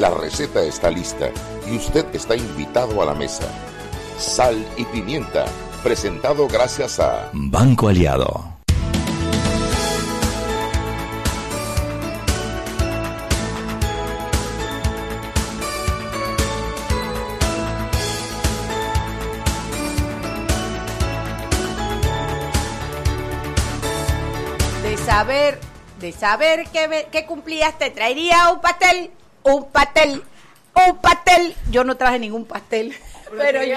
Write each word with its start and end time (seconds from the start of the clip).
La 0.00 0.08
receta 0.08 0.62
está 0.62 0.90
lista 0.90 1.28
y 1.70 1.76
usted 1.76 2.06
está 2.14 2.34
invitado 2.34 3.02
a 3.02 3.04
la 3.04 3.12
mesa. 3.12 3.44
Sal 4.16 4.66
y 4.78 4.86
pimienta, 4.86 5.44
presentado 5.82 6.48
gracias 6.48 6.98
a 7.00 7.28
Banco 7.34 7.88
Aliado. 7.88 8.56
De 24.82 24.96
saber, 24.96 25.60
de 25.98 26.12
saber 26.12 26.66
que, 26.70 27.06
que 27.12 27.26
cumplías, 27.26 27.78
te 27.78 27.90
traería 27.90 28.50
un 28.50 28.62
pastel, 28.62 29.10
un 29.42 29.64
pastel, 29.70 30.22
un 30.88 30.96
pastel. 30.98 31.54
Yo 31.70 31.84
no 31.84 31.96
traje 31.96 32.18
ningún 32.18 32.44
pastel, 32.44 32.94
pero 33.36 33.62
yo, 33.62 33.76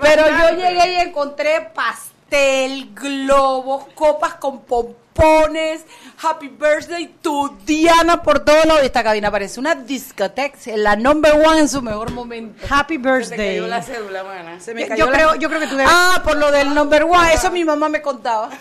pero 0.00 0.24
yo 0.28 0.56
llegué 0.56 0.92
y 0.92 0.96
encontré 0.96 1.60
pastel, 1.74 2.90
globos, 2.94 3.84
copas 3.94 4.34
con 4.34 4.60
pompones, 4.62 5.82
happy 6.22 6.48
birthday 6.48 7.06
to 7.22 7.56
Diana 7.64 8.22
por 8.22 8.40
todos 8.40 8.64
lados. 8.66 8.82
Esta 8.82 9.02
cabina 9.04 9.30
parece 9.30 9.60
una 9.60 9.74
discoteca, 9.74 10.56
la 10.76 10.96
number 10.96 11.32
one 11.34 11.60
en 11.60 11.68
su 11.68 11.80
mejor 11.82 12.10
momento. 12.12 12.64
Happy 12.68 12.94
Se 12.94 12.98
me 13.00 13.12
birthday. 13.12 13.36
cayó 13.56 13.66
la 13.66 13.82
cédula, 13.82 14.24
mana. 14.24 14.60
Se 14.60 14.74
me 14.74 14.82
Yo- 14.82 14.88
cayó 14.88 15.04
yo 15.06 15.10
la- 15.10 15.16
creo, 15.16 15.34
yo 15.36 15.48
creo 15.48 15.60
que 15.60 15.66
tú 15.68 15.76
debes. 15.76 15.92
Ah, 15.94 16.20
por 16.24 16.36
lo 16.36 16.50
del 16.50 16.74
number 16.74 17.04
one, 17.04 17.32
eso 17.32 17.50
mi 17.50 17.64
mamá 17.64 17.88
me 17.88 18.02
contaba. 18.02 18.50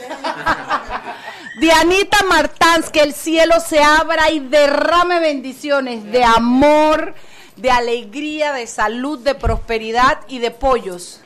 Dianita 1.60 2.24
Martans, 2.28 2.90
que 2.90 3.02
el 3.02 3.14
cielo 3.14 3.60
se 3.60 3.82
abra 3.82 4.32
y 4.32 4.40
derrame 4.40 5.20
bendiciones 5.20 6.04
de 6.04 6.24
amor, 6.24 7.14
de 7.56 7.70
alegría, 7.70 8.54
de 8.54 8.66
salud, 8.66 9.20
de 9.20 9.36
prosperidad 9.36 10.20
y 10.28 10.40
de 10.40 10.52
pollos. 10.52 11.22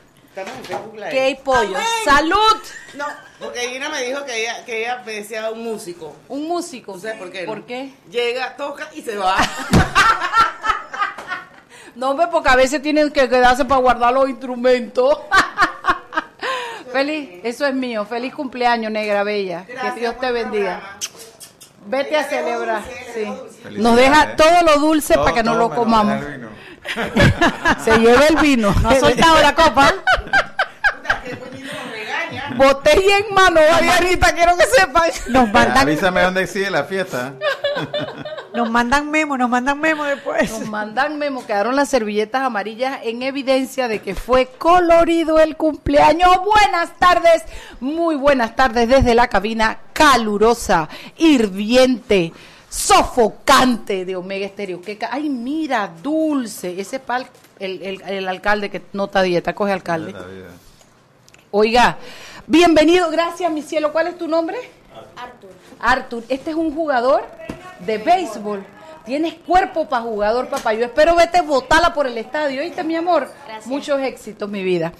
¿Qué 1.09 1.19
hay 1.21 1.35
pollos? 1.35 1.81
¡Salud! 2.03 2.57
No, 2.93 3.05
porque 3.39 3.59
Gina 3.69 3.89
me 3.89 4.03
dijo 4.03 4.23
que 4.23 4.41
ella, 4.41 4.65
que 4.65 4.81
ella 4.81 5.01
decía 5.03 5.49
un 5.49 5.63
músico. 5.63 6.15
Un 6.27 6.47
músico. 6.47 6.93
¿Tú 6.93 6.99
sabes 6.99 7.17
por 7.17 7.31
qué? 7.31 7.41
no? 7.41 7.47
¿Por 7.47 7.65
qué? 7.65 7.93
Llega, 8.11 8.55
toca 8.55 8.89
y 8.93 9.01
se 9.01 9.15
va. 9.17 9.37
No, 11.95 12.11
hombre, 12.11 12.27
porque 12.27 12.49
a 12.49 12.55
veces 12.55 12.79
tienen 12.79 13.09
que 13.09 13.27
quedarse 13.27 13.65
para 13.65 13.81
guardar 13.81 14.13
los 14.13 14.29
instrumentos. 14.29 15.17
Feliz, 16.97 17.29
eso 17.43 17.67
es 17.67 17.75
mío. 17.75 18.05
Feliz 18.05 18.33
cumpleaños, 18.33 18.91
negra 18.91 19.21
bella. 19.21 19.67
que 19.67 19.99
Dios 19.99 20.17
te 20.19 20.31
bendiga. 20.31 20.97
Vete 21.85 22.17
a 22.17 22.23
celebrar. 22.23 22.81
Sí. 23.13 23.31
Nos 23.77 23.95
deja 23.95 24.35
todo 24.35 24.63
lo 24.65 24.79
dulce 24.79 25.13
para 25.13 25.31
que 25.31 25.43
no 25.43 25.53
lo 25.53 25.69
comamos. 25.69 26.23
Se 27.85 27.99
lleva 27.99 28.25
el 28.25 28.37
vino. 28.37 28.73
No 28.81 28.89
ha 28.89 28.95
soltado 28.95 29.39
la 29.43 29.53
copa. 29.53 29.93
Botella 32.55 33.17
en 33.19 33.31
mano, 33.35 33.61
Marianita, 33.71 34.33
quiero 34.33 34.57
que 34.57 34.65
sepan. 34.65 35.11
Nos 35.27 35.53
mandan, 35.53 35.77
Avísame 35.77 36.21
dónde 36.21 36.47
sigue 36.47 36.71
la 36.71 36.83
fiesta. 36.85 37.33
nos 38.57 38.69
mandan 38.69 39.09
memo, 39.09 39.37
nos 39.37 39.49
mandan 39.49 39.79
memo 39.79 40.03
después. 40.03 40.49
Nos 40.51 40.67
mandan 40.67 41.17
memo, 41.17 41.45
quedaron 41.45 41.75
las 41.75 41.89
servilletas 41.89 42.41
amarillas 42.43 42.99
en 43.03 43.21
evidencia 43.23 43.87
de 43.87 43.99
que 44.01 44.15
fue 44.15 44.47
colorido 44.57 45.39
el 45.39 45.55
cumpleaños. 45.55 46.29
Buenas 46.43 46.97
tardes, 46.99 47.43
muy 47.79 48.15
buenas 48.15 48.55
tardes 48.55 48.89
desde 48.89 49.15
la 49.15 49.27
cabina 49.27 49.79
calurosa, 49.93 50.89
hirviente, 51.17 52.33
sofocante 52.69 54.05
de 54.05 54.15
Omega 54.15 54.45
Estéreo. 54.45 54.81
Que 54.81 54.97
ca- 54.97 55.09
Ay, 55.11 55.29
mira, 55.29 55.89
dulce. 56.01 56.79
Ese 56.79 56.99
pal, 56.99 57.27
el, 57.59 57.81
el, 57.81 58.01
el 58.01 58.27
alcalde 58.27 58.69
que 58.69 58.81
nota 58.93 59.21
dieta, 59.21 59.53
coge 59.55 59.71
alcalde. 59.71 60.13
Oiga, 61.51 61.97
bienvenido, 62.45 63.09
gracias 63.09 63.51
mi 63.51 63.61
cielo. 63.61 63.91
¿Cuál 63.93 64.07
es 64.07 64.17
tu 64.17 64.27
nombre? 64.27 64.57
Artur. 65.15 65.49
Artur, 65.79 66.23
este 66.29 66.49
es 66.51 66.55
un 66.55 66.73
jugador 66.75 67.23
de 67.79 67.97
béisbol. 67.97 68.65
Tienes 69.05 69.35
cuerpo 69.35 69.87
para 69.87 70.03
jugador, 70.03 70.49
papá. 70.49 70.73
Yo 70.73 70.85
espero 70.85 71.15
vete 71.15 71.41
botala 71.41 71.93
por 71.93 72.07
el 72.07 72.17
estadio, 72.17 72.61
¿oíste, 72.61 72.83
mi 72.83 72.95
amor? 72.95 73.31
Muchos 73.65 74.01
éxitos, 74.01 74.49
mi 74.49 74.63
vida. 74.63 74.91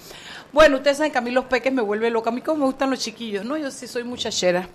Bueno, 0.52 0.76
ustedes 0.76 0.96
saben 0.96 1.12
que 1.12 1.18
a 1.18 1.20
mí 1.20 1.30
los 1.30 1.44
peques 1.44 1.72
me 1.72 1.82
vuelven 1.82 2.14
loca. 2.14 2.30
A 2.30 2.32
mí 2.32 2.40
como 2.40 2.60
me 2.60 2.64
gustan 2.64 2.88
los 2.88 3.00
chiquillos, 3.00 3.44
¿no? 3.44 3.58
Yo 3.58 3.70
sí 3.70 3.86
soy 3.86 4.04
muchachera. 4.04 4.66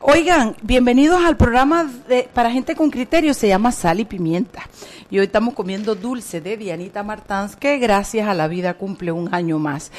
Oigan, 0.00 0.54
bienvenidos 0.62 1.24
al 1.24 1.36
programa 1.36 1.90
de, 2.06 2.28
para 2.32 2.50
gente 2.52 2.76
con 2.76 2.88
criterio, 2.90 3.34
se 3.34 3.48
llama 3.48 3.72
Sal 3.72 3.98
y 3.98 4.04
Pimienta. 4.04 4.68
Y 5.10 5.18
hoy 5.18 5.24
estamos 5.24 5.54
comiendo 5.54 5.96
dulce 5.96 6.40
de 6.40 6.56
Dianita 6.56 7.02
Martans, 7.02 7.56
que 7.56 7.78
gracias 7.78 8.28
a 8.28 8.34
la 8.34 8.46
vida 8.46 8.74
cumple 8.74 9.10
un 9.10 9.34
año 9.34 9.58
más. 9.58 9.90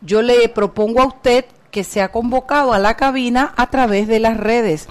Yo 0.00 0.22
le 0.22 0.48
propongo 0.50 1.00
a 1.00 1.06
usted 1.06 1.44
que 1.70 1.82
sea 1.82 2.12
convocado 2.12 2.72
a 2.72 2.78
la 2.78 2.94
cabina 2.94 3.52
a 3.56 3.68
través 3.68 4.06
de 4.06 4.20
las 4.20 4.36
redes. 4.36 4.86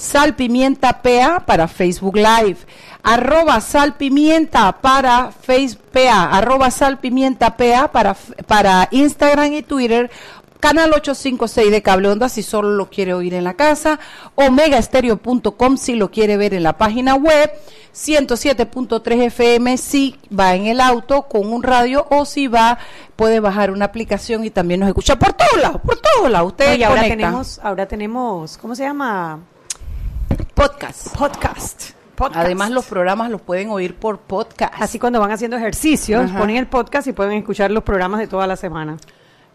Sal 0.00 0.34
Pimienta 0.34 1.02
PA 1.02 1.44
para 1.44 1.68
Facebook 1.68 2.16
Live, 2.16 2.56
arroba 3.02 3.60
Sal 3.60 3.96
Pimienta 3.98 4.72
para 4.80 5.30
Facebook 5.30 5.90
PA, 5.92 6.30
arroba 6.30 6.70
Sal 6.70 6.98
Pimienta 6.98 7.54
PA 7.54 7.92
para, 7.92 8.16
para 8.46 8.88
Instagram 8.92 9.52
y 9.52 9.62
Twitter, 9.62 10.10
Canal 10.58 10.94
856 10.94 11.70
de 11.70 11.82
Cable 11.82 12.08
Onda 12.08 12.30
si 12.30 12.42
solo 12.42 12.70
lo 12.70 12.88
quiere 12.88 13.12
oír 13.12 13.34
en 13.34 13.44
la 13.44 13.54
casa, 13.54 14.00
omegaestereo.com 14.36 15.76
si 15.76 15.96
lo 15.96 16.10
quiere 16.10 16.38
ver 16.38 16.54
en 16.54 16.62
la 16.62 16.78
página 16.78 17.14
web, 17.14 17.50
107.3 17.94 19.24
FM 19.24 19.76
si 19.76 20.16
va 20.32 20.54
en 20.54 20.64
el 20.64 20.80
auto 20.80 21.28
con 21.28 21.52
un 21.52 21.62
radio 21.62 22.06
o 22.08 22.24
si 22.24 22.46
va 22.46 22.78
puede 23.16 23.38
bajar 23.38 23.70
una 23.70 23.84
aplicación 23.84 24.46
y 24.46 24.50
también 24.50 24.80
nos 24.80 24.88
escucha 24.88 25.18
por 25.18 25.34
todos 25.34 25.60
lados, 25.60 25.82
por 25.82 25.98
todos 25.98 26.30
lados. 26.30 26.52
Ustedes 26.52 26.82
ahora 26.82 27.02
conectan. 27.02 27.18
tenemos, 27.18 27.60
ahora 27.62 27.86
tenemos, 27.86 28.56
¿cómo 28.56 28.74
se 28.74 28.84
llama? 28.84 29.40
Podcast. 30.60 31.16
Podcast. 31.16 31.90
Podcast. 32.14 32.44
Además 32.44 32.70
los 32.70 32.84
programas 32.84 33.30
los 33.30 33.40
pueden 33.40 33.70
oír 33.70 33.94
por 33.94 34.18
podcast. 34.18 34.74
Así 34.76 34.98
cuando 34.98 35.18
van 35.18 35.32
haciendo 35.32 35.56
ejercicios, 35.56 36.26
Ajá. 36.26 36.38
ponen 36.38 36.56
el 36.56 36.66
podcast 36.66 37.06
y 37.06 37.14
pueden 37.14 37.32
escuchar 37.38 37.70
los 37.70 37.82
programas 37.82 38.20
de 38.20 38.26
toda 38.26 38.46
la 38.46 38.56
semana. 38.56 38.98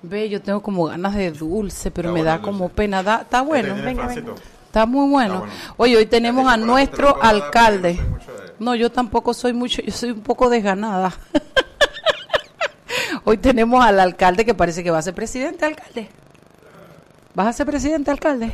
Ve, 0.01 0.29
yo 0.29 0.41
tengo 0.41 0.63
como 0.63 0.85
ganas 0.85 1.13
de 1.13 1.29
dulce, 1.31 1.91
pero 1.91 2.09
Está 2.09 2.13
me 2.15 2.21
bueno 2.21 2.37
da 2.37 2.41
como 2.41 2.59
dulce. 2.59 2.75
pena. 2.75 3.03
Da, 3.03 3.21
está 3.21 3.41
bueno. 3.43 3.75
Venga. 3.83 4.11
Está 4.11 4.87
muy 4.87 5.07
bueno. 5.07 5.35
Está 5.35 5.39
bueno. 5.45 5.53
Oye, 5.77 5.97
hoy 5.97 6.05
tenemos 6.07 6.51
a 6.51 6.57
nuestro 6.57 7.21
alcalde. 7.21 7.99
No, 8.57 8.73
yo 8.73 8.91
tampoco 8.91 9.35
soy 9.35 9.53
mucho, 9.53 9.83
yo 9.83 9.91
soy 9.91 10.09
un 10.09 10.21
poco 10.21 10.49
desganada. 10.49 11.13
hoy 13.25 13.37
tenemos 13.37 13.85
al 13.85 13.99
alcalde 13.99 14.43
que 14.43 14.55
parece 14.55 14.83
que 14.83 14.89
va 14.89 14.97
a 14.97 15.03
ser 15.03 15.13
presidente, 15.13 15.65
alcalde. 15.65 16.09
¿Vas 17.35 17.45
a 17.45 17.53
ser 17.53 17.67
presidente, 17.67 18.09
alcalde? 18.09 18.53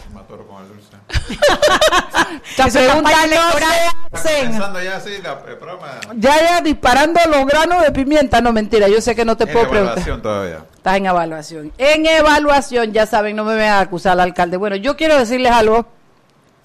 Las 2.58 2.74
preguntas 2.74 3.14
no 3.30 4.18
se 4.18 4.30
hacen. 4.30 4.52
Ya 4.84 4.96
así, 4.96 5.12
la. 5.24 5.42
Ya, 6.16 6.42
ya, 6.42 6.62
disparando 6.62 7.20
los 7.30 7.46
granos 7.46 7.84
de 7.84 7.92
pimienta. 7.92 8.42
No, 8.42 8.52
mentira, 8.52 8.88
yo 8.88 9.02
sé 9.02 9.16
que 9.16 9.26
no 9.26 9.38
te 9.38 9.46
en 9.46 9.52
puedo 9.52 9.70
preguntar. 9.70 10.22
todavía. 10.22 10.66
Estás 10.76 10.98
en 10.98 11.06
evaluación. 11.06 11.72
En 11.78 12.06
evaluación, 12.06 12.92
ya 12.92 13.06
saben, 13.06 13.36
no 13.36 13.44
me 13.44 13.56
vayan 13.56 13.74
a 13.74 13.80
acusar 13.82 14.14
al 14.14 14.22
alcalde. 14.22 14.58
Bueno, 14.58 14.76
yo 14.76 14.98
quiero 14.98 15.18
decirles 15.18 15.52
algo 15.52 15.86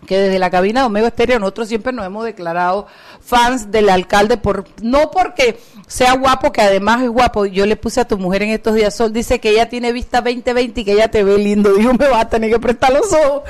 que 0.06 0.18
desde 0.18 0.38
la 0.38 0.50
cabina 0.50 0.80
de 0.80 0.86
Omega 0.86 1.08
Estéreo 1.08 1.38
nosotros 1.38 1.68
siempre 1.68 1.92
nos 1.92 2.06
hemos 2.06 2.24
declarado 2.24 2.86
fans 3.20 3.70
del 3.72 3.88
alcalde 3.88 4.36
por 4.36 4.64
no 4.80 5.10
porque 5.10 5.58
sea 5.86 6.14
guapo, 6.14 6.52
que 6.52 6.62
además 6.62 7.02
es 7.02 7.10
guapo. 7.10 7.46
Yo 7.46 7.66
le 7.66 7.76
puse 7.76 8.00
a 8.00 8.06
tu 8.06 8.18
mujer 8.18 8.42
en 8.42 8.50
estos 8.50 8.74
días, 8.74 8.94
Sol, 8.94 9.12
dice 9.12 9.40
que 9.40 9.50
ella 9.50 9.68
tiene 9.68 9.92
vista 9.92 10.20
2020 10.20 10.80
y 10.80 10.84
que 10.84 10.92
ella 10.92 11.08
te 11.08 11.24
ve 11.24 11.38
lindo. 11.38 11.72
Dijo, 11.74 11.92
me 11.94 12.08
va 12.08 12.20
a 12.20 12.28
tener 12.28 12.50
que 12.50 12.58
prestar 12.58 12.92
los 12.92 13.12
ojos. 13.12 13.42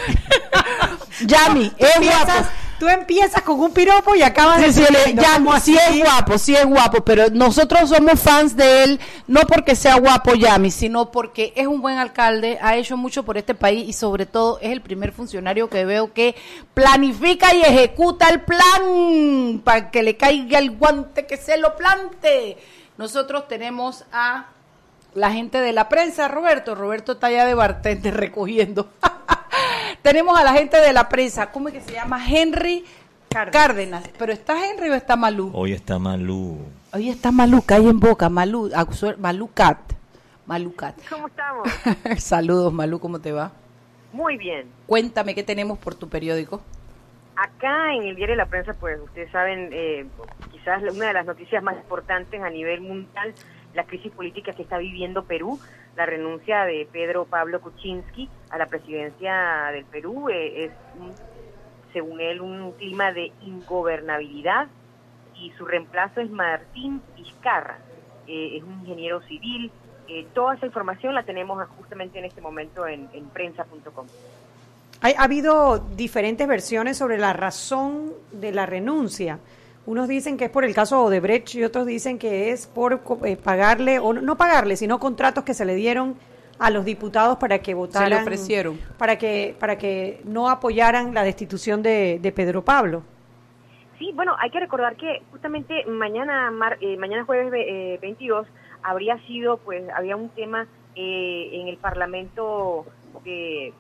Yami, 1.21 1.73
es 1.79 2.01
guapo. 2.01 2.33
Tú 2.79 2.87
empiezas 2.89 3.41
con 3.41 3.59
un 3.59 3.73
piropo 3.73 4.15
y 4.15 4.21
acabas 4.23 4.63
Sí, 4.75 4.83
de 4.83 4.91
le- 4.91 5.15
ya, 5.15 5.41
sí 5.63 5.79
es 5.79 5.99
guapo, 6.05 6.37
sí 6.37 6.55
es 6.55 6.67
guapo, 6.67 7.03
pero 7.07 7.31
nosotros 7.31 7.89
somos 7.89 8.21
fans 8.21 8.55
de 8.55 8.85
él, 8.85 9.01
no 9.27 9.41
porque 9.49 9.75
sea 9.75 9.95
guapo 9.97 10.35
Yami, 10.35 10.71
sino 10.71 11.11
porque 11.11 11.55
es 11.57 11.67
un 11.67 11.81
buen 11.81 11.97
alcalde, 11.97 12.59
ha 12.61 12.77
hecho 12.77 12.99
mucho 12.99 13.23
por 13.23 13.39
este 13.39 13.55
país 13.55 13.89
y 13.89 13.95
sobre 13.95 14.27
todo 14.27 14.59
es 14.61 14.73
el 14.73 14.83
primer 14.83 15.13
funcionario 15.13 15.71
que 15.71 15.87
veo 15.87 16.13
que 16.13 16.35
planifica 16.75 17.55
y 17.55 17.63
ejecuta 17.63 18.29
el 18.29 18.43
plan 18.43 19.63
para 19.65 19.91
que 19.91 20.03
le 20.03 20.19
caiga 20.19 20.59
el 20.59 20.73
guante, 20.77 21.25
que 21.25 21.39
se 21.39 21.57
lo 21.57 21.77
plante. 21.77 22.59
Nosotros 22.99 23.49
tenemos 23.49 24.05
a 24.13 24.49
la 25.15 25.33
gente 25.33 25.63
de 25.63 25.73
la 25.73 25.89
prensa, 25.89 26.29
Roberto. 26.29 26.75
Roberto 26.75 27.13
está 27.13 27.29
allá 27.29 27.47
de 27.47 27.55
bartender 27.55 28.15
recogiendo. 28.19 28.91
Tenemos 30.07 30.39
a 30.39 30.45
la 30.45 30.53
gente 30.53 30.81
de 30.81 30.93
la 30.93 31.09
prensa, 31.09 31.51
¿cómo 31.51 31.67
es 31.67 31.75
que 31.75 31.81
se 31.81 31.93
llama? 31.95 32.25
Henry 32.25 32.85
Cárdenas. 33.51 34.09
¿Pero 34.17 34.33
está 34.33 34.71
Henry 34.71 34.89
o 34.89 34.95
está 34.95 35.17
Malú? 35.17 35.51
Hoy 35.53 35.73
está 35.73 35.99
Malú. 35.99 36.59
Hoy 36.93 37.09
está 37.11 37.33
Malú, 37.33 37.61
cae 37.67 37.83
en 37.89 37.99
boca, 37.99 38.29
Malú, 38.29 38.71
su- 38.93 39.17
Malú 39.19 39.51
Cat. 39.53 39.79
Malú 40.47 40.77
Cat. 40.77 40.95
¿Cómo 41.11 41.27
estamos? 41.27 41.69
Saludos, 42.23 42.73
Malú, 42.73 43.01
¿cómo 43.01 43.19
te 43.21 43.33
va? 43.33 43.51
Muy 44.13 44.37
bien. 44.37 44.69
Cuéntame 44.87 45.35
qué 45.35 45.43
tenemos 45.43 45.77
por 45.77 45.97
tu 45.97 46.09
periódico. 46.09 46.61
acá 47.35 47.93
en 47.93 48.05
el 48.05 48.15
diario 48.15 48.35
de 48.35 48.43
la 48.45 48.47
prensa, 48.47 48.75
pues 48.75 49.01
ustedes 49.01 49.29
saben, 49.33 49.71
eh, 49.73 50.07
quizás 50.53 50.85
una 50.85 51.09
de 51.09 51.15
las 51.15 51.27
noticias 51.27 51.65
más 51.65 51.75
importantes 51.79 52.41
a 52.41 52.49
nivel 52.49 52.81
mundial, 52.81 53.35
la 53.75 53.83
crisis 53.85 54.13
política 54.13 54.53
que 54.53 54.63
está 54.63 54.79
viviendo 54.79 55.25
Perú, 55.25 55.59
la 55.97 56.07
renuncia 56.07 56.65
de 56.65 56.87
Pedro 56.93 57.25
Pablo 57.25 57.61
Kuczynski 57.61 58.29
a 58.51 58.59
la 58.59 58.67
presidencia 58.67 59.71
del 59.73 59.85
Perú, 59.87 60.29
eh, 60.29 60.67
es, 60.67 60.73
según 61.93 62.21
él, 62.21 62.41
un 62.41 62.73
clima 62.73 63.13
de 63.13 63.33
ingobernabilidad 63.43 64.69
y 65.35 65.51
su 65.57 65.65
reemplazo 65.65 66.21
es 66.21 66.31
Martín 66.31 67.01
Vizcarra, 67.17 67.79
eh, 68.27 68.59
es 68.59 68.63
un 68.63 68.81
ingeniero 68.81 69.23
civil. 69.23 69.71
Eh, 70.09 70.27
toda 70.35 70.55
esa 70.55 70.67
información 70.67 71.15
la 71.15 71.25
tenemos 71.25 71.67
justamente 71.79 72.19
en 72.19 72.27
este 72.27 72.41
momento 72.41 72.87
en, 72.87 73.09
en 73.13 73.25
prensa.com. 73.31 74.07
Ha 75.01 75.23
habido 75.23 75.79
diferentes 75.79 76.47
versiones 76.47 76.97
sobre 76.97 77.19
la 77.19 77.33
razón 77.33 78.13
de 78.33 78.53
la 78.53 78.67
renuncia. 78.67 79.39
Unos 79.87 80.09
dicen 80.09 80.37
que 80.37 80.47
es 80.47 80.51
por 80.51 80.65
el 80.65 80.75
caso 80.75 81.03
Odebrecht 81.05 81.55
y 81.55 81.65
otros 81.65 81.87
dicen 81.87 82.19
que 82.19 82.51
es 82.51 82.67
por 82.67 83.01
eh, 83.25 83.37
pagarle, 83.37 83.99
o 84.01 84.13
no- 84.13 84.21
no 84.21 84.37
pagarle, 84.37 84.77
sino 84.77 84.99
contratos 84.99 85.45
que 85.45 85.55
se 85.55 85.65
le 85.65 85.75
dieron 85.77 86.17
a 86.59 86.71
los 86.71 86.85
diputados 86.85 87.37
para 87.39 87.61
que 87.61 87.75
votaran. 87.75 88.23
ofrecieron. 88.23 88.81
Para 88.99 89.17
que, 89.17 89.55
para 89.61 89.79
que 89.79 90.21
no 90.25 90.49
apoyaran 90.49 91.15
la 91.15 91.23
destitución 91.23 91.83
de, 91.83 92.19
de 92.21 92.33
Pedro 92.33 92.65
Pablo. 92.65 93.03
Sí, 93.99 94.11
bueno, 94.15 94.35
hay 94.39 94.51
que 94.51 94.61
recordar 94.61 94.97
que 94.97 95.23
justamente 95.31 95.85
mañana 95.87 96.51
mar- 96.51 96.79
eh, 96.81 96.97
mañana 96.97 97.25
jueves 97.25 97.51
ve- 97.51 97.95
eh, 97.95 97.99
22 98.03 98.47
habría 98.83 99.19
sido, 99.27 99.59
pues, 99.59 99.85
había 99.95 100.17
un 100.17 100.29
tema 100.31 100.67
eh, 100.97 101.51
en 101.53 101.69
el 101.69 101.77
Parlamento 101.77 102.87
de- 103.25 103.73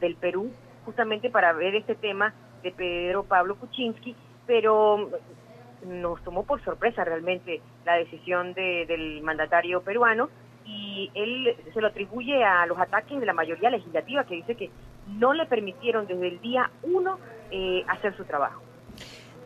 del 0.00 0.16
Perú, 0.16 0.50
justamente 0.84 1.30
para 1.30 1.52
ver 1.52 1.74
este 1.76 1.94
tema 1.94 2.34
de 2.62 2.72
Pedro 2.72 3.22
Pablo 3.24 3.56
Kuczynski, 3.56 4.14
pero 4.50 5.08
nos 5.86 6.20
tomó 6.24 6.42
por 6.42 6.60
sorpresa 6.64 7.04
realmente 7.04 7.60
la 7.86 7.94
decisión 7.94 8.52
de- 8.52 8.84
del 8.88 9.22
mandatario 9.22 9.80
peruano 9.80 10.28
y 10.66 11.08
él 11.14 11.54
se 11.72 11.80
lo 11.80 11.86
atribuye 11.86 12.42
a 12.42 12.66
los 12.66 12.76
ataques 12.80 13.20
de 13.20 13.26
la 13.26 13.32
mayoría 13.32 13.70
legislativa 13.70 14.24
que 14.24 14.34
dice 14.34 14.56
que 14.56 14.68
no 15.06 15.32
le 15.34 15.46
permitieron 15.46 16.08
desde 16.08 16.26
el 16.26 16.40
día 16.40 16.68
uno 16.82 17.18
eh, 17.52 17.84
hacer 17.86 18.16
su 18.16 18.24
trabajo. 18.24 18.60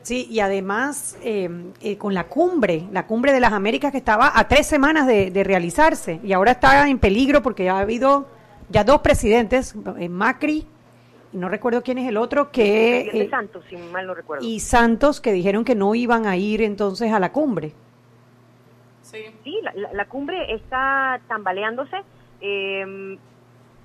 Sí, 0.01 0.27
y 0.31 0.41
además 0.41 1.19
eh, 1.23 1.51
eh, 1.83 1.99
con 1.99 2.15
la 2.15 2.25
cumbre, 2.25 2.85
la 2.91 3.07
cumbre 3.07 3.33
de 3.33 3.41
las 3.41 3.53
Américas 3.53 3.93
que 3.93 3.99
estaba 3.99 4.33
a 4.35 4.49
tres 4.49 4.67
semanas 4.67 5.07
de, 5.07 5.31
de 5.31 5.45
realizarse 5.45 6.19
y 6.25 6.33
ahora 6.33 6.53
está 6.53 6.89
en 6.89 6.99
peligro 6.99 7.43
porque 7.43 7.69
ha 7.69 7.79
habido 7.81 8.27
ya 8.71 8.85
dos 8.85 9.01
presidentes, 9.03 9.75
eh, 9.99 10.09
Macri, 10.09 10.67
no 11.35 11.49
recuerdo 11.49 11.83
quién 11.83 11.99
es 11.99 12.09
el 12.09 12.17
otro, 12.17 12.51
que... 12.51 13.01
Eh, 13.13 13.29
Santos, 13.29 13.65
si 13.69 13.77
mal 13.77 14.07
no 14.07 14.15
recuerdo. 14.15 14.45
y 14.47 14.61
Santos 14.61 15.21
que 15.21 15.33
dijeron 15.33 15.65
que 15.65 15.75
no 15.75 15.95
iban 15.95 16.27
a 16.27 16.37
ir 16.37 16.63
entonces 16.63 17.13
a 17.13 17.21
la 17.21 17.33
cumbre. 17.33 17.73
Sí, 19.03 19.61
la, 19.63 19.73
la- 19.75 19.93
la 19.93 20.05
cumbre 20.07 20.55
está 20.55 21.21
tambaleándose. 21.29 21.97
Eh, 22.41 23.19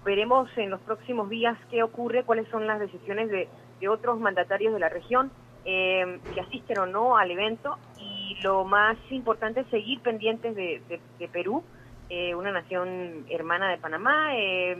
veremos 0.05 0.49
en 0.57 0.69
los 0.69 0.79
próximos 0.81 1.29
días 1.29 1.57
qué 1.69 1.83
ocurre, 1.83 2.23
cuáles 2.23 2.47
son 2.49 2.65
las 2.67 2.79
decisiones 2.79 3.29
de, 3.29 3.47
de 3.81 3.87
otros 3.89 4.19
mandatarios 4.19 4.73
de 4.73 4.79
la 4.79 4.89
región, 4.89 5.29
eh, 5.65 6.19
si 6.33 6.39
asisten 6.39 6.79
o 6.79 6.85
no 6.85 7.17
al 7.17 7.29
evento. 7.31 7.77
Y 7.99 8.37
lo 8.43 8.63
más 8.63 8.97
importante 9.11 9.59
es 9.61 9.67
seguir 9.67 9.99
pendientes 10.01 10.55
de, 10.55 10.81
de- 10.87 11.01
de 11.19 11.27
Perú, 11.27 11.63
eh, 12.09 12.33
una 12.33 12.51
nación 12.51 13.25
hermana 13.29 13.69
de 13.69 13.77
Panamá, 13.77 14.35
eh, 14.35 14.77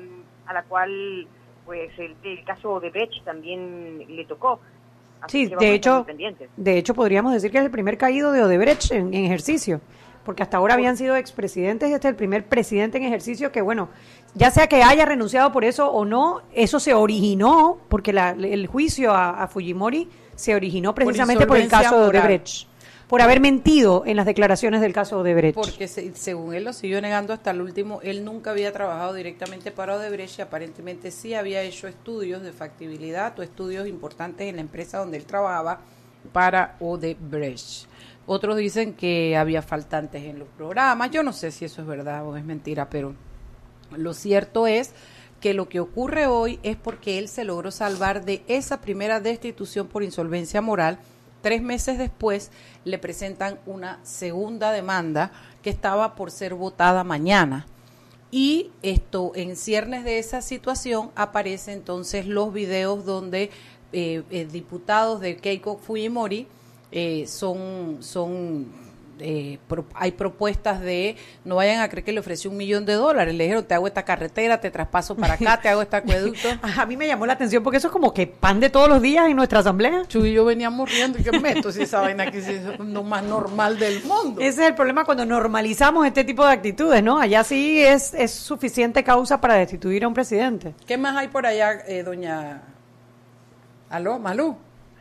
a 0.48 0.54
la 0.54 0.64
cual 0.64 1.28
pues 1.70 1.92
el, 2.00 2.16
el 2.24 2.44
caso 2.46 2.80
de 2.80 2.90
Brecht 2.90 3.24
también 3.24 4.04
le 4.10 4.26
tocó. 4.26 4.60
Así 5.22 5.46
Sí, 5.46 5.54
de 5.60 5.74
hecho, 5.76 6.04
de 6.58 6.78
hecho 6.80 6.96
podríamos 6.96 7.32
decir 7.32 7.52
que 7.52 7.60
es 7.60 7.64
el 7.64 7.70
primer 7.70 7.96
caído 7.96 8.32
de 8.32 8.42
Odebrecht 8.42 8.92
en, 8.92 9.14
en 9.14 9.26
ejercicio, 9.26 9.80
porque 10.26 10.42
hasta 10.42 10.58
ahora 10.58 10.74
habían 10.74 10.98
sido 10.98 11.16
expresidentes 11.16 11.88
y 11.92 11.94
este 11.94 12.08
es 12.08 12.12
el 12.14 12.16
primer 12.16 12.46
presidente 12.48 12.98
en 12.98 13.04
ejercicio 13.04 13.52
que, 13.52 13.62
bueno, 13.62 13.90
ya 14.34 14.50
sea 14.50 14.66
que 14.66 14.82
haya 14.82 15.06
renunciado 15.06 15.52
por 15.52 15.64
eso 15.64 15.92
o 15.92 16.06
no, 16.06 16.42
eso 16.56 16.80
se 16.80 16.96
originó, 16.96 17.78
porque 17.88 18.14
la- 18.14 18.32
el 18.32 18.66
juicio 18.66 19.12
a, 19.14 19.44
a 19.44 19.48
Fujimori 19.48 20.10
se 20.34 20.56
originó 20.56 20.96
precisamente 20.96 21.46
por, 21.46 21.58
el 21.58 21.68
caso 21.70 22.00
de 22.00 22.06
moral. 22.08 22.22
Por 23.10 23.24
haber 23.24 23.40
mentido 23.40 24.04
en 24.06 24.16
las 24.16 24.28
declaraciones 24.28 24.82
del 24.82 24.94
caso 24.94 25.16
de 25.16 25.22
Odebrecht. 25.34 25.56
Porque 25.56 25.88
se- 25.88 26.14
según 26.16 26.54
él 26.54 26.64
lo 26.64 26.74
siguió 26.74 27.02
negando 27.02 27.34
hasta 27.34 27.50
el 27.52 27.60
último, 27.62 28.00
él 28.04 28.24
nunca 28.24 28.52
había 28.52 28.72
trabajado 28.72 29.14
directamente 29.16 29.72
para 29.72 29.96
Odebrecht 29.96 30.38
y 30.38 30.42
aparentemente 30.44 31.10
sí 31.10 31.34
había 31.34 31.64
hecho 31.64 31.88
estudios 31.88 32.44
de 32.44 32.54
factibilidad 32.54 33.38
o 33.40 33.42
estudios 33.42 33.88
importantes 33.88 34.48
en 34.48 34.56
la 34.58 34.62
empresa 34.62 35.00
donde 35.00 35.18
él 35.18 35.26
trabajaba 35.26 35.82
para 36.32 36.76
Odebrecht. 36.80 37.88
Otros 38.28 38.58
dicen 38.58 38.94
que 38.94 39.36
había 39.36 39.64
faltantes 39.64 40.24
en 40.26 40.38
los 40.38 40.48
programas. 40.50 41.10
Yo 41.10 41.24
no 41.24 41.34
sé 41.34 41.50
si 41.50 41.66
eso 41.66 41.82
es 41.82 41.88
verdad 41.88 42.24
o 42.28 42.38
es 42.38 42.46
mentira, 42.46 42.92
pero 42.92 43.16
lo 43.98 44.14
cierto 44.14 44.68
es 44.68 44.92
que 45.42 45.56
lo 45.56 45.68
que 45.68 45.80
ocurre 45.80 46.28
hoy 46.28 46.60
es 46.62 46.76
porque 46.76 47.18
él 47.18 47.28
se 47.28 47.44
logró 47.44 47.72
salvar 47.72 48.24
de 48.24 48.44
esa 48.48 48.82
primera 48.82 49.20
destitución 49.20 49.88
por 49.88 50.04
insolvencia 50.04 50.62
moral. 50.62 51.00
Tres 51.42 51.62
meses 51.62 51.98
después 51.98 52.52
le 52.86 52.98
presentan 52.98 53.60
una 53.66 54.00
segunda 54.04 54.72
demanda 54.72 55.32
que 55.62 55.70
estaba 55.70 56.16
por 56.16 56.32
ser 56.32 56.54
votada 56.54 57.04
mañana. 57.04 57.66
Y 58.32 58.72
esto, 58.84 59.32
en 59.36 59.56
ciernes 59.56 60.04
de 60.04 60.20
esa 60.20 60.42
situación, 60.42 61.12
aparecen 61.16 61.76
entonces 61.76 62.28
los 62.28 62.54
videos 62.54 63.06
donde 63.06 63.50
eh, 63.92 64.24
eh, 64.30 64.48
diputados 64.52 65.20
de 65.20 65.38
Keiko 65.38 65.78
Fujimori 65.78 66.48
eh, 66.92 67.26
son, 67.28 67.98
son 68.02 68.68
eh, 69.20 69.60
pro- 69.68 69.86
hay 69.94 70.12
propuestas 70.12 70.82
de 70.82 71.16
no 71.46 71.56
vayan 71.58 71.82
a 71.82 71.90
creer 71.90 72.04
que 72.06 72.12
le 72.12 72.20
ofreció 72.20 72.50
un 72.52 72.58
millón 72.58 72.86
de 72.86 72.94
dólares. 72.94 73.34
Le 73.36 73.44
dijeron, 73.44 73.64
te 73.66 73.74
hago 73.74 73.88
esta 73.88 74.04
carretera, 74.04 74.60
te 74.60 74.72
traspaso 74.72 75.16
para 75.16 75.34
acá, 75.36 75.60
te 75.62 75.70
hago 75.70 75.82
este 75.82 75.96
acueducto. 75.98 76.48
A 76.78 76.86
mí 76.86 76.98
me 76.98 77.08
llamó 77.08 77.26
la 77.26 77.34
atención 77.34 77.64
porque 77.64 77.78
eso 77.78 77.88
es 77.88 77.94
como 77.94 78.14
que 78.14 78.28
pan 78.28 78.60
de 78.60 78.70
todos 78.70 78.90
los 78.90 79.02
días 79.02 79.28
en 79.30 79.36
nuestra 79.36 79.60
asamblea. 79.60 80.04
Chuy 80.08 80.30
y 80.30 80.34
yo 80.34 80.46
veníamos 80.46 80.90
riendo 80.90 81.20
y 81.20 81.24
que 81.24 81.40
meto 81.40 81.72
si 81.72 81.84
esa 81.84 82.02
vaina 82.02 82.24
aquí 82.24 82.42
sí 82.42 82.54
es 82.54 82.80
lo 82.80 83.04
más 83.04 83.24
normal 83.24 83.78
del 83.80 84.04
mundo. 84.04 84.42
Ese 84.42 84.62
es 84.64 84.68
el 84.70 84.76
problema 84.76 85.06
cuando 85.06 85.26
normalizamos 85.26 86.06
este 86.08 86.24
tipo 86.24 86.46
de 86.46 86.54
actitudes, 86.54 87.04
¿no? 87.04 87.20
Allá 87.20 87.44
sí 87.44 87.82
es, 87.84 88.14
es 88.14 88.32
suficiente 88.32 89.04
causa 89.04 89.40
para 89.42 89.56
destituir 89.56 90.04
a 90.04 90.08
un 90.08 90.14
presidente. 90.14 90.74
¿Qué 90.88 90.98
más 90.98 91.16
hay 91.18 91.28
por 91.28 91.46
allá, 91.46 91.74
eh, 91.88 92.04
doña... 92.04 92.62
Aló, 93.90 94.20
Malú? 94.20 94.56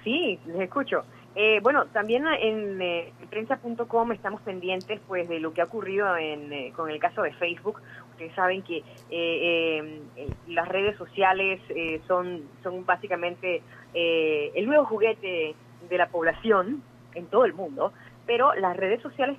Sí, 0.04 0.38
les 0.46 0.60
escucho. 0.62 1.04
Eh, 1.40 1.60
bueno, 1.62 1.86
también 1.92 2.26
en 2.26 2.82
eh, 2.82 3.12
prensa.com 3.30 4.10
estamos 4.10 4.40
pendientes 4.40 5.00
pues 5.06 5.28
de 5.28 5.38
lo 5.38 5.52
que 5.52 5.60
ha 5.60 5.66
ocurrido 5.66 6.16
en, 6.16 6.52
eh, 6.52 6.72
con 6.74 6.90
el 6.90 6.98
caso 6.98 7.22
de 7.22 7.32
Facebook. 7.34 7.80
Ustedes 8.10 8.34
saben 8.34 8.62
que 8.62 8.78
eh, 8.78 10.02
eh, 10.16 10.30
las 10.48 10.66
redes 10.66 10.96
sociales 10.96 11.60
son, 12.08 12.42
son 12.64 12.84
básicamente 12.84 13.62
el 13.94 14.66
nuevo 14.66 14.84
juguete 14.86 15.54
de 15.88 15.96
la 15.96 16.08
población 16.08 16.82
en 17.14 17.26
todo 17.26 17.44
el 17.44 17.54
mundo, 17.54 17.92
pero 18.26 18.52
las 18.54 18.76
redes 18.76 19.00
sociales 19.00 19.38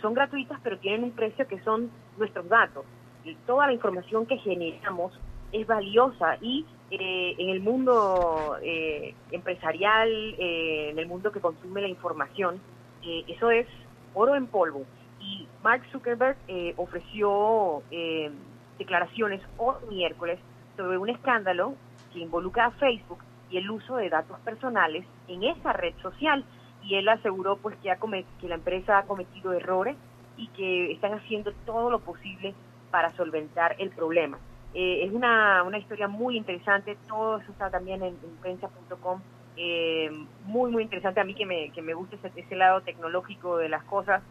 son 0.00 0.14
gratuitas, 0.14 0.58
pero 0.62 0.78
tienen 0.78 1.04
un 1.04 1.10
precio 1.10 1.46
que 1.46 1.60
son 1.60 1.90
nuestros 2.16 2.48
datos. 2.48 2.86
Y 3.22 3.34
toda 3.46 3.66
la 3.66 3.74
información 3.74 4.24
que 4.24 4.38
generamos 4.38 5.12
es 5.52 5.66
valiosa 5.66 6.38
y 6.40 6.64
eh, 7.00 7.34
en 7.38 7.48
el 7.50 7.60
mundo 7.60 8.56
eh, 8.62 9.14
empresarial, 9.30 10.08
eh, 10.38 10.90
en 10.90 10.98
el 10.98 11.06
mundo 11.06 11.32
que 11.32 11.40
consume 11.40 11.80
la 11.80 11.88
información, 11.88 12.60
eh, 13.02 13.24
eso 13.28 13.50
es 13.50 13.66
oro 14.14 14.34
en 14.34 14.46
polvo. 14.46 14.84
Y 15.20 15.46
Mark 15.62 15.82
Zuckerberg 15.90 16.36
eh, 16.48 16.74
ofreció 16.76 17.82
eh, 17.90 18.30
declaraciones 18.78 19.40
hoy 19.56 19.76
miércoles 19.90 20.38
sobre 20.76 20.98
un 20.98 21.08
escándalo 21.08 21.74
que 22.12 22.20
involucra 22.20 22.66
a 22.66 22.70
Facebook 22.72 23.18
y 23.50 23.58
el 23.58 23.70
uso 23.70 23.96
de 23.96 24.10
datos 24.10 24.38
personales 24.40 25.04
en 25.28 25.44
esa 25.44 25.72
red 25.72 25.94
social. 26.02 26.44
Y 26.82 26.96
él 26.96 27.08
aseguró 27.08 27.56
pues 27.56 27.76
que, 27.78 27.90
ha 27.90 27.96
que 27.96 28.48
la 28.48 28.56
empresa 28.56 28.98
ha 28.98 29.06
cometido 29.06 29.52
errores 29.52 29.96
y 30.36 30.48
que 30.48 30.92
están 30.92 31.14
haciendo 31.14 31.52
todo 31.64 31.90
lo 31.90 32.00
posible 32.00 32.54
para 32.90 33.14
solventar 33.16 33.76
el 33.78 33.90
problema. 33.90 34.38
Eh, 34.74 35.04
es 35.04 35.12
una, 35.12 35.62
una 35.62 35.78
historia 35.78 36.08
muy 36.08 36.36
interesante, 36.36 36.96
todo 37.06 37.38
eso 37.38 37.52
está 37.52 37.70
también 37.70 38.02
en, 38.02 38.16
en 38.22 38.36
prensa.com, 38.40 39.20
eh, 39.56 40.10
muy, 40.44 40.72
muy 40.72 40.82
interesante 40.82 41.20
a 41.20 41.24
mí 41.24 41.34
que 41.34 41.46
me, 41.46 41.70
que 41.70 41.80
me 41.80 41.94
gusta 41.94 42.16
ese, 42.34 42.56
lado 42.56 42.80
tecnológico 42.80 43.56
de 43.56 43.68
las 43.68 43.84
cosas, 43.84 44.22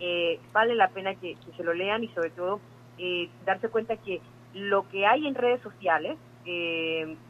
eh, 0.00 0.40
vale 0.52 0.74
la 0.74 0.88
pena 0.88 1.14
que, 1.14 1.36
que 1.36 1.52
se 1.56 1.62
lo 1.62 1.72
lean 1.72 2.02
y 2.02 2.08
sobre 2.08 2.30
todo 2.30 2.60
darse 3.44 3.68
cuenta 3.68 3.96
que 3.96 4.20
lo 4.54 4.88
que 4.88 5.06
hay 5.06 5.26
en 5.26 5.34
redes 5.34 5.60
sociales 5.62 6.18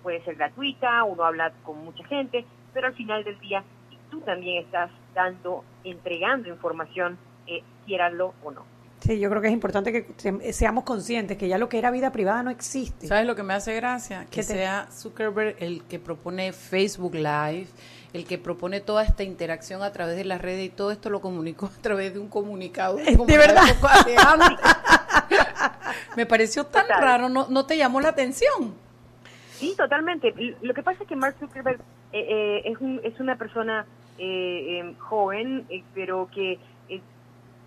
puede 0.03 0.23
ser 0.25 0.35
gratuita, 0.37 1.05
uno 1.05 1.25
habla 1.25 1.53
con 1.63 1.83
mucha 1.85 2.05
gente, 2.05 2.45
pero 2.73 2.89
al 2.89 2.95
final 2.95 3.25
del 3.25 3.39
día 3.41 3.63
tú 4.11 4.21
también 4.21 4.63
estás 4.63 4.91
dando, 5.15 5.65
entregando 5.85 6.49
información, 6.49 7.19
eh, 7.47 7.63
o 8.43 8.51
no. 8.51 8.72
Sí, 9.05 9.19
yo 9.19 9.29
creo 9.31 9.43
que 9.43 9.49
es 9.49 9.53
importante 9.53 9.93
que 9.93 10.07
se- 10.17 10.53
seamos 10.53 10.85
conscientes 10.85 11.37
que 11.37 11.49
ya 11.49 11.59
lo 11.59 11.69
que 11.69 11.77
era 11.79 11.91
vida 11.91 12.13
privada 12.13 12.45
no 12.45 12.51
existe. 12.51 13.09
¿Sabes 13.09 13.27
lo 13.27 13.35
que 13.35 13.43
me 13.43 13.53
hace 13.53 13.75
gracia? 13.75 14.21
Que 14.27 14.31
¿Qué 14.31 14.37
te- 14.39 14.43
sea 14.55 14.87
Zuckerberg 14.93 15.57
el 15.59 15.83
que 15.85 15.99
propone 15.99 16.53
Facebook 16.53 17.15
Live, 17.17 17.67
el 18.13 18.25
que 18.25 18.39
propone 18.39 18.81
toda 18.81 19.03
esta 19.03 19.25
interacción 19.25 19.83
a 19.83 19.91
través 19.91 20.17
de 20.17 20.25
las 20.25 20.41
redes 20.41 20.67
y 20.67 20.69
todo 20.69 20.93
esto 20.93 21.11
lo 21.11 21.21
comunicó 21.21 21.67
a 21.67 21.83
través 21.83 22.13
de 22.15 22.21
un 22.21 22.29
comunicado. 22.29 22.97
¿De 22.97 23.37
verdad? 23.39 23.63
de 24.07 24.17
me 26.17 26.27
pareció 26.27 26.65
tan 26.67 26.83
Total. 26.87 27.03
raro, 27.03 27.29
¿no, 27.29 27.47
¿no 27.49 27.67
te 27.67 27.77
llamó 27.77 28.01
la 28.01 28.11
atención? 28.11 28.75
Sí, 29.55 29.75
totalmente. 29.77 30.33
Lo 30.61 30.75
que 30.75 30.83
pasa 30.83 31.03
es 31.03 31.09
que 31.09 31.17
Mark 31.17 31.37
Zuckerberg 31.41 31.81
eh, 32.13 32.27
eh, 32.29 32.63
es, 32.67 32.79
un- 32.81 33.01
es 33.03 33.19
una 33.21 33.37
persona 33.37 33.87
eh, 34.19 34.81
eh, 34.81 34.95
joven, 34.99 35.65
eh, 35.71 35.83
pero 35.95 36.29
que 36.33 36.53
eh, 36.53 36.59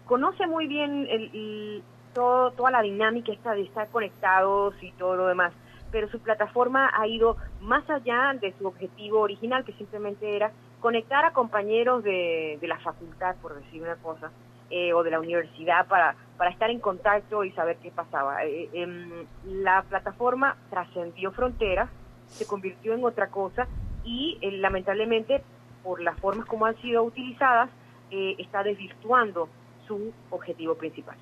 conoce 0.05 0.47
muy 0.47 0.67
bien 0.67 1.07
el, 1.09 1.83
todo, 2.13 2.51
toda 2.51 2.71
la 2.71 2.81
dinámica 2.81 3.31
esta 3.31 3.53
de 3.53 3.63
estar 3.63 3.87
conectados 3.89 4.75
y 4.81 4.91
todo 4.93 5.15
lo 5.15 5.27
demás. 5.27 5.53
Pero 5.91 6.09
su 6.09 6.19
plataforma 6.19 6.91
ha 6.93 7.07
ido 7.07 7.37
más 7.61 7.89
allá 7.89 8.33
de 8.39 8.53
su 8.57 8.67
objetivo 8.67 9.19
original, 9.19 9.63
que 9.63 9.73
simplemente 9.73 10.35
era 10.35 10.51
conectar 10.79 11.25
a 11.25 11.31
compañeros 11.31 12.03
de, 12.03 12.59
la 12.61 12.77
facultad, 12.79 13.35
por 13.41 13.55
decir 13.55 13.81
una 13.81 13.95
cosa, 13.95 14.31
eh, 14.69 14.93
o 14.93 15.03
de 15.03 15.11
la 15.11 15.19
universidad 15.19 15.87
para, 15.87 16.15
para 16.37 16.51
estar 16.51 16.69
en 16.69 16.79
contacto 16.79 17.43
y 17.43 17.51
saber 17.51 17.77
qué 17.77 17.91
pasaba. 17.91 18.43
Eh, 18.45 18.69
em, 18.73 19.25
la 19.45 19.83
plataforma 19.83 20.57
trascendió 20.69 21.31
fronteras, 21.31 21.89
se 22.27 22.45
convirtió 22.45 22.93
en 22.93 23.03
otra 23.03 23.27
cosa 23.27 23.67
y 24.03 24.37
eh, 24.41 24.51
lamentablemente 24.51 25.43
por 25.83 26.01
las 26.01 26.19
formas 26.19 26.45
como 26.47 26.65
han 26.65 26.75
sido 26.81 27.03
utilizadas 27.03 27.69
eh, 28.11 28.35
está 28.37 28.63
desvirtuando 28.63 29.49
su 29.87 30.13
objetivo 30.29 30.75
principal. 30.75 31.17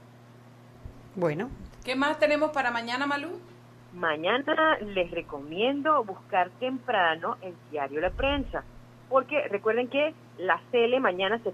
Bueno, 1.16 1.50
¿Qué 1.84 1.98
más 1.98 2.18
tenemos 2.18 2.52
para 2.52 2.72
mañana, 2.72 3.06
Malú? 3.06 3.28
Mañana 3.94 4.78
les 4.80 5.12
recomiendo 5.12 6.02
buscar 6.06 6.50
temprano 6.52 7.36
el 7.42 7.54
diario 7.72 8.00
La 8.00 8.10
Prensa, 8.10 8.64
porque 9.10 9.50
recuerden 9.50 9.90
que 9.90 10.14
la 10.38 10.62
Cele 10.72 11.02
mañana 11.02 11.42
se, 11.44 11.52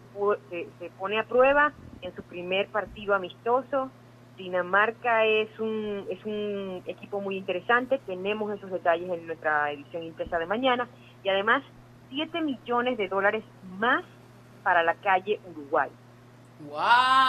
se 0.77 0.89
pone 0.99 1.19
a 1.19 1.23
prueba 1.23 1.73
en 2.03 2.15
su 2.15 2.21
primer 2.21 2.67
partido 2.67 3.15
amistoso. 3.15 3.89
Dinamarca 4.37 5.25
es 5.25 5.49
un, 5.59 6.05
es 6.11 6.23
un 6.25 6.83
equipo 6.85 7.19
muy 7.19 7.35
interesante, 7.35 7.99
tenemos 8.05 8.55
esos 8.55 8.69
detalles 8.69 9.09
en 9.09 9.25
nuestra 9.25 9.71
edición 9.71 10.03
impresa 10.03 10.37
de 10.37 10.45
mañana 10.45 10.87
y 11.23 11.29
además 11.29 11.63
7 12.09 12.39
millones 12.41 12.99
de 12.99 13.07
dólares 13.07 13.43
más 13.79 14.05
para 14.61 14.83
la 14.83 14.93
calle 14.93 15.39
Uruguay. 15.49 15.89
¡Wow! 16.59 16.77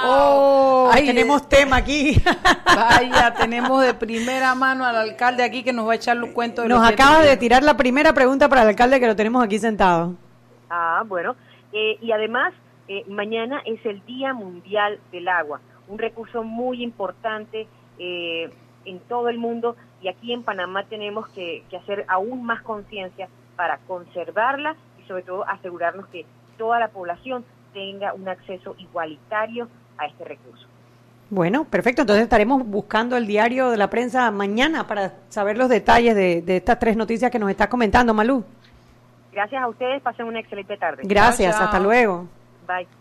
oh, 0.07 0.91
Ay, 0.93 1.07
tenemos 1.07 1.49
tema 1.49 1.77
aquí. 1.77 2.21
Vaya, 2.67 3.33
tenemos 3.35 3.85
de 3.85 3.95
primera 3.95 4.55
mano 4.57 4.85
al 4.85 4.97
alcalde 4.97 5.45
aquí 5.45 5.63
que 5.63 5.73
nos 5.73 5.87
va 5.87 5.93
a 5.93 5.97
echar 5.97 6.17
los 6.17 6.31
cuentos 6.31 6.65
de 6.65 6.69
Nos 6.69 6.87
acaba 6.87 7.21
de 7.21 7.37
tirar 7.37 7.63
la 7.63 7.77
primera 7.77 8.13
pregunta 8.13 8.49
para 8.49 8.63
el 8.63 8.69
alcalde 8.69 8.99
que 8.99 9.07
lo 9.07 9.15
tenemos 9.15 9.45
aquí 9.45 9.59
sentado. 9.59 10.15
Ah, 10.69 11.05
bueno. 11.07 11.37
Eh, 11.73 11.99
y 12.01 12.11
además, 12.11 12.53
eh, 12.89 13.05
mañana 13.07 13.63
es 13.65 13.85
el 13.87 14.05
Día 14.05 14.35
Mundial 14.35 14.99
del 15.13 15.29
Agua, 15.29 15.61
un 15.87 15.99
recurso 15.99 16.43
muy 16.43 16.83
importante 16.83 17.69
eh, 17.99 18.51
en 18.85 18.99
todo 19.01 19.29
el 19.29 19.39
mundo 19.39 19.77
y 20.03 20.09
aquí 20.09 20.33
en 20.33 20.43
Panamá 20.43 20.85
tenemos 20.87 21.29
que, 21.29 21.63
que 21.71 21.77
hacer 21.77 22.05
aún 22.09 22.43
más 22.43 22.63
conciencia 22.63 23.29
para 23.55 23.79
conservarla 23.87 24.75
y 24.99 25.07
sobre 25.07 25.23
todo 25.23 25.49
asegurarnos 25.49 26.09
que 26.09 26.27
toda 26.59 26.81
la 26.81 26.89
población 26.89 27.45
tenga 27.73 28.13
un 28.15 28.29
acceso 28.29 28.75
igualitario 28.79 29.69
a 29.99 30.07
este 30.07 30.25
recurso. 30.25 30.67
Bueno, 31.31 31.65
perfecto. 31.65 32.03
Entonces 32.03 32.25
estaremos 32.25 32.67
buscando 32.67 33.17
el 33.17 33.27
diario 33.27 33.71
de 33.71 33.77
la 33.77 33.89
prensa 33.89 34.31
mañana 34.31 34.87
para 34.87 35.15
saber 35.29 35.57
los 35.57 35.69
detalles 35.69 36.17
de, 36.17 36.43
de 36.43 36.57
estas 36.57 36.79
tres 36.79 36.97
noticias 36.97 37.31
que 37.31 37.39
nos 37.39 37.51
está 37.51 37.69
comentando, 37.69 38.13
Malú. 38.13 38.45
Gracias 39.33 39.63
a 39.63 39.69
ustedes, 39.69 40.03
pasen 40.03 40.27
una 40.27 40.41
excelente 40.41 40.77
tarde. 40.77 41.03
Gracias, 41.05 41.55
chao. 41.55 41.65
hasta 41.65 41.79
luego. 41.79 42.27
Bye. 42.67 43.00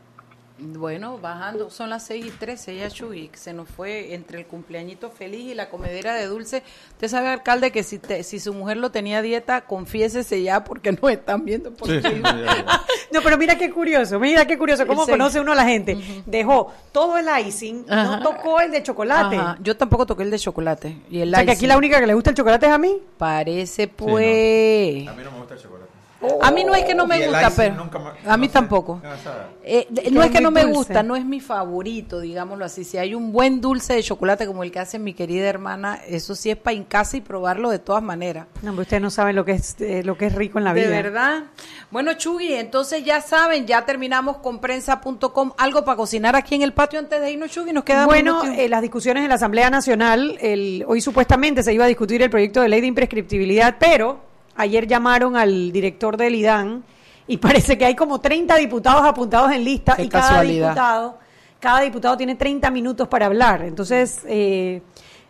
Bueno, 0.62 1.18
bajando, 1.18 1.70
son 1.70 1.90
las 1.90 2.06
6 2.08 2.26
y 2.26 2.32
13, 2.32 2.76
ya 2.76 2.90
Chuy, 2.90 3.30
se 3.34 3.54
nos 3.54 3.70
fue 3.70 4.14
entre 4.14 4.40
el 4.40 4.46
cumpleañito 4.46 5.10
feliz 5.10 5.52
y 5.52 5.54
la 5.56 5.70
comedera 5.70 6.14
de 6.16 6.26
dulce. 6.28 6.64
Usted 6.92 7.08
sabe, 7.08 7.30
alcalde, 7.30 7.72
que 7.72 7.82
si, 7.84 7.98
te- 7.98 8.24
si 8.24 8.40
su 8.40 8.54
mujer 8.54 8.78
lo 8.78 8.92
tenía 8.92 9.20
a 9.20 9.22
dieta, 9.22 9.62
confiésese 9.62 10.42
ya 10.44 10.64
porque 10.66 10.92
nos 11.02 11.12
están 11.12 11.46
viendo 11.46 11.72
por 11.74 11.88
Sí. 11.90 12.02
No, 13.12 13.22
pero 13.24 13.38
mira 13.38 13.58
qué 13.58 13.72
curioso, 13.72 14.20
mira 14.20 14.46
qué 14.46 14.58
curioso 14.58 14.86
cómo 14.86 15.06
Sí. 15.06 15.12
conoce 15.12 15.40
uno 15.40 15.54
a 15.54 15.56
la 15.56 15.66
gente. 15.66 15.98
Dejó 16.26 16.72
todo 16.92 17.18
el 17.18 17.26
icing, 17.48 17.86
Ajá. 17.90 18.18
no 18.18 18.22
tocó 18.22 18.60
el 18.60 18.70
de 18.72 18.84
chocolate. 18.84 19.36
Ajá, 19.38 19.58
Yo 19.62 19.76
tampoco 19.78 20.06
toqué 20.06 20.24
el 20.24 20.32
de 20.32 20.38
chocolate. 20.40 20.96
Y 21.10 21.22
el 21.22 21.30
O 21.34 21.36
sea 21.36 21.46
que 21.46 21.52
aquí 21.52 21.66
la 21.68 21.78
única 21.78 22.00
que 22.00 22.06
le 22.08 22.14
gusta 22.14 22.30
el 22.32 22.36
chocolate 22.36 22.68
es 22.68 22.72
a 22.72 22.78
mí. 22.78 23.02
Parece 23.18 23.88
pues. 23.88 25.08
A 25.08 25.14
mí 25.14 25.24
no 25.24 25.32
me 25.32 25.40
gusta 25.40 25.56
el 25.56 25.60
chocolate. 25.62 25.79
A 26.42 26.52
mí 26.52 26.64
no 26.66 26.76
es 26.76 26.84
que 26.84 26.94
no 26.94 27.08
me 27.08 27.26
gusta, 27.26 27.50
pero 27.56 27.76
nunca 27.76 27.98
me- 28.00 28.30
a 28.30 28.36
mí 28.38 28.48
no 28.48 28.52
tampoco. 28.54 28.94
O 28.94 29.02
sea, 29.24 29.50
Eh, 29.64 29.88
no 30.12 30.22
es 30.22 30.32
que 30.32 30.42
no 30.42 30.52
me 30.52 30.62
dulce. 30.64 30.76
gusta, 30.78 31.04
no 31.04 31.16
es 31.16 31.24
mi 31.24 31.40
favorito, 31.40 32.20
digámoslo 32.20 32.66
así. 32.66 32.84
Si 32.84 32.98
hay 32.98 33.16
un 33.16 33.32
buen 33.32 33.62
dulce 33.62 33.94
de 33.94 34.04
chocolate 34.04 34.46
como 34.46 34.64
el 34.64 34.72
que 34.72 34.80
hace 34.80 35.00
mi 35.00 35.14
querida 35.14 35.48
hermana, 35.48 36.00
eso 36.08 36.36
sí 36.36 36.50
es 36.50 36.58
para 36.58 36.76
en 36.76 36.84
casa 36.84 37.16
y 37.18 37.22
probarlo 37.22 37.70
de 37.70 37.80
todas 37.80 38.04
maneras. 38.04 38.48
No, 38.62 38.72
hombre, 38.72 38.84
ustedes 38.84 39.02
no 39.02 39.10
saben 39.12 39.36
lo 39.36 39.46
que 39.46 39.54
es 39.54 39.76
eh, 39.80 40.04
lo 40.04 40.18
que 40.18 40.26
es 40.26 40.36
rico 40.36 40.58
en 40.58 40.66
la 40.66 40.74
vida. 40.74 40.88
De 40.90 41.02
verdad. 41.04 41.44
Bueno, 41.92 42.14
Chugui, 42.16 42.54
entonces 42.54 43.04
ya 43.06 43.22
saben, 43.22 43.66
ya 43.66 43.86
terminamos 43.86 44.38
con 44.38 44.60
prensa.com. 44.60 45.54
Algo 45.58 45.86
para 45.86 45.96
cocinar 45.98 46.36
aquí 46.36 46.56
en 46.56 46.64
el 46.64 46.74
patio 46.74 47.00
antes 47.00 47.22
de 47.22 47.32
irnos, 47.32 47.50
Chugui. 47.52 47.72
Nos 47.72 47.84
queda 47.84 48.06
Bueno, 48.06 48.44
eh, 48.44 48.68
las 48.68 48.82
discusiones 48.82 49.24
en 49.24 49.30
la 49.30 49.36
Asamblea 49.36 49.70
Nacional, 49.70 50.38
el, 50.42 50.84
hoy 50.88 51.00
supuestamente 51.02 51.64
se 51.64 51.74
iba 51.74 51.86
a 51.86 51.88
discutir 51.88 52.22
el 52.22 52.30
proyecto 52.30 52.62
de 52.62 52.68
ley 52.70 52.82
de 52.82 52.88
imprescriptibilidad, 52.88 53.76
pero 53.80 54.28
ayer 54.60 54.86
llamaron 54.88 55.36
al 55.36 55.72
director 55.72 56.18
del 56.18 56.36
IDAN 56.36 56.84
y 57.28 57.38
parece 57.46 57.78
que 57.78 57.86
hay 57.86 57.96
como 57.96 58.20
30 58.20 58.56
diputados 58.58 59.04
apuntados 59.04 59.52
en 59.52 59.64
lista 59.64 59.96
Qué 59.96 60.04
y 60.04 60.10
cada 60.10 60.28
casualidad. 60.28 60.70
diputado, 60.70 61.18
cada 61.60 61.82
diputado 61.82 62.18
tiene 62.18 62.36
30 62.36 62.70
minutos 62.70 63.08
para 63.08 63.26
hablar. 63.26 63.62
Entonces, 63.64 64.20
eh, 64.28 64.82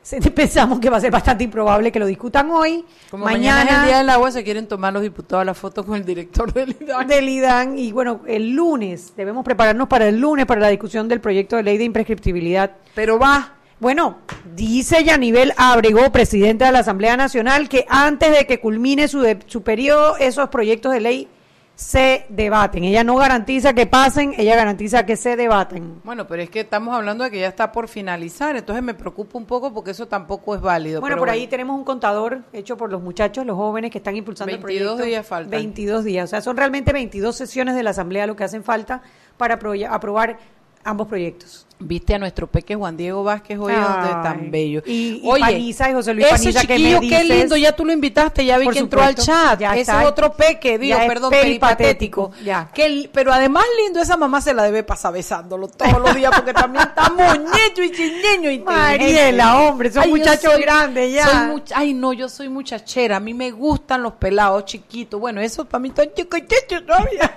pensamos 0.36 0.80
que 0.80 0.90
va 0.90 0.98
a 0.98 1.02
ser 1.02 1.12
bastante 1.12 1.44
improbable 1.44 1.92
que 1.92 2.00
lo 2.00 2.08
discutan 2.08 2.50
hoy. 2.50 2.84
Como 3.12 3.26
mañana, 3.26 3.60
mañana 3.60 3.72
es 3.72 3.78
el 3.78 3.86
Día 3.86 3.98
del 4.00 4.10
Agua, 4.10 4.32
se 4.32 4.44
quieren 4.44 4.68
tomar 4.68 4.92
los 4.94 5.04
diputados 5.04 5.46
la 5.46 5.54
foto 5.54 5.86
con 5.86 5.96
el 5.96 6.06
director 6.06 6.52
del 6.52 6.76
IDAN. 6.80 7.08
del 7.08 7.30
IDAN 7.30 7.78
y 7.78 7.92
bueno, 7.92 8.22
el 8.26 8.52
lunes, 8.52 9.14
debemos 9.16 9.46
prepararnos 9.46 9.88
para 9.88 10.08
el 10.08 10.20
lunes 10.20 10.48
para 10.48 10.62
la 10.62 10.70
discusión 10.70 11.08
del 11.08 11.22
proyecto 11.22 11.56
de 11.56 11.64
ley 11.64 11.78
de 11.78 11.84
imprescriptibilidad. 11.84 12.72
Pero 12.96 13.20
va. 13.20 13.59
Bueno, 13.80 14.18
dice 14.56 15.04
Yanivel 15.06 15.54
Abrego, 15.56 16.12
presidenta 16.12 16.66
de 16.66 16.72
la 16.74 16.80
Asamblea 16.80 17.16
Nacional, 17.16 17.70
que 17.70 17.86
antes 17.88 18.32
de 18.38 18.46
que 18.46 18.60
culmine 18.60 19.08
su, 19.08 19.22
de- 19.22 19.40
su 19.46 19.64
periodo, 19.64 20.18
esos 20.18 20.50
proyectos 20.50 20.92
de 20.92 21.00
ley 21.00 21.28
se 21.76 22.26
debaten. 22.28 22.84
Ella 22.84 23.06
no 23.06 23.16
garantiza 23.16 23.72
que 23.72 23.86
pasen, 23.86 24.34
ella 24.38 24.58
garantiza 24.58 25.06
que 25.06 25.16
se 25.16 25.38
debaten. 25.38 26.02
Bueno, 26.04 26.28
pero 26.28 26.42
es 26.42 26.50
que 26.50 26.60
estamos 26.60 26.94
hablando 26.94 27.24
de 27.24 27.32
que 27.32 27.40
ya 27.40 27.48
está 27.48 27.72
por 27.72 27.88
finalizar, 27.88 28.58
entonces 28.58 28.84
me 28.84 28.94
preocupa 28.94 29.38
un 29.38 29.46
poco 29.46 29.74
porque 29.74 29.92
eso 29.92 30.06
tampoco 30.06 30.56
es 30.56 30.60
válido. 30.60 31.00
Bueno, 31.00 31.16
pero 31.16 31.22
por 31.22 31.30
ahí 31.30 31.48
tenemos 31.48 31.78
un 31.78 31.86
contador 31.86 32.42
hecho 32.52 32.76
por 32.76 32.92
los 32.92 33.02
muchachos, 33.02 33.46
los 33.46 33.56
jóvenes 33.56 33.92
que 33.92 34.00
están 34.00 34.18
impulsando 34.18 34.54
el 34.54 34.58
22 34.62 34.96
proyecto. 34.96 35.08
días 35.10 35.26
faltan. 35.26 35.52
22 35.52 36.04
días. 36.04 36.26
O 36.26 36.28
sea, 36.28 36.42
son 36.42 36.58
realmente 36.58 36.92
22 36.92 37.34
sesiones 37.34 37.76
de 37.76 37.84
la 37.84 37.92
Asamblea 37.92 38.28
lo 38.28 38.36
que 38.36 38.44
hacen 38.44 38.66
falta 38.66 39.02
para 39.38 39.58
apro- 39.58 39.88
aprobar 39.90 40.38
ambos 40.84 41.08
proyectos. 41.08 41.66
Viste 41.82 42.14
a 42.14 42.20
nuestro 42.20 42.46
peque 42.46 42.76
Juan 42.76 42.98
Diego 42.98 43.24
Vázquez 43.24 43.58
hoy 43.58 43.72
Ay. 43.74 43.82
donde 43.82 44.10
tan 44.22 44.52
bello. 44.52 44.82
Y- 44.86 45.22
y 45.24 45.40
Paniza, 45.40 45.90
y 45.90 45.94
José 45.94 46.14
Luis 46.14 46.26
ese 46.26 46.36
Paniza, 46.52 46.62
que 46.68 46.78
me 46.78 47.08
qué 47.08 47.24
lindo, 47.24 47.56
ya 47.56 47.72
tú 47.74 47.86
lo 47.86 47.94
invitaste, 47.94 48.44
ya 48.44 48.58
vi 48.58 48.68
que 48.68 48.80
entró 48.80 49.02
al 49.02 49.16
chat. 49.16 49.58
ya 49.62 49.72
ese 49.72 49.82
está. 49.84 50.02
es 50.02 50.08
otro 50.10 50.34
peque, 50.34 50.78
digo, 50.78 50.98
perdón, 51.08 51.30
peripatético, 51.32 52.32
peripatético. 52.32 52.44
ya. 52.44 52.70
Que 52.74 53.10
pero 53.14 53.32
además 53.32 53.64
lindo, 53.82 54.02
esa 54.02 54.18
mamá 54.18 54.42
se 54.42 54.54
la 54.54 54.64
debe 54.64 54.84
pasar 54.84 55.14
besándolo 55.14 55.70
todos 55.70 56.02
los 56.02 56.14
días 56.16 56.34
porque 56.36 56.54
también 56.54 56.84
está 56.86 57.10
muñeño 57.12 57.84
y 57.86 57.92
chiñeño 57.94 58.52
y 58.52 58.60
Mariela, 58.60 59.62
hombre, 59.62 59.90
son 59.90 60.10
muchachos 60.10 60.58
grandes 60.60 61.14
ya. 61.14 61.28
Soy 61.28 61.36
much- 61.48 61.72
ay, 61.74 61.94
no, 61.94 62.12
yo 62.12 62.28
soy 62.28 62.50
muchachera, 62.50 63.16
a 63.16 63.20
mí 63.22 63.34
me 63.34 63.52
gustan 63.52 64.04
los 64.04 64.12
pelados 64.16 64.66
chiquitos. 64.66 65.18
Bueno, 65.18 65.40
eso 65.40 65.64
para 65.64 65.80
mí 65.80 65.94
y 65.96 66.42
chicho 66.42 66.84
todavía. 66.86 67.34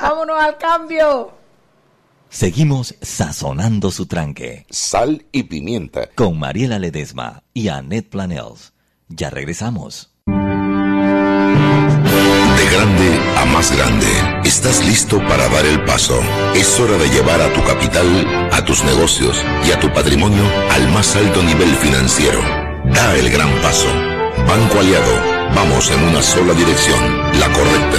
Vámonos 0.00 0.40
al 0.40 0.56
cambio. 0.58 1.41
Seguimos 2.32 2.94
sazonando 3.02 3.90
su 3.90 4.06
tranque 4.06 4.64
Sal 4.70 5.26
y 5.32 5.42
pimienta. 5.42 6.08
con 6.14 6.38
Mariela 6.38 6.78
Ledesma 6.78 7.42
y 7.52 7.68
Annette 7.68 8.08
Planels. 8.08 8.72
Ya 9.08 9.28
regresamos. 9.28 10.08
De 10.26 10.32
grande 12.70 13.20
a 13.36 13.44
más 13.44 13.76
grande, 13.76 14.06
estás 14.44 14.82
listo 14.86 15.18
para 15.28 15.46
dar 15.50 15.66
el 15.66 15.84
paso. 15.84 16.18
Es 16.54 16.80
hora 16.80 16.96
de 16.96 17.10
llevar 17.10 17.42
a 17.42 17.52
tu 17.52 17.62
capital, 17.64 18.48
a 18.50 18.64
tus 18.64 18.82
negocios 18.82 19.36
y 19.68 19.72
a 19.72 19.78
tu 19.78 19.92
patrimonio 19.92 20.42
al 20.70 20.90
más 20.90 21.14
alto 21.14 21.42
nivel 21.42 21.68
financiero. 21.76 22.40
Da 22.94 23.14
el 23.14 23.28
gran 23.30 23.50
paso. 23.60 23.88
Banco 24.48 24.80
Aliado, 24.80 25.52
vamos 25.54 25.90
en 25.90 26.02
una 26.04 26.22
sola 26.22 26.54
dirección, 26.54 26.98
la 27.38 27.52
correcta. 27.52 27.98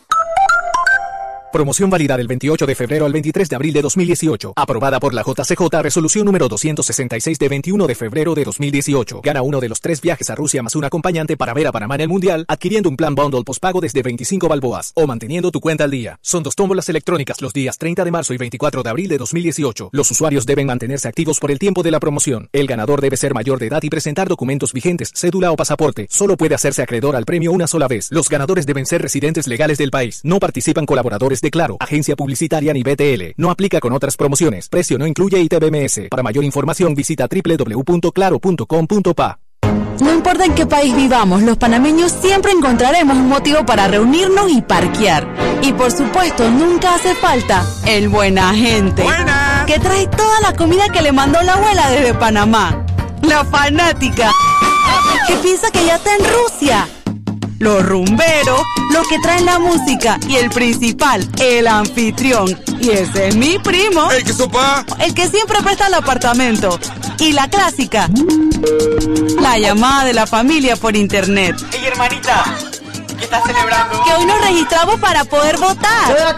Promoción 1.51 1.89
válida 1.89 2.15
del 2.15 2.27
28 2.27 2.65
de 2.65 2.75
febrero 2.75 3.05
al 3.05 3.11
23 3.11 3.49
de 3.49 3.55
abril 3.57 3.73
de 3.73 3.81
2018. 3.81 4.53
Aprobada 4.55 5.01
por 5.01 5.13
la 5.13 5.21
JCJ, 5.21 5.81
resolución 5.81 6.25
número 6.25 6.47
266 6.47 7.37
de 7.37 7.49
21 7.49 7.87
de 7.87 7.95
febrero 7.95 8.33
de 8.33 8.45
2018. 8.45 9.19
Gana 9.21 9.41
uno 9.41 9.59
de 9.59 9.67
los 9.67 9.81
tres 9.81 9.99
viajes 9.99 10.29
a 10.29 10.35
Rusia 10.35 10.63
más 10.63 10.77
un 10.77 10.85
acompañante 10.85 11.35
para 11.35 11.53
ver 11.53 11.67
a 11.67 11.73
Panamá 11.73 11.95
en 11.95 12.01
el 12.01 12.07
Mundial, 12.07 12.45
adquiriendo 12.47 12.87
un 12.87 12.95
plan 12.95 13.15
bundle 13.15 13.43
postpago 13.43 13.81
desde 13.81 14.01
25 14.01 14.47
balboas 14.47 14.93
o 14.95 15.05
manteniendo 15.05 15.51
tu 15.51 15.59
cuenta 15.59 15.83
al 15.83 15.91
día. 15.91 16.19
Son 16.21 16.41
dos 16.41 16.55
tómbolas 16.55 16.87
electrónicas 16.87 17.41
los 17.41 17.51
días 17.51 17.77
30 17.77 18.05
de 18.05 18.11
marzo 18.11 18.33
y 18.33 18.37
24 18.37 18.81
de 18.81 18.89
abril 18.89 19.09
de 19.09 19.17
2018. 19.17 19.89
Los 19.91 20.09
usuarios 20.09 20.45
deben 20.45 20.67
mantenerse 20.67 21.09
activos 21.09 21.41
por 21.41 21.51
el 21.51 21.59
tiempo 21.59 21.83
de 21.83 21.91
la 21.91 21.99
promoción. 21.99 22.47
El 22.53 22.65
ganador 22.65 23.01
debe 23.01 23.17
ser 23.17 23.33
mayor 23.33 23.59
de 23.59 23.67
edad 23.67 23.83
y 23.83 23.89
presentar 23.89 24.29
documentos 24.29 24.71
vigentes, 24.71 25.11
cédula 25.13 25.51
o 25.51 25.57
pasaporte. 25.57 26.07
Solo 26.09 26.37
puede 26.37 26.55
hacerse 26.55 26.81
acreedor 26.81 27.17
al 27.17 27.25
premio 27.25 27.51
una 27.51 27.67
sola 27.67 27.89
vez. 27.89 28.07
Los 28.09 28.29
ganadores 28.29 28.65
deben 28.65 28.85
ser 28.85 29.01
residentes 29.01 29.47
legales 29.47 29.77
del 29.79 29.91
país. 29.91 30.21
No 30.23 30.39
participan 30.39 30.85
colaboradores 30.85 31.40
de 31.41 31.51
Claro, 31.51 31.77
agencia 31.79 32.15
publicitaria 32.15 32.73
ni 32.73 32.81
BTL. 32.83 33.33
No 33.37 33.49
aplica 33.51 33.79
con 33.79 33.93
otras 33.93 34.17
promociones. 34.17 34.67
Precio 34.69 34.97
no 34.97 35.05
incluye 35.07 35.39
ITBMS. 35.39 36.07
Para 36.09 36.23
mayor 36.23 36.43
información 36.43 36.95
visita 36.95 37.27
www.claro.com.pa. 37.27 39.39
No 39.99 40.11
importa 40.11 40.45
en 40.45 40.55
qué 40.55 40.65
país 40.65 40.95
vivamos, 40.95 41.43
los 41.43 41.57
panameños 41.57 42.11
siempre 42.11 42.51
encontraremos 42.51 43.15
un 43.17 43.27
motivo 43.27 43.63
para 43.65 43.87
reunirnos 43.87 44.51
y 44.51 44.61
parquear. 44.61 45.27
Y 45.61 45.73
por 45.73 45.91
supuesto, 45.91 46.49
nunca 46.49 46.95
hace 46.95 47.13
falta 47.15 47.63
el 47.85 48.09
buena 48.09 48.53
gente. 48.55 49.05
Que 49.67 49.77
trae 49.77 50.07
toda 50.07 50.41
la 50.41 50.55
comida 50.55 50.89
que 50.89 51.03
le 51.03 51.11
mandó 51.11 51.39
la 51.43 51.53
abuela 51.53 51.91
desde 51.91 52.15
Panamá. 52.15 52.83
La 53.21 53.45
fanática. 53.45 54.31
Que 55.27 55.35
piensa 55.35 55.69
que 55.71 55.85
ya 55.85 55.95
está 55.95 56.15
en 56.15 56.23
Rusia 56.23 56.87
los 57.61 57.85
rumberos, 57.85 58.61
los 58.91 59.07
que 59.07 59.19
traen 59.19 59.45
la 59.45 59.59
música 59.59 60.19
y 60.27 60.35
el 60.35 60.49
principal, 60.49 61.27
el 61.39 61.67
anfitrión. 61.67 62.59
Y 62.79 62.89
ese 62.89 63.27
es 63.27 63.35
mi 63.35 63.59
primo. 63.59 64.09
¿El 64.11 64.23
que 64.23 64.33
sopa? 64.33 64.83
El 64.99 65.13
que 65.13 65.29
siempre 65.29 65.61
presta 65.61 65.87
el 65.87 65.93
apartamento. 65.93 66.79
Y 67.19 67.33
la 67.33 67.47
clásica, 67.47 68.09
la 69.39 69.59
llamada 69.59 70.05
de 70.05 70.13
la 70.13 70.25
familia 70.25 70.75
por 70.75 70.95
internet. 70.95 71.55
Hey, 71.71 71.83
hermanita, 71.85 72.43
¿qué 73.19 73.25
estás 73.25 73.43
celebrando? 73.45 74.03
Que 74.03 74.13
hoy 74.13 74.25
nos 74.25 74.41
registramos 74.41 74.99
para 74.99 75.23
poder 75.23 75.57
votar. 75.59 76.37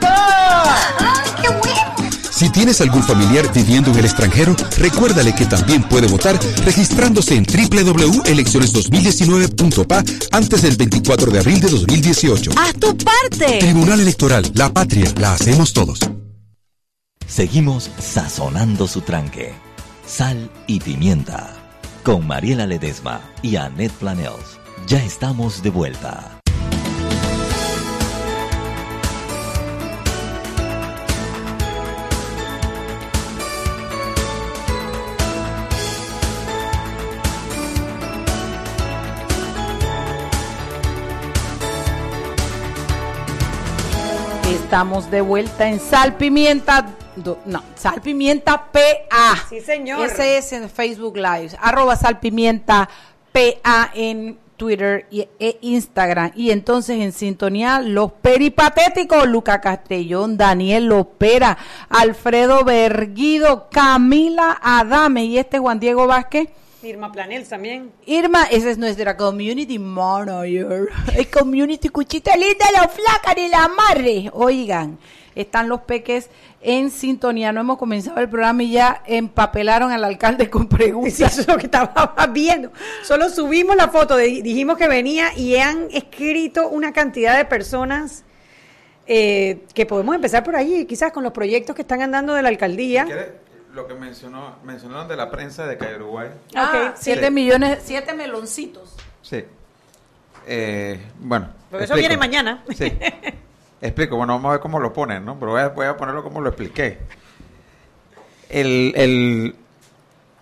¡Qué 1.42 1.50
bueno! 1.50 2.03
Si 2.44 2.50
tienes 2.50 2.82
algún 2.82 3.02
familiar 3.02 3.50
viviendo 3.54 3.92
en 3.92 4.00
el 4.00 4.04
extranjero, 4.04 4.54
recuérdale 4.78 5.34
que 5.34 5.46
también 5.46 5.82
puede 5.82 6.08
votar 6.08 6.38
registrándose 6.66 7.36
en 7.36 7.46
www.elecciones2019.pa 7.46 10.04
antes 10.30 10.62
del 10.62 10.76
24 10.76 11.32
de 11.32 11.40
abril 11.40 11.62
de 11.62 11.70
2018. 11.70 12.52
¡Haz 12.58 12.74
tu 12.74 12.98
parte! 12.98 13.60
Tribunal 13.60 14.02
Electoral, 14.02 14.52
la 14.56 14.74
patria, 14.74 15.10
la 15.22 15.32
hacemos 15.32 15.72
todos. 15.72 16.00
Seguimos 17.26 17.89
sazonando 17.98 18.89
su 18.89 19.00
tranque. 19.00 19.54
Sal 20.06 20.52
y 20.67 20.82
pimienta. 20.82 21.54
Con 22.04 22.28
Mariela 22.28 22.67
Ledesma 22.67 23.22
y 23.41 23.56
Annette 23.56 23.94
Planels. 23.94 24.60
Ya 24.86 25.02
estamos 25.02 25.63
de 25.63 25.70
vuelta. 25.70 26.33
Estamos 44.74 45.12
de 45.12 45.22
vuelta 45.22 45.70
en 45.70 45.80
Sal 45.80 46.16
Pimienta. 46.16 46.88
No, 47.46 47.62
Sal 47.76 48.02
Pimienta 48.02 48.72
PA. 48.72 49.46
Sí, 49.48 49.62
señor. 49.62 50.04
Ese 50.04 50.40
es 50.40 50.52
en 50.52 50.68
Facebook 50.68 51.16
Live. 51.16 51.52
Arroba 51.62 51.96
Sal 51.96 52.20
Pimienta 52.20 52.90
PA 53.32 53.92
en 53.94 54.40
Twitter 54.58 55.06
y, 55.12 55.28
e 55.38 55.60
Instagram. 55.62 56.32
Y 56.34 56.50
entonces 56.50 57.00
en 57.00 57.12
sintonía 57.12 57.82
los 57.82 58.14
peripatéticos. 58.14 59.28
Luca 59.28 59.62
Castellón, 59.62 60.38
Daniel 60.38 60.88
Lopera, 60.88 61.56
Alfredo 61.90 62.64
Berguido, 62.64 63.70
Camila 63.70 64.60
Adame 64.60 65.26
y 65.26 65.38
este 65.38 65.60
Juan 65.60 65.80
Diego 65.80 66.08
Vázquez. 66.08 66.50
Irma 66.84 67.12
Planel 67.12 67.48
también. 67.48 67.91
Irma, 68.06 68.43
esa 68.52 68.69
es 68.69 68.78
nuestra 68.78 69.15
community 69.15 69.80
manager. 69.80 70.89
El 71.15 71.30
community 71.30 71.89
cuchita 71.89 72.36
linda, 72.36 72.65
la 72.74 72.88
flaca 72.88 73.34
de 73.36 73.48
la 73.48 73.67
madre. 73.69 74.30
Oigan, 74.34 74.98
están 75.36 75.69
los 75.69 75.82
peques 75.82 76.30
en 76.62 76.91
sintonía. 76.91 77.52
No 77.54 77.62
hemos 77.62 77.78
comenzado 77.78 78.19
el 78.19 78.30
programa 78.30 78.63
y 78.63 78.72
ya 78.72 79.02
empapelaron 79.06 79.91
al 79.91 80.04
alcalde 80.04 80.50
con 80.50 80.67
preguntas. 80.67 81.13
Sí, 81.13 81.24
eso 81.24 81.41
es 81.41 81.48
lo 81.48 81.58
que 81.58 81.65
estaba 81.67 82.13
viendo. 82.32 82.72
Solo 83.04 83.30
subimos 83.30 83.76
la 83.76 83.88
foto, 83.88 84.15
de- 84.17 84.41
dijimos 84.41 84.78
que 84.78 84.88
venía 84.88 85.36
y 85.38 85.56
han 85.58 85.88
escrito 85.91 86.67
una 86.69 86.91
cantidad 86.93 87.38
de 87.38 87.46
personas 87.46 88.24
eh, 89.08 89.60
que 89.74 89.86
podemos 89.86 90.15
empezar 90.15 90.43
por 90.43 90.56
ahí, 90.56 90.86
quizás 90.86 91.12
con 91.12 91.24
los 91.24 91.34
proyectos 91.34 91.76
que 91.76 91.82
están 91.82 92.02
andando 92.02 92.34
de 92.34 92.41
la 92.41 92.50
alcaldía. 92.50 93.06
¿Quieres 93.06 93.42
lo 93.74 93.88
que 93.88 93.94
mencionó, 93.96 94.56
mencionaron 94.64 95.08
de 95.08 95.16
la 95.16 95.32
prensa 95.32 95.66
de 95.66 95.78
Calle 95.78 95.96
Uruguay? 95.96 96.30
Ah, 96.56 96.90
Ok, 96.92 96.96
siete 96.98 97.26
sí. 97.28 97.32
millones, 97.32 97.80
siete 97.84 98.14
meloncitos. 98.14 98.96
Sí. 99.22 99.44
Eh, 100.48 101.02
bueno. 101.20 101.48
Porque 101.72 101.86
eso 101.86 101.94
explico. 101.94 102.10
viene 102.10 102.18
mañana. 102.18 102.64
Sí. 102.76 102.92
Explico, 103.82 104.16
bueno, 104.16 104.34
vamos 104.34 104.50
a 104.50 104.52
ver 104.54 104.60
cómo 104.62 104.80
lo 104.80 104.94
ponen, 104.94 105.26
¿no? 105.26 105.38
Pero 105.40 105.52
voy 105.54 105.62
a, 105.62 105.70
voy 105.70 105.86
a 105.88 105.98
ponerlo 105.98 106.24
como 106.24 106.40
lo 106.42 106.50
expliqué. 106.50 107.00
El, 108.50 108.94
el, 108.96 109.56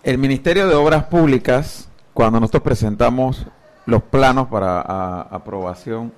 el 0.02 0.18
Ministerio 0.18 0.68
de 0.68 0.74
Obras 0.74 1.04
Públicas, 1.04 1.88
cuando 2.12 2.38
nosotros 2.38 2.62
presentamos 2.62 3.46
los 3.86 4.02
planos 4.02 4.48
para 4.48 4.80
a- 4.80 5.22
aprobación 5.22 6.12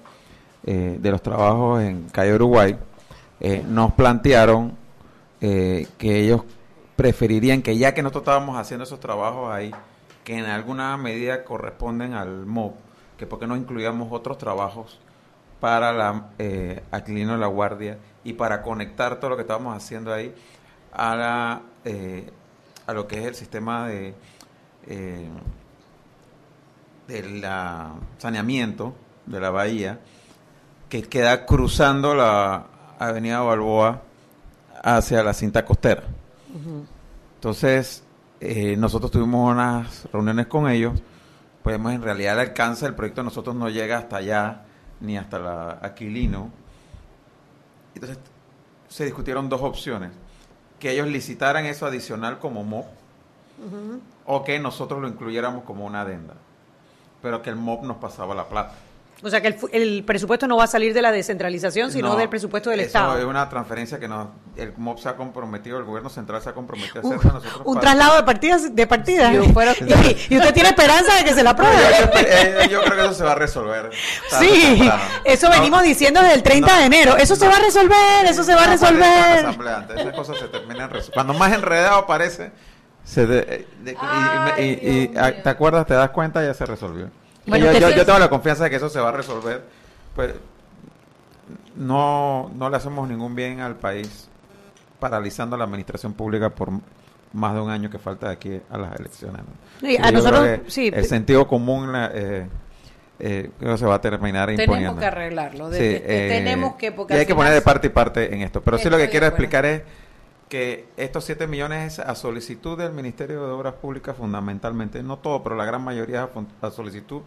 eh, 0.67 0.99
de 1.01 1.11
los 1.11 1.23
trabajos 1.23 1.83
en 1.83 2.09
Calle 2.09 2.35
Uruguay, 2.35 2.77
eh, 3.41 3.63
nos 3.67 3.93
plantearon 3.95 4.77
eh, 5.41 5.87
que 5.99 6.19
ellos 6.21 6.43
preferirían 6.97 7.63
que 7.63 7.77
ya 7.77 7.95
que 7.95 8.03
nosotros 8.03 8.23
estábamos 8.23 8.57
haciendo 8.57 8.85
esos 8.85 9.01
trabajos 9.01 9.53
ahí, 9.53 9.73
que 10.23 10.39
en 10.39 10.47
alguna 10.47 10.97
medida 10.97 11.45
corresponden 11.45 12.15
al 12.15 12.47
MOB, 12.47 12.75
que 13.19 13.27
porque 13.27 13.47
no 13.47 13.57
incluíamos 13.57 14.09
otros 14.13 14.39
trabajos 14.39 14.99
para 15.61 15.93
la 15.93 16.29
eh, 16.39 16.83
Aquilino 16.91 17.37
la 17.37 17.47
Guardia 17.47 17.99
y 18.23 18.35
para 18.35 18.63
conectar 18.63 19.19
todo 19.19 19.31
lo 19.31 19.37
que 19.37 19.43
estábamos 19.43 19.77
haciendo 19.77 20.13
ahí 20.13 20.35
a 20.93 21.17
la 21.17 21.63
eh, 21.85 22.31
a 22.87 22.93
lo 22.93 23.07
que 23.09 23.19
es 23.21 23.27
el 23.27 23.35
sistema 23.35 23.89
de 23.89 24.15
eh, 24.87 25.29
del 27.09 27.45
ah, 27.45 27.95
saneamiento 28.19 28.95
de 29.27 29.41
la 29.41 29.51
bahía 29.51 30.01
que 30.89 31.03
queda 31.03 31.47
cruzando 31.47 32.15
la 32.15 32.67
avenida 32.99 33.41
Balboa 33.41 34.03
hacia 34.83 35.23
la 35.23 35.33
cinta 35.33 35.65
costera. 35.65 36.05
Entonces, 37.35 38.03
eh, 38.41 38.77
nosotros 38.77 39.11
tuvimos 39.11 39.53
unas 39.53 40.09
reuniones 40.13 40.47
con 40.47 40.69
ellos, 40.69 41.01
pues 41.63 41.77
en 41.77 42.03
realidad 42.03 42.35
el 42.35 42.41
alcance 42.49 42.85
del 42.85 42.95
proyecto 42.95 43.23
de 43.23 43.25
nosotros 43.27 43.55
no 43.57 43.69
llega 43.69 43.99
hasta 43.99 44.17
allá, 44.17 44.65
ni 45.01 45.17
hasta 45.19 45.39
la 45.39 45.79
Aquilino. 45.83 46.51
Entonces, 47.95 48.19
se 48.89 49.05
discutieron 49.05 49.49
dos 49.49 49.63
opciones, 49.63 50.11
que 50.79 50.93
ellos 50.93 51.09
licitaran 51.09 51.65
eso 51.67 51.87
adicional 51.87 52.39
como 52.39 52.63
MOP, 52.65 52.87
o 54.27 54.45
que 54.45 54.59
nosotros 54.59 55.01
lo 55.01 55.09
incluyéramos 55.09 55.65
como 55.65 55.85
una 55.87 56.03
adenda. 56.03 56.35
pero 57.23 57.41
que 57.41 57.49
el 57.49 57.57
MOP 57.57 57.85
nos 57.85 57.97
pasaba 57.97 58.35
la 58.35 58.47
plata. 58.49 58.75
O 59.23 59.31
sea 59.31 59.41
que 59.41 59.57
el, 59.73 60.05
presupuesto 60.05 60.47
no 60.47 60.57
va 60.57 60.65
a 60.65 60.67
salir 60.67 60.93
de 60.93 61.01
la 61.01 61.11
descentralización, 61.11 61.91
sino 61.91 62.09
No, 62.09 62.17
del 62.17 62.29
presupuesto 62.29 62.69
del 62.69 62.81
eso 62.81 62.89
Estado. 62.89 63.19
es 63.19 63.25
una 63.25 63.49
transferencia 63.49 63.99
que 63.99 64.07
nos, 64.07 64.29
el 64.57 64.75
MOP 64.77 64.99
se 64.99 65.09
ha 65.09 65.17
comprometido, 65.17 65.79
el 65.79 65.85
gobierno 65.85 66.11
central 66.11 66.43
se 66.43 66.51
ha 66.51 66.53
comprometido 66.53 67.01
a 67.01 67.07
Un, 67.07 67.15
hacer 67.15 67.31
a 67.31 67.35
nosotros. 67.35 67.63
un 67.65 67.75
para- 67.75 67.81
traslado 67.81 68.17
de 68.17 68.23
partidas, 68.25 68.75
de 68.77 68.87
partidas. 68.87 69.33
Y, 69.35 70.35
y 70.35 70.39
usted 70.39 70.53
tiene 70.53 70.69
esperanza 70.71 71.15
de 71.17 71.25
que 71.25 71.33
se 71.33 71.43
la 71.43 71.51
apruebe. 71.51 71.75
Yo, 72.01 72.19
eh, 72.21 72.69
yo 72.71 72.83
creo 72.83 72.97
que 72.97 73.05
eso 73.05 73.15
se 73.15 73.25
va 73.25 73.33
a 73.33 73.37
resolver. 73.37 73.91
Sí, 74.41 74.91
eso 75.25 75.49
No, 75.49 75.53
venimos 75.55 75.83
diciendo 75.83 76.21
desde 76.21 76.35
el 76.35 76.43
30 76.43 76.79
de 76.79 76.85
enero. 76.85 77.17
Eso 77.17 77.37
se 77.37 77.47
va 77.49 77.57
a 77.57 77.61
resolver, 77.61 78.27
eso 78.27 78.43
se 78.45 78.55
va 78.55 78.65
a 78.65 78.69
resolver. 78.69 79.39
asamblea 79.47 79.77
antes, 79.79 80.01
Esas 80.01 80.15
cosas 80.15 80.39
se 80.39 80.49
terminan 80.49 80.91
Cuando 81.15 81.33
más 81.35 81.53
enredado 81.53 82.07
parece, 82.07 82.53
se 83.05 83.27
de- 83.27 83.39
eh, 83.49 83.67
de- 83.83 84.63
y- 84.63 84.89
y- 85.13 85.17
ah. 85.17 85.33
¿te 85.43 85.49
acuerdas? 85.49 85.87
¿Te 85.87 85.95
das 85.95 86.11
cuenta? 86.11 86.45
Ya 86.45 86.53
se 86.53 86.67
resolvió. 86.67 87.11
Bueno, 87.47 87.73
yo, 87.73 87.79
yo- 87.79 87.91
yo 87.91 88.07
tengo 88.07 88.19
la 88.19 88.29
confianza 88.31 88.65
de 88.65 88.71
que 88.71 88.77
eso 88.77 88.89
se 88.89 89.01
va 89.01 89.09
a 89.11 89.13
resolver. 89.13 89.63
Pues 90.15 90.35
no, 91.77 92.51
no 92.55 92.71
le 92.71 92.77
hacemos 92.77 93.09
ningún 93.09 93.35
bien 93.35 93.61
al 93.61 93.77
país 93.77 94.29
paralizando 94.99 95.57
la 95.57 95.65
administración 95.65 96.15
pública 96.15 96.51
por 96.51 96.71
más 97.33 97.55
de 97.55 97.61
un 97.61 97.71
año 97.71 97.91
que 97.91 97.99
falta 97.99 98.29
de 98.29 98.33
aquí 98.35 98.61
a 98.71 98.79
las 98.79 98.99
elecciones. 98.99 99.43
¿no? 99.83 99.89
Y 99.91 99.97
a 99.97 100.11
nosotros, 100.13 100.61
sí. 100.69 100.91
el 100.95 101.05
sentido 101.05 101.47
común 101.49 101.93
eh, 101.97 102.47
eh, 103.19 103.51
creo 103.59 103.77
se 103.77 103.85
va 103.87 103.97
a 103.97 104.01
terminar 104.01 104.47
Tenemos 104.47 104.65
imponiendo. 104.77 105.01
que 105.01 105.07
arreglarlo. 105.07 105.69
de- 105.71 105.79
Sí, 105.79 105.85
de- 105.85 106.01
de- 106.01 106.27
eh, 106.27 106.29
tenemos 106.29 106.75
que... 106.77 106.93
Porque 106.93 107.15
y 107.15 107.19
hay 107.19 107.27
que 107.27 107.35
poner 107.35 107.53
de 107.53 107.61
parte 107.61 107.89
y 107.89 107.91
parte 107.91 108.33
en 108.35 108.43
esto. 108.43 108.63
Pero 108.63 108.79
sí 108.79 108.89
lo 108.89 108.97
que 108.97 109.11
quiero 109.11 109.27
explicar 109.27 109.67
es 109.67 109.83
que 110.49 110.87
estos 110.97 111.25
7 111.25 111.47
millones 111.47 111.95
es 111.95 111.99
a 111.99 112.15
solicitud 112.15 112.79
del 112.79 112.93
Ministerio 112.93 113.47
de 113.47 113.53
Obras 113.53 113.75
Públicas 113.75 114.17
fundamentalmente, 114.17 115.03
no 115.03 115.19
todo, 115.19 115.43
pero 115.43 115.57
la 115.57 115.65
gran 115.65 115.83
mayoría 115.83 116.25
es 116.35 116.45
a 116.63 116.71
solicitud 116.71 117.23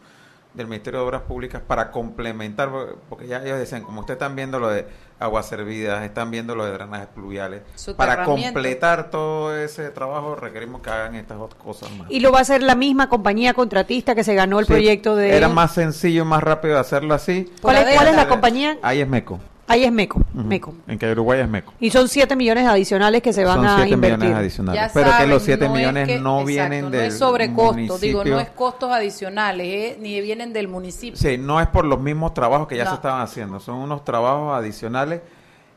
del 0.53 0.67
Ministerio 0.67 1.01
de 1.01 1.05
Obras 1.05 1.21
Públicas 1.23 1.61
para 1.65 1.91
complementar, 1.91 2.69
porque- 3.09 3.27
ya 3.27 3.43
ellos 3.43 3.59
decían, 3.59 3.83
como 3.83 3.99
ustedes 3.99 4.15
están 4.15 4.35
viendo 4.35 4.59
lo 4.59 4.69
de 4.69 4.87
aguas 5.19 5.47
servidas, 5.47 6.03
están 6.03 6.31
viendo 6.31 6.55
lo 6.55 6.65
de 6.65 6.71
drenajes 6.71 7.07
pluviales, 7.07 7.61
para 7.95 8.23
completar 8.23 9.11
todo 9.11 9.55
ese 9.55 9.89
trabajo 9.89 10.35
requerimos 10.35 10.81
que 10.81 10.89
hagan 10.89 11.15
estas 11.15 11.37
otras 11.37 11.61
cosas 11.61 11.91
más. 11.91 12.09
Y 12.09 12.21
lo 12.21 12.31
va 12.31 12.39
a 12.39 12.41
hacer 12.41 12.63
la 12.63 12.75
misma 12.75 13.07
compañía 13.09 13.53
contratista 13.53 14.15
que 14.15 14.23
se 14.23 14.33
ganó 14.35 14.59
el 14.59 14.65
Sí, 14.65 14.71
proyecto 14.73 15.15
de... 15.15 15.35
Era 15.35 15.49
más 15.49 15.73
sencillo, 15.73 16.23
más 16.25 16.41
rápido 16.41 16.79
hacerlo 16.79 17.13
así. 17.13 17.51
¿Cuál, 17.61 17.77
es, 17.77 17.95
cuál 17.95 18.07
es 18.07 18.15
la 18.15 18.27
compañía? 18.27 18.77
Ahí 18.81 19.01
es 19.01 19.07
MECO. 19.07 19.39
Ahí 19.69 19.83
es 19.83 19.91
MECO. 19.91 20.19
Ujú. 20.33 20.43
MECO. 20.43 20.73
En 20.87 20.97
que 20.97 21.11
Uruguay 21.11 21.41
es 21.41 21.49
MECO. 21.49 21.73
Y 21.79 21.89
son 21.89 22.07
7 22.07 22.35
millones 22.37 22.65
adicionales 22.67 23.21
que 23.21 23.33
se 23.33 23.43
van 23.43 23.57
Son 23.57 23.65
a 23.65 23.75
7 23.77 23.89
invertir. 23.93 24.17
millones 24.19 24.37
adicionales. 24.39 24.81
Ya 24.81 24.89
pero 24.93 25.11
que 25.17 25.27
los 25.27 25.43
7 25.43 25.65
no 25.67 25.71
es 25.73 25.77
millones 25.77 26.07
que- 26.07 26.19
no 26.19 26.29
exacto, 26.39 26.45
vienen 26.47 26.81
no 26.85 26.89
del 26.91 27.05
es 27.05 27.17
sobre 27.17 27.53
costo, 27.53 27.97
digo, 27.99 28.23
no 28.23 28.39
es 28.39 28.49
costos 28.51 28.91
adicionales, 28.91 29.67
¿eh? 29.67 29.97
ni 29.99 30.21
vienen 30.21 30.53
del 30.53 30.67
municipio. 30.69 31.17
Sí, 31.17 31.37
no 31.37 31.59
es 31.59 31.67
por 31.67 31.83
los 31.85 31.99
mismos 31.99 32.33
trabajos 32.33 32.67
que 32.67 32.77
ya 32.77 32.85
No. 32.85 32.91
se 32.91 32.95
estaban 32.95 33.21
haciendo. 33.21 33.59
Son 33.59 33.75
unos 33.75 34.05
trabajos 34.05 34.55
adicionales 34.57 35.19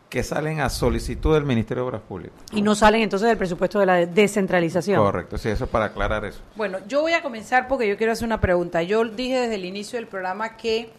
que 0.08 0.22
salen 0.24 0.60
a 0.60 0.68
solicitud 0.68 1.34
del 1.34 1.44
Ministerio 1.44 1.84
de 1.84 1.88
Obras 1.88 2.02
Públicas. 2.02 2.34
Y 2.52 2.62
no 2.62 2.74
salen 2.74 3.02
entonces 3.02 3.28
del 3.28 3.38
presupuesto 3.38 3.78
de 3.78 3.86
la 3.86 3.94
descentralización. 4.06 5.00
Correcto, 5.02 5.38
sí, 5.38 5.48
eso 5.48 5.64
es 5.64 5.70
para 5.70 5.86
aclarar 5.86 6.24
eso. 6.24 6.40
Bueno, 6.56 6.78
yo 6.88 7.00
voy 7.00 7.12
a 7.12 7.22
comenzar 7.22 7.68
porque 7.68 7.88
yo 7.88 7.96
quiero 7.96 8.12
hacer 8.12 8.26
una 8.26 8.40
pregunta. 8.40 8.82
Yo 8.82 9.04
dije 9.04 9.38
desde 9.40 9.54
el 9.56 9.64
inicio 9.64 9.98
del 9.98 10.08
programa 10.08 10.56
que 10.56 10.90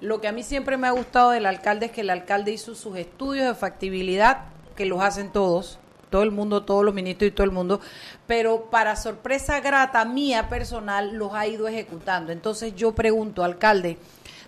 lo 0.00 0.20
que 0.20 0.28
a 0.28 0.32
mí 0.32 0.42
siempre 0.42 0.76
me 0.76 0.86
ha 0.86 0.92
gustado 0.92 1.30
del 1.30 1.46
alcalde 1.46 1.86
es 1.86 1.92
que 1.92 2.00
el 2.02 2.10
alcalde 2.10 2.52
hizo 2.52 2.74
sus 2.74 2.96
estudios 2.96 3.46
de 3.46 3.54
factibilidad, 3.54 4.44
que 4.76 4.86
los 4.86 5.00
hacen 5.02 5.30
todos, 5.30 5.78
todo 6.08 6.22
el 6.22 6.30
mundo, 6.30 6.64
todos 6.64 6.84
los 6.84 6.94
ministros 6.94 7.28
y 7.28 7.32
todo 7.32 7.44
el 7.44 7.50
mundo, 7.52 7.80
pero 8.26 8.70
para 8.70 8.96
sorpresa 8.96 9.60
grata 9.60 10.04
mía 10.04 10.48
personal 10.48 11.14
los 11.14 11.34
ha 11.34 11.46
ido 11.46 11.68
ejecutando. 11.68 12.32
Entonces 12.32 12.74
yo 12.74 12.92
pregunto, 12.92 13.44
alcalde, 13.44 13.98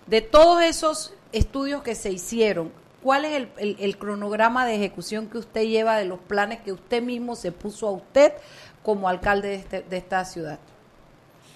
de 0.07 0.21
todos 0.21 0.61
esos 0.63 1.13
estudios 1.31 1.83
que 1.83 1.95
se 1.95 2.11
hicieron, 2.11 2.71
¿cuál 3.01 3.25
es 3.25 3.47
el, 3.57 3.77
el- 3.79 3.97
cronograma 3.97 4.65
de 4.65 4.75
ejecución 4.75 5.27
que 5.29 5.37
usted 5.37 5.63
lleva 5.63 5.97
de 5.97 6.05
los 6.05 6.19
planes 6.19 6.59
que 6.61 6.73
usted 6.73 7.01
mismo 7.01 7.35
se 7.35 7.51
puso 7.51 7.87
a 7.87 7.91
usted 7.91 8.33
como 8.83 9.07
alcalde 9.07 9.49
de, 9.49 9.55
este- 9.55 9.81
de 9.83 9.97
esta 9.97 10.25
ciudad? 10.25 10.59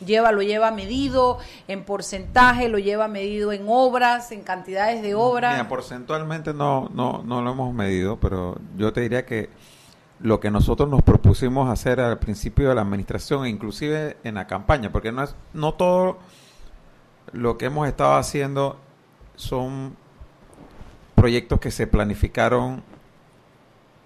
Lleva, 0.06 0.32
lo 0.32 0.44
lleva 0.44 0.72
medido 0.72 1.40
en 1.68 1.84
porcentaje, 1.84 2.70
lo 2.70 2.78
lleva 2.78 3.08
medido 3.08 3.52
en 3.52 3.66
obras, 3.68 4.32
en 4.32 4.44
cantidades 4.44 5.02
de 5.02 5.16
obras. 5.16 5.54
Mira, 5.54 5.68
porcentualmente 5.68 6.54
no, 6.54 6.90
no, 6.94 7.24
no 7.26 7.42
lo 7.42 7.52
hemos 7.52 7.74
medido, 7.74 8.20
pero 8.20 8.60
yo 8.78 8.94
te 8.94 9.02
diría 9.02 9.26
que 9.26 9.50
lo 10.20 10.40
que 10.40 10.52
nosotros 10.52 10.90
nos 10.90 11.02
propusimos 11.04 11.70
hacer 11.70 12.00
al 12.00 12.20
principio 12.20 12.70
de 12.70 12.76
la 12.76 12.82
administración, 12.82 13.48
inclusive 13.48 14.18
en 14.24 14.36
la 14.36 14.48
campaña, 14.48 14.92
porque 14.92 15.12
no 15.12 15.24
es, 15.24 15.36
no 15.54 15.74
todo 15.74 16.18
lo 17.32 17.58
que 17.58 17.66
hemos 17.66 17.88
estado 17.88 18.16
haciendo 18.16 18.78
son 19.36 19.96
proyectos 21.16 21.60
que 21.60 21.72
se 21.72 21.88
planificaron 21.88 22.84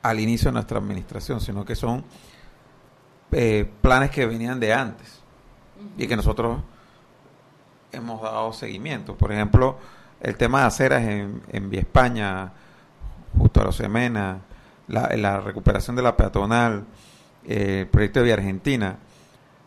al 0.01 0.19
inicio 0.19 0.49
de 0.49 0.54
nuestra 0.54 0.80
administración, 0.80 1.41
sino 1.41 1.65
que 1.65 1.75
son 1.75 2.04
eh, 3.32 3.69
planes 3.82 4.12
que 4.12 4.25
venían 4.25 4.60
de 4.60 4.73
antes 4.73 5.20
y 5.97 6.07
que 6.07 6.15
nosotros 6.15 6.59
hemos 7.91 8.21
dado 8.21 8.53
seguimiento. 8.53 9.15
Por 9.15 9.31
ejemplo, 9.31 9.77
el 10.21 10.35
tema 10.37 10.61
de 10.61 10.67
aceras 10.67 11.03
en, 11.03 11.41
en 11.51 11.69
Vía 11.69 11.81
España, 11.81 12.51
justo 13.37 13.61
a 13.61 13.65
los 13.65 13.75
Semena, 13.75 14.41
la, 14.87 15.09
la 15.15 15.39
recuperación 15.39 15.95
de 15.95 16.01
la 16.01 16.15
peatonal, 16.15 16.85
eh, 17.45 17.81
el 17.81 17.87
proyecto 17.87 18.19
de 18.19 18.25
Vía 18.25 18.33
Argentina, 18.35 18.97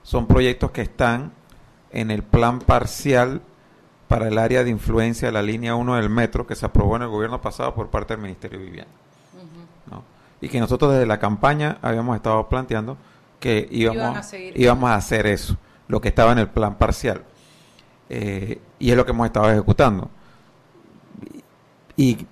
son 0.03 0.27
proyectos 0.27 0.71
que 0.71 0.83
están 0.83 1.33
en 1.91 2.11
el 2.11 2.23
plan 2.23 2.59
parcial 2.59 3.41
para 4.09 4.29
el 4.29 4.39
área 4.39 4.63
de 4.65 4.71
influencia 4.71 5.29
de 5.29 5.33
la 5.33 5.43
línea 5.43 5.75
1 5.75 5.97
del 5.97 6.11
metro 6.11 6.47
que 6.47 6.55
se 6.55 6.67
aprobó 6.67 6.97
en 6.97 7.03
el 7.03 7.09
gobierno 7.09 7.41
pasado 7.41 7.75
por 7.75 7.89
parte 7.89 8.15
del 8.15 8.23
Ministerio 8.23 8.59
de 8.59 8.65
Vivienda. 8.65 8.93
¿no? 9.91 10.05
Y 10.41 10.49
que 10.49 10.61
nosotros 10.61 10.93
desde 10.93 11.07
la 11.07 11.19
campaña 11.19 11.79
habíamos 11.83 12.17
estado 12.17 12.49
planteando 12.49 12.97
que 13.41 13.67
íbamos, 13.71 14.33
a 14.33 14.37
íbamos 14.37 14.91
a 14.91 14.95
hacer 14.97 15.27
eso, 15.27 15.57
lo 15.89 16.01
que 16.01 16.09
estaba 16.09 16.33
en 16.33 16.39
el 16.39 16.49
plan 16.49 16.77
parcial. 16.77 17.23
Eh, 18.09 18.61
y 18.79 18.91
es 18.91 18.97
lo 18.97 19.05
que 19.05 19.13
hemos 19.13 19.27
estado 19.27 19.51
ejecutando. 19.51 20.11
Y 21.97 22.27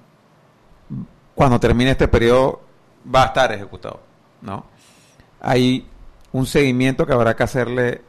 cuando 1.35 1.59
termine 1.59 1.93
este 1.93 2.09
periodo 2.09 2.61
va 3.13 3.25
a 3.25 3.27
estar 3.27 3.53
ejecutado, 3.53 4.01
¿no? 4.41 4.65
Hay 5.41 5.87
un 6.33 6.47
seguimiento 6.47 7.07
que 7.07 7.13
habrá 7.13 7.35
que 7.35 7.43
hacerle 7.43 8.03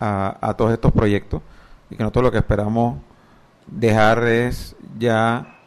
a, 0.00 0.36
a 0.40 0.54
todos 0.54 0.72
estos 0.72 0.92
proyectos 0.92 1.42
y 1.90 1.96
que 1.96 2.02
nosotros 2.02 2.24
lo 2.24 2.32
que 2.32 2.38
esperamos 2.38 2.98
dejar 3.66 4.24
es 4.26 4.74
ya, 4.98 5.58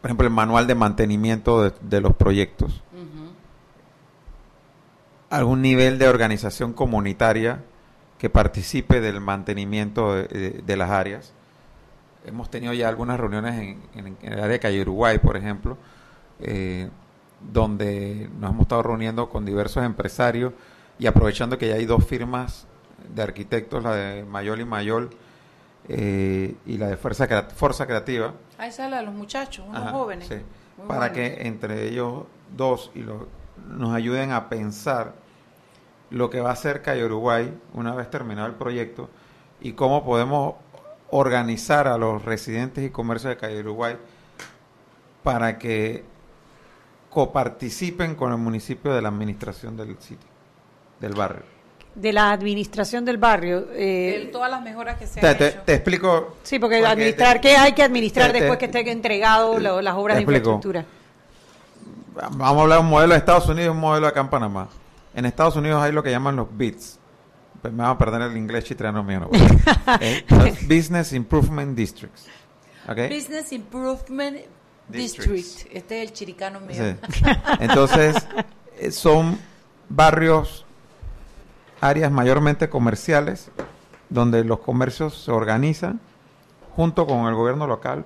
por 0.00 0.10
ejemplo, 0.10 0.26
el 0.26 0.32
manual 0.32 0.66
de 0.66 0.74
mantenimiento 0.74 1.62
de, 1.62 1.72
de 1.80 2.00
los 2.00 2.14
proyectos, 2.14 2.82
algún 5.32 5.62
nivel 5.62 5.98
de 5.98 6.08
organización 6.08 6.72
comunitaria 6.72 7.62
que 8.18 8.30
participe 8.30 9.00
del 9.00 9.20
mantenimiento 9.20 10.14
de, 10.14 10.24
de- 10.28 10.50
de 10.64 10.76
las 10.76 10.90
áreas. 10.90 11.32
Hemos 12.24 12.50
tenido 12.50 12.72
ya 12.72 12.88
algunas 12.88 13.18
reuniones 13.18 13.54
en, 13.54 13.82
en- 13.94 14.16
en 14.22 14.32
el 14.32 14.38
área 14.38 14.46
de 14.48 14.60
Calle 14.60 14.80
Uruguay, 14.82 15.18
por 15.18 15.36
ejemplo, 15.36 15.76
eh, 16.40 16.88
donde 17.52 18.28
nos 18.38 18.50
hemos 18.50 18.62
estado 18.62 18.82
reuniendo 18.84 19.28
con 19.28 19.44
diversos 19.44 19.84
empresarios 19.84 20.52
y 20.98 21.06
aprovechando 21.06 21.58
que 21.58 21.68
ya 21.68 21.74
hay 21.74 21.86
dos 21.86 22.04
firmas 22.04 22.66
de 23.12 23.22
arquitectos, 23.22 23.82
la 23.82 23.94
de 23.96 24.24
Mayol 24.24 24.60
y 24.60 24.64
Mayol 24.64 25.10
eh, 25.88 26.54
y 26.66 26.78
la 26.78 26.88
de 26.88 26.96
Fuerza, 26.96 27.26
Fuerza 27.56 27.86
Creativa, 27.86 28.34
Ahí 28.58 28.70
sale 28.70 28.94
a 28.96 29.02
los 29.02 29.12
muchachos, 29.14 29.64
unos 29.68 29.82
Ajá, 29.82 29.90
jóvenes. 29.90 30.28
sí. 30.28 30.36
Para 30.86 31.12
que 31.12 31.38
entre 31.48 31.88
ellos 31.88 32.24
dos 32.56 32.92
y 32.94 33.00
lo- 33.00 33.26
nos 33.68 33.92
ayuden 33.94 34.30
a 34.30 34.48
pensar 34.48 35.14
lo 36.12 36.30
que 36.30 36.40
va 36.40 36.50
a 36.50 36.52
hacer 36.52 36.82
Calle 36.82 37.04
Uruguay 37.04 37.52
una 37.74 37.94
vez 37.94 38.10
terminado 38.10 38.46
el 38.46 38.54
proyecto 38.54 39.08
y 39.60 39.72
cómo 39.72 40.04
podemos 40.04 40.54
organizar 41.10 41.88
a 41.88 41.96
los 41.98 42.24
residentes 42.24 42.84
y 42.84 42.90
comercios 42.90 43.30
de 43.30 43.36
Calle 43.36 43.60
Uruguay 43.60 43.96
para 45.22 45.58
que 45.58 46.04
coparticipen 47.10 48.14
con 48.14 48.32
el 48.32 48.38
municipio 48.38 48.92
de 48.92 49.02
la 49.02 49.08
administración 49.08 49.76
del 49.76 49.96
sitio, 50.00 50.28
del 51.00 51.14
barrio. 51.14 51.42
De 51.94 52.12
la 52.12 52.32
administración 52.32 53.04
del 53.04 53.18
barrio. 53.18 53.66
eh, 53.72 54.14
El- 54.22 54.30
todas 54.30 54.50
las 54.50 54.62
mejoras 54.62 54.96
que 54.98 55.06
se 55.06 55.20
Te, 55.20 55.28
han 55.28 55.36
te- 55.36 55.48
hecho. 55.48 55.60
te 55.66 55.74
explico. 55.74 56.36
sí, 56.42 56.58
porque, 56.58 56.76
porque 56.78 56.86
administrar, 56.90 57.34
te- 57.34 57.48
¿qué 57.48 57.56
hay 57.56 57.72
que 57.74 57.82
administrar 57.82 58.28
te- 58.28 58.32
te- 58.32 58.40
después 58.40 58.58
que 58.58 58.64
estén 58.64 58.88
entregados 58.88 59.60
lo- 59.62 59.82
las 59.82 59.94
obras 59.94 60.16
de 60.16 60.22
explico. 60.22 60.54
infraestructura? 60.54 60.84
Vamos 62.30 62.58
a 62.58 62.62
hablar 62.62 62.78
de 62.78 62.84
un 62.84 62.90
modelo 62.90 63.12
de 63.12 63.18
Estados 63.18 63.46
Unidos 63.48 63.66
y 63.66 63.68
un 63.76 63.80
modelo 63.80 64.06
acá 64.06 64.20
en 64.20 64.28
Panamá. 64.28 64.68
En 65.14 65.26
Estados 65.26 65.56
Unidos 65.56 65.82
hay 65.82 65.92
lo 65.92 66.02
que 66.02 66.10
llaman 66.10 66.36
los. 66.36 66.48
Pues 66.48 67.72
me 67.72 67.82
van 67.82 67.92
a 67.92 67.98
perder 67.98 68.22
el 68.22 68.36
inglés 68.36 68.64
chitriano 68.64 69.04
mío. 69.04 69.20
¿no? 69.20 69.30
Eh, 70.00 70.24
Business 70.68 71.12
Improvement 71.12 71.76
Districts. 71.76 72.26
¿Ok? 72.88 72.98
Business 73.08 73.52
Improvement 73.52 74.38
Districts. 74.88 75.32
District. 75.32 75.76
Este 75.76 76.02
es 76.02 76.08
el 76.08 76.14
chiricano 76.14 76.60
mío. 76.60 76.96
Sí. 77.10 77.22
Entonces, 77.60 78.16
eh, 78.78 78.90
son 78.90 79.38
barrios, 79.88 80.64
áreas 81.80 82.10
mayormente 82.10 82.68
comerciales, 82.68 83.50
donde 84.08 84.44
los 84.44 84.60
comercios 84.60 85.24
se 85.24 85.30
organizan 85.30 86.00
junto 86.74 87.06
con 87.06 87.26
el 87.26 87.34
gobierno 87.34 87.66
local, 87.66 88.04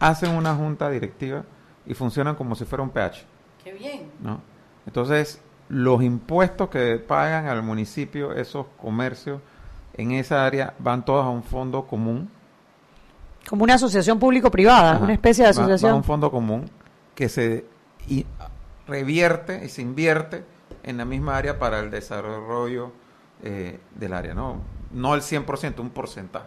hacen 0.00 0.30
una 0.30 0.54
junta 0.54 0.90
directiva 0.90 1.44
y 1.86 1.94
funcionan 1.94 2.34
como 2.34 2.54
si 2.54 2.64
fuera 2.64 2.82
un 2.82 2.90
PH. 2.90 3.24
Qué 3.62 3.72
bien. 3.72 4.10
¿no? 4.20 4.40
Entonces, 4.86 5.40
los 5.74 6.02
impuestos 6.02 6.68
que 6.68 6.96
pagan 6.98 7.46
al 7.46 7.62
municipio 7.62 8.34
esos 8.34 8.66
comercios 8.78 9.40
en 9.94 10.12
esa 10.12 10.44
área 10.44 10.74
van 10.78 11.02
todos 11.02 11.24
a 11.24 11.30
un 11.30 11.42
fondo 11.42 11.86
común. 11.86 12.28
Como 13.48 13.64
una 13.64 13.74
asociación 13.74 14.18
público-privada, 14.18 14.98
una 14.98 15.14
especie 15.14 15.44
de 15.46 15.50
Va- 15.52 15.56
va 15.56 15.62
a 15.62 15.64
asociación. 15.64 15.96
un 15.96 16.04
fondo 16.04 16.30
común 16.30 16.70
que 17.14 17.30
se 17.30 17.64
y- 18.06 18.26
revierte 18.86 19.64
y 19.64 19.68
se 19.70 19.80
invierte 19.80 20.44
en 20.82 20.98
la 20.98 21.06
misma 21.06 21.38
área 21.38 21.58
para 21.58 21.80
el 21.80 21.90
desarrollo 21.90 22.92
eh, 23.42 23.80
del 23.94 24.12
área, 24.12 24.34
¿no? 24.34 24.58
No 24.92 25.14
el 25.14 25.22
100%, 25.22 25.80
un 25.80 25.88
porcentaje. 25.90 26.46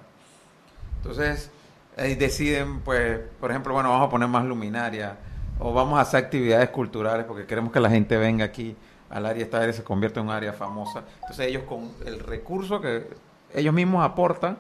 Entonces, 0.98 1.50
ahí 1.98 2.14
deciden, 2.16 2.82
pues, 2.82 3.20
por 3.40 3.50
ejemplo, 3.52 3.74
bueno, 3.74 3.90
vamos 3.90 4.08
a 4.08 4.10
poner 4.12 4.28
más 4.28 4.46
luminaria 4.46 5.18
o 5.60 5.74
vamos 5.74 5.98
a 5.98 6.02
hacer 6.04 6.24
actividades 6.26 6.70
culturales 6.70 7.26
porque 7.26 7.46
queremos 7.46 7.72
que 7.72 7.80
la 7.80 7.90
gente 7.90 8.18
venga 8.18 8.46
aquí 8.46 8.76
al 9.10 9.26
área, 9.26 9.44
esta 9.44 9.62
área 9.62 9.74
se 9.74 9.84
convierte 9.84 10.20
en 10.20 10.28
un 10.28 10.32
área 10.32 10.54
famosa. 10.54 11.04
Entonces, 11.22 11.48
ellos 11.48 11.64
con 11.64 11.92
el 12.06 12.20
recurso 12.20 12.82
que 12.82 13.08
ellos 13.54 13.74
mismos 13.74 14.04
aportan, 14.04 14.58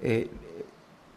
eh, 0.00 0.28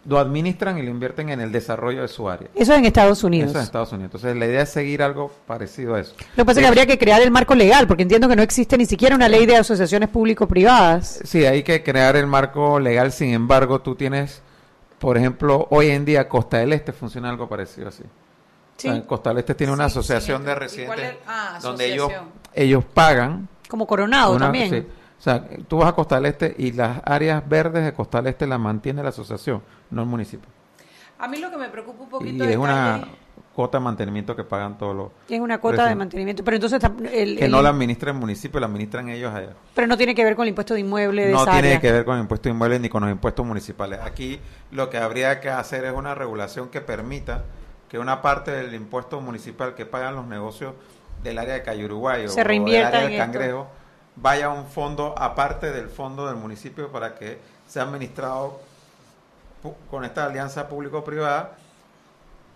lo 0.08 0.20
administran 0.20 0.78
y 0.78 0.84
lo 0.84 0.92
invierten 0.92 1.30
en 1.30 1.42
el 1.42 1.52
desarrollo 1.52 2.04
de 2.04 2.08
su 2.08 2.30
área. 2.30 2.48
Eso 2.54 2.74
es 2.74 2.80
en 2.80 2.86
Estados 2.86 3.24
Unidos. 3.24 3.50
Eso 3.50 3.60
en 3.60 3.64
Estados 3.64 3.92
Unidos. 3.92 4.14
Entonces, 4.14 4.38
la 4.38 4.46
idea 4.46 4.62
es 4.62 4.70
seguir 4.70 5.02
algo 5.02 5.32
parecido 5.48 5.96
a 5.96 6.00
eso. 6.00 6.16
Lo 6.36 6.44
que 6.44 6.46
pasa 6.46 6.60
es 6.60 6.64
que 6.64 6.68
habría 6.68 6.86
que 6.86 7.00
crear 7.00 7.22
el 7.22 7.32
marco 7.32 7.56
legal, 7.56 7.88
porque 7.88 8.04
entiendo 8.04 8.28
que 8.28 8.36
no 8.36 8.44
existe 8.44 8.78
ni 8.78 8.86
siquiera 8.86 9.16
una 9.16 9.28
ley 9.28 9.46
de 9.46 9.58
asociaciones 9.58 10.10
público-privadas. 10.10 11.22
Sí, 11.24 11.46
hay 11.46 11.64
que 11.64 11.82
crear 11.84 12.16
el 12.16 12.28
marco 12.28 12.80
legal. 12.80 13.12
Sin 13.12 13.34
embargo, 13.34 13.82
tú 13.82 13.96
tienes, 13.96 14.42
por 15.00 15.18
ejemplo, 15.18 15.68
hoy 15.72 15.90
en 15.90 16.06
día 16.06 16.30
Costa 16.30 16.58
del 16.58 16.74
Este 16.74 16.92
funciona 16.92 17.30
algo 17.30 17.50
parecido 17.50 17.88
así. 17.88 18.04
Sí. 18.78 18.90
O 18.90 18.94
sea, 18.94 19.06
Costa 19.08 19.30
del 19.30 19.40
Este 19.40 19.56
tiene 19.56 19.72
una 19.74 19.86
asociación 19.86 20.42
sí, 20.42 20.46
de 20.48 20.52
¿y 20.52 20.56
residentes 20.56 21.06
es? 21.12 21.16
Ah, 21.28 21.60
donde 21.62 21.86
ellos, 21.86 22.08
asociación. 22.10 22.30
ellos 22.54 22.86
pagan. 22.86 23.48
Como 23.70 23.88
Coronado 23.88 24.32
una- 24.34 24.46
también. 24.46 24.88
O 25.18 25.22
sea, 25.26 25.48
tú 25.68 25.78
vas 25.78 25.90
a 25.90 25.94
Costa 25.94 26.16
del 26.16 26.26
Este 26.26 26.54
y 26.58 26.72
las 26.74 27.02
áreas 27.06 27.48
verdes 27.48 27.86
de 27.86 27.94
Costa 27.94 28.18
del 28.20 28.28
Este 28.28 28.46
las 28.46 28.60
mantiene 28.60 29.02
la 29.02 29.10
asociación, 29.10 29.62
no 29.90 30.02
el 30.02 30.08
municipio. 30.08 30.50
A 31.18 31.28
mí 31.28 31.38
lo 31.38 31.50
que 31.50 31.58
me 31.58 31.70
preocupa 31.70 32.18
un 32.18 32.24
Y 32.28 32.32
poquito 32.32 32.44
es 32.44 32.50
de 32.50 32.58
una 32.58 33.00
Calle- 33.02 33.12
cuota 33.54 33.78
de 33.78 33.84
mantenimiento 33.86 34.36
que 34.36 34.44
pagan 34.44 34.78
todos 34.78 34.94
los... 34.94 35.08
Es 35.30 35.40
una 35.40 35.60
cuota 35.60 35.88
de 35.88 35.96
mantenimiento, 35.96 36.44
pero 36.44 36.56
entonces 36.58 36.84
el- 37.14 37.38
Que 37.38 37.46
el- 37.46 37.52
no 37.52 37.62
la 37.62 37.70
administra 37.70 38.12
el 38.12 38.18
municipio, 38.18 38.60
la 38.60 38.66
administran 38.66 39.08
ellos 39.08 39.34
allá. 39.34 39.54
pero 39.74 39.88
no 39.88 39.96
tiene 39.96 40.14
que 40.14 40.26
ver 40.26 40.36
con 40.36 40.44
el 40.44 40.50
impuesto 40.50 40.74
de 40.74 40.82
inmueble 40.82 41.28
de 41.28 41.32
no 41.32 41.42
esa 41.44 41.52
tiene 41.54 41.70
área. 41.70 41.80
que 41.80 41.92
ver 41.94 42.04
con 42.04 42.16
el 42.16 42.22
impuesto 42.24 42.50
inmueble 42.50 42.80
ni 42.80 42.90
con 42.90 43.02
los 43.04 43.12
impuestos 43.12 43.46
municipales. 43.46 44.02
Aquí 44.04 44.42
lo 44.72 44.90
que 44.90 44.98
habría 44.98 45.40
que 45.40 45.50
hacer 45.50 45.86
es 45.86 45.94
una 45.94 46.14
regulación 46.14 46.68
que 46.68 46.82
permita 46.82 47.46
que 47.96 48.00
una 48.00 48.22
parte 48.22 48.52
del 48.52 48.74
impuesto 48.76 49.22
municipal 49.22 49.74
que 49.74 49.86
pagan 49.86 50.16
los 50.16 50.26
negocios 50.28 50.74
del 51.24 51.38
área 51.38 51.54
de 51.54 51.64
Calle 51.64 51.86
Uruguay 51.86 52.26
o- 52.26 52.28
Se 52.30 52.42
o 52.42 52.44
del 52.44 52.58
área 52.88 53.06
esto. 53.10 53.18
Cangrejo 53.18 53.68
vaya 54.18 54.48
a 54.48 54.50
un 54.50 54.66
fondo 54.66 55.16
aparte 55.18 55.72
del 55.72 55.88
fondo 55.88 56.28
del 56.28 56.36
municipio 56.36 56.92
para 56.92 57.16
que 57.16 57.40
sea 57.66 57.84
administrado 57.84 58.60
con 59.90 60.04
esta 60.04 60.26
alianza 60.26 60.68
público-privada 60.68 61.56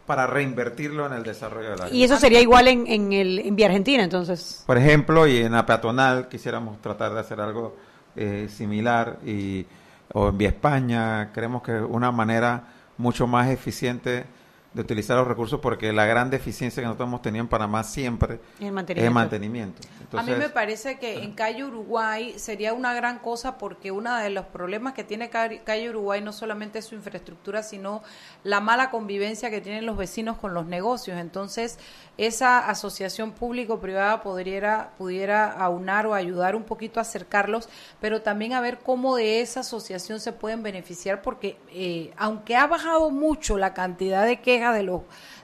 para 0.05 0.27
reinvertirlo 0.27 1.05
en 1.05 1.13
el 1.13 1.23
desarrollo 1.23 1.69
del 1.71 1.81
área. 1.83 1.93
Y 1.95 2.03
eso 2.03 2.17
sería 2.17 2.41
igual 2.41 2.67
en, 2.67 2.85
en, 2.87 3.13
el, 3.13 3.39
en 3.39 3.55
Vía 3.55 3.67
Argentina, 3.67 4.03
entonces. 4.03 4.63
Por 4.67 4.77
ejemplo, 4.77 5.25
y 5.25 5.37
en 5.37 5.53
la 5.53 5.65
peatonal 5.65 6.27
quisiéramos 6.27 6.81
tratar 6.81 7.13
de 7.13 7.19
hacer 7.21 7.39
algo 7.39 7.77
eh, 8.17 8.49
similar 8.53 9.19
y 9.25 9.65
o 10.13 10.27
en 10.27 10.37
Vía 10.37 10.49
España 10.49 11.31
creemos 11.33 11.61
que 11.63 11.71
una 11.79 12.11
manera 12.11 12.63
mucho 12.97 13.25
más 13.25 13.47
eficiente 13.49 14.25
de 14.73 14.81
utilizar 14.81 15.17
los 15.17 15.27
recursos 15.27 15.59
porque 15.61 15.91
la 15.91 16.05
gran 16.05 16.29
deficiencia 16.29 16.81
que 16.81 16.85
nosotros 16.85 17.07
hemos 17.07 17.21
tenido 17.23 17.41
en 17.43 17.47
Panamá 17.49 17.83
siempre 17.83 18.39
El 18.59 18.67
es 18.67 18.71
mantenimiento. 18.71 19.07
el 19.07 19.13
mantenimiento. 19.13 19.81
a 20.15 20.21
mí 20.21 20.31
me 20.35 20.49
parece 20.49 20.99
que 20.99 21.23
en 21.23 21.33
Calle 21.33 21.63
Uruguay 21.63 22.35
sería 22.37 22.73
una 22.73 22.93
gran 22.93 23.17
cosa 23.17 23.57
porque 23.57 23.91
uno 23.91 24.15
de 24.17 24.29
los 24.29 24.45
problemas 24.45 24.93
que 24.93 25.03
tiene 25.03 25.29
Ca- 25.31 25.63
Calle 25.63 25.89
Uruguay 25.89 26.21
no 26.21 26.31
solamente 26.33 26.77
es 26.79 26.85
su 26.85 26.93
infraestructura, 26.93 27.63
sino 27.63 28.03
la 28.43 28.59
mala 28.59 28.91
convivencia 28.91 29.49
que 29.49 29.59
tienen 29.59 29.87
los 29.87 29.97
vecinos 29.97 30.37
con 30.37 30.53
los 30.53 30.67
negocios. 30.67 31.17
Entonces, 31.17 31.79
esa 32.17 32.69
asociación 32.69 33.31
público-privada 33.31 34.21
pudiera, 34.21 34.91
pudiera 34.99 35.51
aunar 35.51 36.05
o 36.05 36.13
ayudar 36.13 36.55
un 36.55 36.63
poquito 36.63 36.99
a 36.99 37.01
acercarlos, 37.01 37.69
pero 37.99 38.21
también 38.21 38.53
a 38.53 38.61
ver 38.61 38.77
cómo 38.79 39.15
de 39.15 39.41
esa 39.41 39.61
asociación 39.61 40.19
se 40.19 40.31
pueden 40.31 40.61
beneficiar 40.61 41.23
porque 41.23 41.57
eh, 41.71 42.13
aunque 42.17 42.55
ha 42.55 42.67
bajado 42.67 43.09
mucho 43.09 43.57
la 43.57 43.73
cantidad 43.73 44.25
de 44.25 44.41
de 44.73 44.83
los 44.83 45.01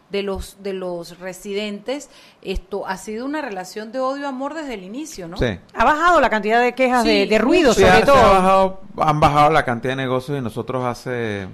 de 0.10 0.22
los 0.22 0.58
de 0.62 0.74
los 0.74 1.18
residentes, 1.20 2.10
esto 2.44 2.86
ha 2.88 2.96
sido 2.98 3.26
una 3.26 3.42
relación 3.42 3.92
de 3.92 4.00
odio-amor 4.00 4.54
desde 4.54 4.76
el 4.76 4.84
inicio, 4.84 5.28
¿no? 5.28 5.36
sí. 5.36 5.58
Ha 5.74 5.84
bajado 5.84 6.22
la 6.22 6.30
cantidad 6.30 6.62
de 6.62 6.74
quejas 6.76 7.02
Sí, 7.04 7.10
de, 7.10 7.26
de 7.26 7.38
ruido, 7.40 7.74
Sí, 7.74 7.82
sobre 7.82 7.94
se 7.96 8.02
ha 8.04 8.06
todo. 8.06 8.16
bajado- 8.16 8.82
han 8.98 9.20
bajado 9.20 9.50
la 9.52 9.66
cantidad 9.66 9.94
de 9.94 10.04
negocios 10.04 10.38
y 10.38 10.42
nosotros 10.42 10.86
hace 10.86 11.48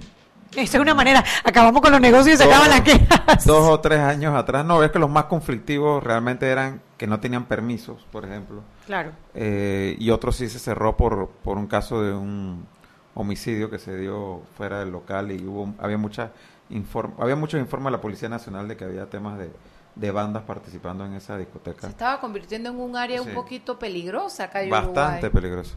Esa 0.54 0.76
es 0.76 0.82
una 0.82 0.94
manera. 0.94 1.24
Acabamos 1.44 1.80
con 1.80 1.92
los 1.92 2.00
negocios 2.00 2.34
y 2.34 2.36
se 2.36 2.44
Dos- 2.44 2.52
acaban 2.52 2.70
las 2.70 2.80
quejas. 2.82 3.46
dos 3.46 3.66
o 3.70 3.80
tres 3.80 4.00
años 4.00 4.34
atrás. 4.36 4.66
No, 4.66 4.82
es 4.84 4.90
que 4.90 4.98
los 4.98 5.08
más 5.10 5.24
conflictivos 5.24 6.04
realmente 6.04 6.46
eran 6.50 6.82
que 6.98 7.06
no 7.06 7.20
tenían 7.20 7.46
permisos, 7.46 8.06
por 8.12 8.26
ejemplo. 8.26 8.60
Claro. 8.86 9.12
Eh, 9.34 9.96
y 9.98 10.10
otro 10.10 10.30
sí 10.30 10.50
se 10.50 10.58
cerró 10.58 10.94
por, 10.96 11.30
por 11.42 11.56
un 11.56 11.66
caso 11.68 12.02
de 12.02 12.12
un 12.12 12.66
homicidio 13.14 13.70
que 13.70 13.78
se 13.78 13.96
dio 13.96 14.42
fuera 14.58 14.80
del 14.80 14.90
local 14.90 15.32
y 15.32 15.42
hubo 15.46 15.72
había 15.78 15.96
mucha 15.98 16.32
inform- 16.70 17.14
había 17.18 17.36
muchos 17.36 17.60
informes 17.60 17.86
de 17.86 17.90
la 17.92 18.00
Policía 18.00 18.28
Nacional 18.28 18.68
de 18.68 18.76
que 18.76 18.84
había 18.84 19.08
temas 19.10 19.38
de, 19.38 19.50
de 19.94 20.10
bandas 20.10 20.42
participando 20.44 21.04
en 21.04 21.14
esa 21.14 21.34
Se 21.34 21.40
discoteca. 21.40 21.86
estaba 21.88 22.20
convirtiendo 22.20 22.70
en 22.70 22.80
un 22.80 22.96
área 22.96 23.20
un 23.20 23.28
Sí. 23.28 23.34
poquito 23.34 23.78
peligrosa, 23.78 24.48
Calle 24.50 24.70
Bastante 24.70 25.26
Uruguay. 25.26 25.30
peligroso. 25.30 25.76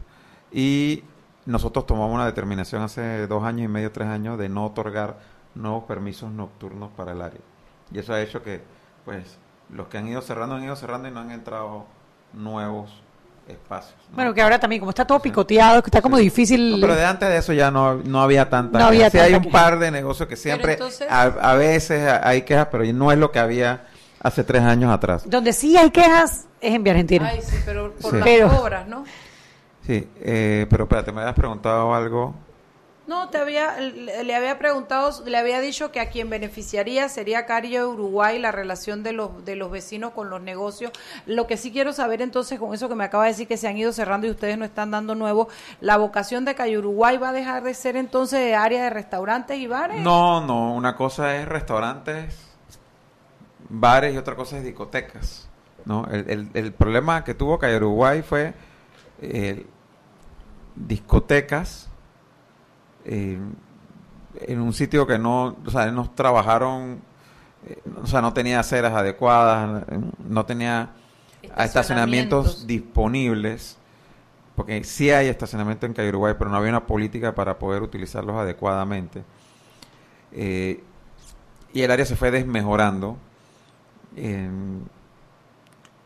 Y 0.52 1.04
nosotros 1.44 1.86
tomamos 1.86 2.14
una 2.14 2.26
determinación 2.26 2.82
hace 2.82 3.26
dos 3.26 3.44
años 3.44 3.64
y 3.66 3.68
medio, 3.68 3.92
tres 3.92 4.08
años, 4.08 4.38
de 4.38 4.48
no 4.48 4.64
otorgar 4.66 5.18
nuevos 5.54 5.84
permisos 5.84 6.30
nocturnos 6.30 6.90
para 6.96 7.12
el 7.12 7.22
área. 7.22 7.40
Y 7.92 7.98
eso 7.98 8.12
ha 8.14 8.20
hecho 8.20 8.42
que, 8.42 8.62
pues, 9.04 9.38
los 9.70 9.88
que 9.88 9.98
han 9.98 10.08
ido 10.08 10.20
cerrando 10.22 10.54
han 10.56 10.64
ido 10.64 10.76
cerrando 10.76 11.08
y 11.08 11.10
no 11.10 11.20
han 11.20 11.30
entrado 11.30 11.86
nuevos 12.32 13.02
espacios. 13.48 13.94
¿no? 14.10 14.16
Bueno, 14.16 14.34
que 14.34 14.42
ahora 14.42 14.58
también, 14.58 14.80
como 14.80 14.90
está 14.90 15.06
todo 15.06 15.20
picoteado, 15.20 15.82
que 15.82 15.88
está 15.88 16.00
como 16.02 16.16
difícil. 16.18 16.72
No, 16.72 16.80
pero 16.80 16.94
de 16.96 17.04
antes 17.04 17.28
de 17.28 17.36
eso 17.38 17.52
ya 17.52 17.70
no, 17.70 17.94
no 17.94 18.20
había 18.22 18.48
tanta 18.50 18.78
No 18.78 18.86
había. 18.86 19.10
Sí 19.10 19.18
hay 19.18 19.32
tanta 19.32 19.38
un 19.38 19.52
queja. 19.52 19.64
par 19.64 19.78
de 19.78 19.90
negocios 19.90 20.28
que 20.28 20.36
siempre, 20.36 20.72
entonces- 20.74 21.06
a, 21.10 21.22
a 21.22 21.54
veces 21.54 22.10
hay 22.22 22.42
quejas, 22.42 22.68
pero 22.70 22.84
no 22.92 23.12
es 23.12 23.18
lo 23.18 23.30
que 23.30 23.38
había 23.38 23.86
hace 24.20 24.42
tres 24.44 24.62
años 24.62 24.92
atrás. 24.92 25.22
Donde 25.28 25.52
sí 25.52 25.76
hay 25.76 25.90
quejas 25.90 26.46
es 26.60 26.74
en 26.74 26.82
Vía 26.82 26.92
Argentina. 26.94 27.28
Ay, 27.32 27.40
sí, 27.42 27.56
pero 27.64 27.92
por 27.94 28.10
Sí. 28.10 28.16
las 28.16 28.24
Pero- 28.24 28.60
obras, 28.62 28.86
¿no? 28.88 29.04
Sí, 29.86 30.08
eh, 30.20 30.66
pero 30.68 30.84
espérate, 30.84 31.12
me 31.12 31.20
habías 31.20 31.36
preguntado 31.36 31.94
algo. 31.94 32.34
No, 33.06 33.28
te 33.28 33.38
había, 33.38 33.78
le 33.80 34.34
había 34.34 34.58
preguntado, 34.58 35.24
le 35.26 35.36
había 35.38 35.60
dicho 35.60 35.92
que 35.92 36.00
a 36.00 36.10
quien 36.10 36.28
beneficiaría 36.28 37.08
sería 37.08 37.46
Calle 37.46 37.84
Uruguay, 37.84 38.40
la 38.40 38.50
relación 38.50 39.04
de 39.04 39.12
los, 39.12 39.44
de 39.44 39.54
los 39.54 39.70
vecinos 39.70 40.12
con 40.12 40.28
los 40.28 40.40
negocios. 40.40 40.90
Lo 41.24 41.46
que 41.46 41.56
sí 41.56 41.70
quiero 41.70 41.92
saber 41.92 42.20
entonces, 42.20 42.58
con 42.58 42.74
eso 42.74 42.88
que 42.88 42.96
me 42.96 43.04
acaba 43.04 43.22
de 43.24 43.30
decir 43.30 43.46
que 43.46 43.56
se 43.56 43.68
han 43.68 43.76
ido 43.76 43.92
cerrando 43.92 44.26
y 44.26 44.30
ustedes 44.30 44.58
no 44.58 44.64
están 44.64 44.90
dando 44.90 45.14
nuevo, 45.14 45.46
¿la 45.80 45.96
vocación 45.98 46.44
de 46.44 46.56
Calle 46.56 46.78
Uruguay 46.78 47.16
va 47.16 47.28
a 47.28 47.32
dejar 47.32 47.62
de 47.62 47.74
ser 47.74 47.94
entonces 47.96 48.56
área 48.56 48.82
de 48.82 48.90
restaurantes 48.90 49.56
y 49.58 49.68
bares? 49.68 50.00
No, 50.00 50.44
no, 50.44 50.74
una 50.74 50.96
cosa 50.96 51.36
es 51.36 51.46
restaurantes, 51.46 52.36
bares 53.68 54.14
y 54.14 54.18
otra 54.18 54.34
cosa 54.34 54.58
es 54.58 54.64
discotecas. 54.64 55.48
¿no? 55.84 56.06
El, 56.10 56.28
el- 56.28 56.48
el 56.54 56.72
problema 56.72 57.22
que 57.22 57.34
tuvo 57.34 57.56
Calle 57.60 57.76
Uruguay 57.76 58.22
fue 58.22 58.52
eh, 59.22 59.64
discotecas 60.74 61.88
eh, 63.06 63.38
en 64.40 64.60
un 64.60 64.72
sitio 64.72 65.06
que 65.06 65.18
no, 65.18 65.56
o 65.64 65.70
sea, 65.70 65.90
no 65.92 66.10
trabajaron, 66.10 67.00
eh, 67.66 67.80
o 68.02 68.06
sea, 68.06 68.20
no 68.20 68.32
tenía 68.32 68.60
aceras 68.60 68.92
adecuadas, 68.92 69.84
no 70.28 70.44
tenía 70.44 70.90
estacionamientos 71.42 71.66
Estacionamientos. 71.66 72.66
disponibles, 72.66 73.78
porque 74.56 74.82
sí 74.84 75.10
hay 75.10 75.28
estacionamiento 75.28 75.86
en 75.86 75.94
Calle 75.94 76.08
Uruguay, 76.08 76.34
pero 76.36 76.50
no 76.50 76.56
había 76.56 76.70
una 76.70 76.86
política 76.86 77.34
para 77.34 77.58
poder 77.58 77.82
utilizarlos 77.82 78.36
adecuadamente. 78.36 79.22
Eh, 80.32 80.82
y 81.72 81.82
el 81.82 81.90
área 81.90 82.04
se 82.04 82.16
fue 82.16 82.30
desmejorando. 82.30 83.16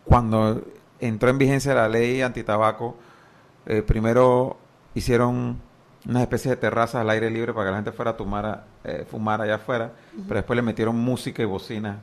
Cuando 0.05 0.63
entró 0.99 1.31
en 1.31 1.39
vigencia 1.39 1.75
la 1.75 1.89
ley 1.89 2.21
antitabaco, 2.21 2.97
eh, 3.67 3.83
primero 3.83 4.59
hicieron 4.95 5.61
una 6.09 6.23
especie 6.23 6.51
de 6.51 6.57
terrazas 6.57 6.97
al 7.03 7.11
aire 7.11 7.31
libre 7.31 7.53
para 7.53 7.67
que 7.67 7.71
la 7.73 7.77
gente 7.79 7.93
fuera 7.93 8.13
a 8.13 8.17
tomar, 8.17 8.47
a- 8.47 8.65
eh, 8.85 9.07
fumar 9.11 9.41
allá 9.43 9.57
afuera, 9.57 9.91
pero 10.27 10.37
después 10.41 10.57
le 10.57 10.63
metieron 10.63 10.97
música 10.97 11.43
y 11.43 11.45
bocina 11.47 11.99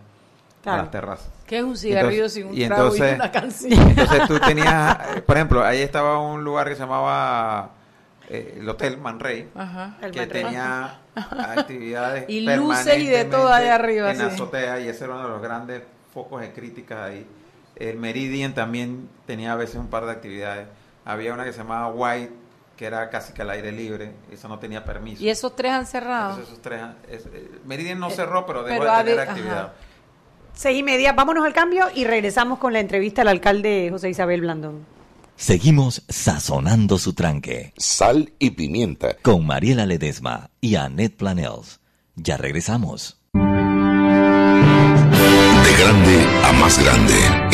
a 0.59 0.63
Claro. 0.63 0.81
las 0.83 0.91
terrazas. 0.91 1.29
Que 1.45 1.57
es 1.59 1.63
un 1.63 1.77
cigarrillo 1.77 2.25
Entonces- 2.25 2.33
sin 2.33 2.47
un 2.47 2.57
y 2.57 2.65
trago 2.67 2.81
entonces- 2.83 3.11
y 3.11 3.15
una 3.15 3.31
canción. 3.31 3.89
Entonces 3.89 4.27
tú 4.27 4.39
tenías, 4.39 4.97
eh, 5.17 5.21
por 5.21 5.35
ejemplo, 5.37 5.63
ahí 5.63 5.81
estaba 5.81 6.19
un 6.19 6.43
lugar 6.43 6.67
que 6.67 6.75
se 6.75 6.81
llamaba 6.81 7.71
eh, 8.29 8.57
el 8.59 8.67
Hotel 8.67 8.97
Man 8.97 9.21
Ray, 9.21 9.49
Ajá. 9.55 9.95
El 10.01 10.11
que 10.11 10.27
tenía 10.27 10.99
actividades 11.15 12.25
Y 12.27 12.41
luces 12.41 12.97
y 12.97 13.07
de 13.07 13.23
todo 13.25 13.47
allá 13.51 13.75
arriba, 13.75 14.11
en 14.11 14.17
sí. 14.17 14.23
azotea 14.23 14.79
y 14.81 14.89
ese 14.89 15.05
era 15.05 15.13
uno 15.13 15.23
de 15.23 15.29
los 15.29 15.41
grandes 15.41 15.81
focos 16.13 16.41
de 16.41 16.51
crítica 16.51 17.05
ahí. 17.05 17.25
El 17.77 17.97
Meridian 17.97 18.53
también 18.53 19.07
tenía 19.25 19.53
a 19.53 19.55
veces 19.55 19.75
un 19.77 19.87
par 19.87 20.05
de 20.05 20.11
actividades. 20.11 20.67
Había 21.05 21.33
una 21.33 21.45
que 21.45 21.53
se 21.53 21.59
llamaba 21.59 21.87
White, 21.87 22.33
que 22.77 22.85
era 22.85 23.09
casi 23.09 23.33
que 23.33 23.41
al 23.41 23.49
aire 23.49 23.71
libre, 23.71 24.13
esa 24.31 24.47
no 24.47 24.59
tenía 24.59 24.85
permiso. 24.85 25.21
Y 25.23 25.29
esos 25.29 25.55
tres 25.55 25.71
han 25.73 25.85
cerrado. 25.87 26.29
Entonces, 26.31 26.49
esos 26.53 26.61
tres, 26.61 26.81
es- 27.09 27.25
eh, 27.25 27.51
Meridian 27.65 27.99
no 27.99 28.07
Eh, 28.09 28.11
cerró, 28.15 28.45
pero 28.45 28.63
dejó 28.63 28.79
pero 28.79 28.93
de 28.97 29.03
tener 29.03 29.19
actividad. 29.19 29.57
ajá. 29.59 29.73
Seis 30.53 30.79
y 30.79 30.83
media, 30.83 31.13
vámonos 31.13 31.45
al 31.45 31.53
cambio 31.53 31.85
y 31.93 32.05
regresamos 32.05 32.57
con 32.59 32.73
la 32.73 32.79
entrevista 32.79 33.21
al 33.23 33.27
alcalde 33.27 33.89
José 33.91 34.09
Isabel 34.09 34.41
Blandón. 34.41 34.85
Seguimos 35.35 36.03
sazonando 36.09 36.97
su 36.97 37.13
tranque. 37.13 37.73
Sal 37.77 38.33
y 38.39 38.51
pimienta. 38.51 39.15
Con 39.21 39.45
Mariela 39.45 39.85
Ledesma 39.85 40.49
y 40.61 40.75
Annette 40.75 41.15
Planels. 41.15 41.79
Ya 42.15 42.37
regresamos. 42.37 43.19
De 43.33 43.43
grande 45.83 46.25
a 46.43 46.51
más 46.53 46.79
grande, 46.83 47.13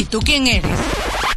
¿Y 0.00 0.06
tú 0.06 0.18
quién 0.20 0.46
eres? 0.46 0.78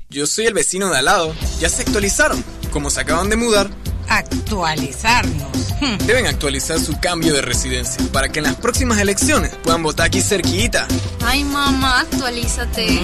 Yo 0.09 0.25
soy 0.25 0.45
el 0.45 0.53
vecino 0.53 0.89
de 0.89 0.97
al 0.99 1.03
lado. 1.03 1.35
Ya 1.59 1.67
se 1.67 1.81
actualizaron. 1.81 2.41
Como 2.71 2.89
se 2.89 3.01
acaban 3.01 3.29
de 3.29 3.35
mudar, 3.35 3.69
Actualizarnos. 4.07 5.73
Hmm. 5.81 5.97
deben 6.05 6.27
actualizar 6.27 6.79
su 6.79 6.97
cambio 6.97 7.33
de 7.33 7.41
residencia 7.41 8.01
para 8.13 8.29
que 8.29 8.39
en 8.39 8.45
las 8.45 8.55
próximas 8.55 8.99
elecciones 8.99 9.51
puedan 9.63 9.83
votar 9.83 10.05
aquí 10.05 10.21
cerquita. 10.21 10.87
Ay, 11.25 11.43
mamá, 11.43 11.99
actualízate. 11.99 13.01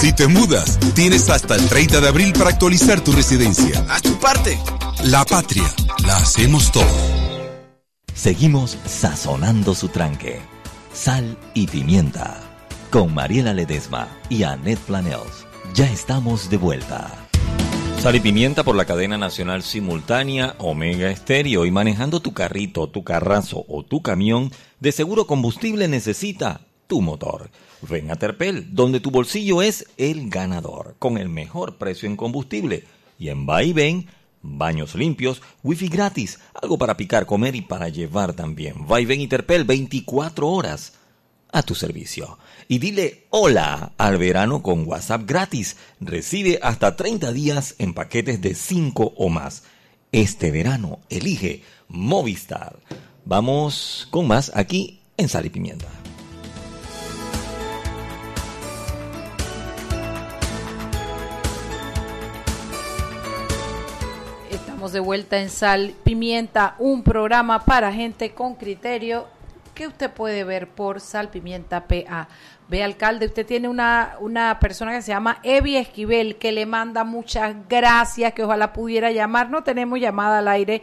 Si 0.00 0.12
te 0.12 0.26
mudas, 0.26 0.76
tienes 0.94 1.30
hasta 1.30 1.54
el 1.54 1.68
30 1.68 2.00
de 2.00 2.08
abril 2.08 2.32
para 2.32 2.50
actualizar 2.50 3.00
tu 3.00 3.12
residencia. 3.12 3.86
Haz 3.88 4.02
tu 4.02 4.18
parte. 4.18 4.58
La 5.04 5.24
patria, 5.24 5.72
la 6.04 6.16
hacemos 6.16 6.72
todos. 6.72 6.90
Seguimos 8.12 8.76
sazonando 8.86 9.76
su 9.76 9.88
tranque. 9.88 10.40
Sal 10.92 11.38
y 11.54 11.68
pimienta. 11.68 12.51
Con 12.92 13.14
Mariela 13.14 13.54
Ledesma 13.54 14.06
y 14.28 14.42
Annette 14.42 14.78
Planels. 14.80 15.46
Ya 15.72 15.90
estamos 15.90 16.50
de 16.50 16.58
vuelta. 16.58 17.10
Sal 18.00 18.16
y 18.16 18.20
pimienta 18.20 18.64
por 18.64 18.76
la 18.76 18.84
cadena 18.84 19.16
nacional 19.16 19.62
simultánea 19.62 20.56
Omega 20.58 21.10
Estéreo 21.10 21.64
y 21.64 21.70
manejando 21.70 22.20
tu 22.20 22.34
carrito, 22.34 22.90
tu 22.90 23.02
carrazo 23.02 23.64
o 23.66 23.82
tu 23.82 24.02
camión, 24.02 24.52
de 24.78 24.92
seguro 24.92 25.26
combustible 25.26 25.88
necesita 25.88 26.66
tu 26.86 27.00
motor. 27.00 27.48
Ven 27.80 28.10
a 28.10 28.16
Terpel, 28.16 28.74
donde 28.74 29.00
tu 29.00 29.10
bolsillo 29.10 29.62
es 29.62 29.86
el 29.96 30.28
ganador, 30.28 30.94
con 30.98 31.16
el 31.16 31.30
mejor 31.30 31.78
precio 31.78 32.06
en 32.10 32.16
combustible. 32.16 32.84
Y 33.18 33.30
en 33.30 33.48
Va 33.48 33.62
y 33.62 33.72
Ven, 33.72 34.06
baños 34.42 34.94
limpios, 34.94 35.40
wifi 35.62 35.88
gratis, 35.88 36.40
algo 36.60 36.76
para 36.76 36.98
picar, 36.98 37.24
comer 37.24 37.56
y 37.56 37.62
para 37.62 37.88
llevar 37.88 38.34
también. 38.34 38.86
Va 38.86 39.00
y 39.00 39.06
Ven 39.06 39.22
y 39.22 39.28
Terpel 39.28 39.64
24 39.64 40.46
horas 40.46 40.92
a 41.52 41.62
tu 41.62 41.74
servicio. 41.74 42.38
Y 42.68 42.78
dile 42.78 43.26
hola 43.30 43.92
al 43.98 44.18
verano 44.18 44.62
con 44.62 44.86
WhatsApp 44.86 45.22
gratis. 45.26 45.76
Recibe 46.00 46.58
hasta 46.62 46.96
30 46.96 47.32
días 47.32 47.74
en 47.78 47.94
paquetes 47.94 48.40
de 48.40 48.54
5 48.54 49.14
o 49.16 49.28
más. 49.28 49.64
Este 50.12 50.50
verano 50.50 51.00
elige 51.08 51.62
Movistar. 51.88 52.78
Vamos 53.24 54.08
con 54.10 54.26
más 54.26 54.52
aquí 54.54 55.00
en 55.16 55.28
Sal 55.28 55.46
y 55.46 55.50
Pimienta. 55.50 55.88
Estamos 64.50 64.92
de 64.92 65.00
vuelta 65.00 65.40
en 65.40 65.48
Sal 65.48 65.94
Pimienta, 66.02 66.74
un 66.78 67.02
programa 67.04 67.64
para 67.64 67.92
gente 67.92 68.32
con 68.34 68.56
criterio 68.56 69.28
que 69.74 69.86
usted 69.86 70.10
puede 70.10 70.44
ver 70.44 70.68
por 70.68 71.00
Sal 71.00 71.30
Pimienta 71.30 71.86
PA. 71.86 72.28
Ve, 72.68 72.82
alcalde, 72.82 73.26
usted 73.26 73.44
tiene 73.44 73.68
una, 73.68 74.16
una 74.20 74.58
persona 74.58 74.92
que 74.92 75.02
se 75.02 75.08
llama 75.12 75.38
Evi 75.42 75.76
Esquivel 75.76 76.36
que 76.36 76.52
le 76.52 76.64
manda 76.64 77.04
muchas 77.04 77.54
gracias, 77.68 78.32
que 78.32 78.44
ojalá 78.44 78.72
pudiera 78.72 79.10
llamar. 79.10 79.50
No 79.50 79.62
tenemos 79.62 80.00
llamada 80.00 80.38
al 80.38 80.48
aire, 80.48 80.80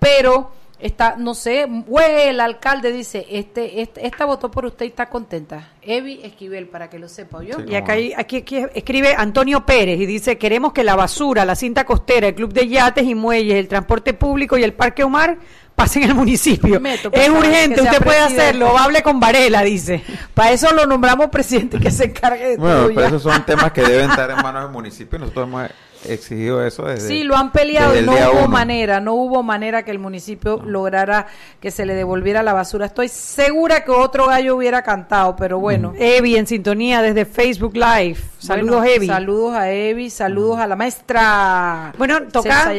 pero 0.00 0.50
está, 0.80 1.14
no 1.16 1.34
sé, 1.34 1.66
güey, 1.68 2.28
el 2.28 2.40
alcalde 2.40 2.90
dice, 2.92 3.26
este, 3.30 3.82
este, 3.82 4.06
esta 4.06 4.24
votó 4.24 4.50
por 4.50 4.64
usted 4.64 4.86
y 4.86 4.88
está 4.88 5.08
contenta. 5.08 5.72
Evi 5.82 6.20
Esquivel, 6.24 6.66
para 6.68 6.90
que 6.90 6.98
lo 6.98 7.08
sepa 7.08 7.42
yo. 7.44 7.56
Y 7.66 7.74
acá 7.76 7.92
hay- 7.92 8.12
aquí, 8.16 8.38
aquí 8.38 8.56
escribe 8.74 9.14
Antonio 9.16 9.64
Pérez 9.64 10.00
y 10.00 10.06
dice, 10.06 10.38
queremos 10.38 10.72
que 10.72 10.82
la 10.82 10.96
basura, 10.96 11.44
la 11.44 11.54
cinta 11.54 11.84
costera, 11.84 12.28
el 12.28 12.34
club 12.34 12.52
de 12.52 12.66
yates 12.68 13.04
y 13.04 13.14
muelles, 13.14 13.54
el 13.56 13.68
transporte 13.68 14.12
público 14.14 14.56
y 14.58 14.64
el 14.64 14.72
parque 14.72 15.04
Omar 15.04 15.38
pasen 15.78 16.02
al 16.04 16.14
municipio. 16.16 16.80
Meto, 16.80 17.08
es 17.12 17.26
favor, 17.28 17.38
urgente, 17.46 17.80
usted 17.80 18.02
puede 18.02 18.18
presidente. 18.18 18.42
hacerlo, 18.42 18.76
hable 18.76 19.02
con 19.02 19.20
Varela, 19.20 19.62
dice. 19.62 20.02
Para 20.34 20.50
eso 20.50 20.74
lo 20.74 20.84
nombramos 20.86 21.28
presidente 21.28 21.78
que 21.78 21.90
se 21.92 22.06
encargue 22.06 22.48
de 22.50 22.56
Bueno, 22.56 22.76
todo 22.78 22.88
pero 22.88 23.00
ya. 23.00 23.06
esos 23.06 23.22
son 23.22 23.46
temas 23.46 23.70
que 23.72 23.82
deben 23.82 24.10
estar 24.10 24.28
en 24.30 24.36
manos 24.38 24.64
del 24.64 24.72
municipio. 24.72 25.18
Nosotros 25.20 25.46
hemos 25.46 25.70
exigido 26.04 26.64
eso 26.64 26.84
desde. 26.84 27.08
Sí, 27.08 27.24
lo 27.24 27.36
han 27.36 27.52
peleado 27.52 27.98
y 27.98 28.04
no 28.04 28.12
hubo 28.12 28.38
uno. 28.40 28.48
manera, 28.48 29.00
no 29.00 29.14
hubo 29.14 29.42
manera 29.42 29.84
que 29.84 29.90
el 29.90 29.98
municipio 29.98 30.62
lograra 30.64 31.26
que 31.60 31.70
se 31.70 31.86
le 31.86 31.94
devolviera 31.94 32.42
la 32.42 32.52
basura. 32.52 32.86
Estoy 32.86 33.08
segura 33.08 33.84
que 33.84 33.90
otro 33.90 34.26
gallo 34.26 34.56
hubiera 34.56 34.82
cantado, 34.82 35.36
pero 35.36 35.58
bueno. 35.58 35.92
Evi 35.98 36.36
en 36.36 36.46
sintonía 36.46 37.02
desde 37.02 37.24
Facebook 37.24 37.74
Live. 37.74 38.18
Saludos, 38.38 38.78
Bueno, 38.78 38.92
Evi. 38.94 39.06
Saludos 39.06 39.54
a 39.54 39.70
Evi, 39.70 40.10
saludos 40.10 40.58
a 40.58 40.66
la 40.66 40.76
maestra. 40.76 41.92
Bueno, 41.98 42.22
toca. 42.28 42.72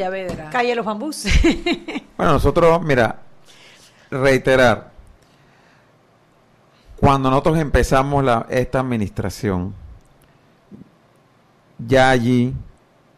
Calle 0.52 0.76
Los 0.76 0.86
Bambús. 0.86 1.26
Bueno, 2.18 2.34
nosotros, 2.34 2.82
mira, 2.84 3.16
reiterar, 4.12 4.92
cuando 6.98 7.30
nosotros 7.30 7.58
empezamos 7.60 8.26
la, 8.26 8.46
esta 8.50 8.82
administración, 8.82 9.74
ya 11.78 12.10
allí 12.10 12.54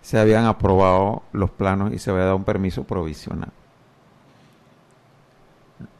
se 0.02 0.20
habían 0.20 0.46
aprobado 0.46 1.24
los 1.32 1.50
planos 1.52 1.94
y 1.94 2.00
se 2.00 2.10
había 2.12 2.24
dado 2.26 2.36
un 2.38 2.44
permiso 2.44 2.84
provisional. 2.84 3.52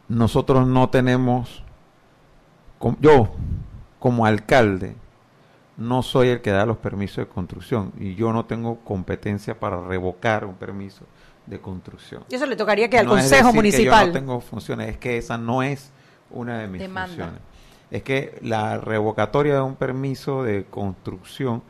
Nosotros 0.08 0.68
no 0.68 0.90
tenemos, 0.90 1.64
yo 3.00 3.32
como 4.00 4.26
alcalde, 4.26 4.96
no 5.78 6.04
soy 6.04 6.30
el 6.30 6.42
que 6.42 6.52
da 6.52 6.66
los 6.66 6.78
permisos 6.78 7.18
de 7.18 7.28
construcción 7.28 7.94
y 7.98 8.16
yo 8.16 8.34
no 8.34 8.46
tengo 8.46 8.80
competencia 8.80 9.60
para 9.60 9.82
revocar 9.82 10.46
un 10.46 10.56
permiso 10.56 11.06
de 11.46 11.60
construcción. 11.60 12.24
Y 12.30 12.36
eso 12.36 12.46
le 12.46 12.56
tocaría 12.56 12.90
que 12.90 13.00
al 13.00 13.06
No 13.06 13.18
es 13.18 13.24
Consejo 13.24 13.50
que 13.52 13.56
Municipal. 13.56 14.02
yo 14.02 14.08
no 14.08 14.14
tengo 14.14 14.42
funciones, 14.42 14.90
es 14.90 14.98
que 14.98 15.18
esa 15.18 15.38
no 15.38 15.64
es 15.64 15.92
una 16.30 16.58
de 16.60 16.68
mis 16.68 16.82
Demanda. 16.82 17.08
funciones. 17.08 17.40
Es 17.90 18.04
que 18.04 18.38
la 18.42 18.78
revocatoria 18.78 19.56
de 19.56 19.62
un 19.62 19.76
permiso 19.76 20.44
de 20.44 20.66
construcción 20.66 21.64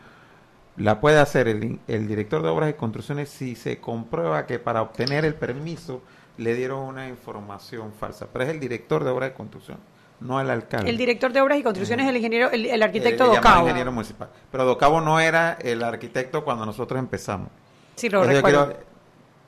la 0.78 1.00
puede 1.02 1.20
hacer 1.20 1.48
el, 1.48 1.80
el 1.88 2.08
director 2.08 2.42
de 2.42 2.50
obras 2.50 2.70
y 2.70 2.74
construcciones 2.74 3.30
si 3.30 3.56
se 3.56 3.80
comprueba 3.80 4.46
que 4.46 4.60
para 4.60 4.82
obtener 4.82 5.26
el 5.26 5.36
permiso 5.36 6.02
le 6.38 6.56
dieron 6.56 6.80
una 6.80 7.08
información 7.08 7.94
falsa. 7.94 8.28
Pero 8.32 8.46
es 8.46 8.52
el 8.52 8.60
director 8.60 9.04
de 9.04 9.10
obras 9.12 9.30
de 9.32 9.36
construcción, 9.36 9.78
no 10.20 10.40
el 10.40 10.50
alcalde. 10.50 10.90
El 10.90 10.98
director 10.98 11.32
de 11.34 11.42
obras 11.42 11.60
y 11.60 11.64
construcciones 11.64 12.06
es 12.06 12.10
el 12.10 12.18
ingeniero, 12.18 12.50
el, 12.52 12.66
el 12.66 12.82
arquitecto 12.84 13.26
Eh, 13.26 13.28
llaman 13.28 13.44
Docao. 13.44 13.62
ingeniero 13.64 13.92
municipal. 13.92 14.30
Pero 14.52 14.66
Docabo 14.66 15.02
no 15.02 15.20
era 15.20 15.54
el 15.62 15.84
arquitecto 15.84 16.44
cuando 16.44 16.66
nosotros 16.66 17.00
empezamos. 17.00 17.50
Sí, 17.96 18.10
lo 18.10 18.24
Entonces, 18.24 18.42
yo 18.44 18.48
recuerdo. 18.48 18.66
quiero 18.68 18.86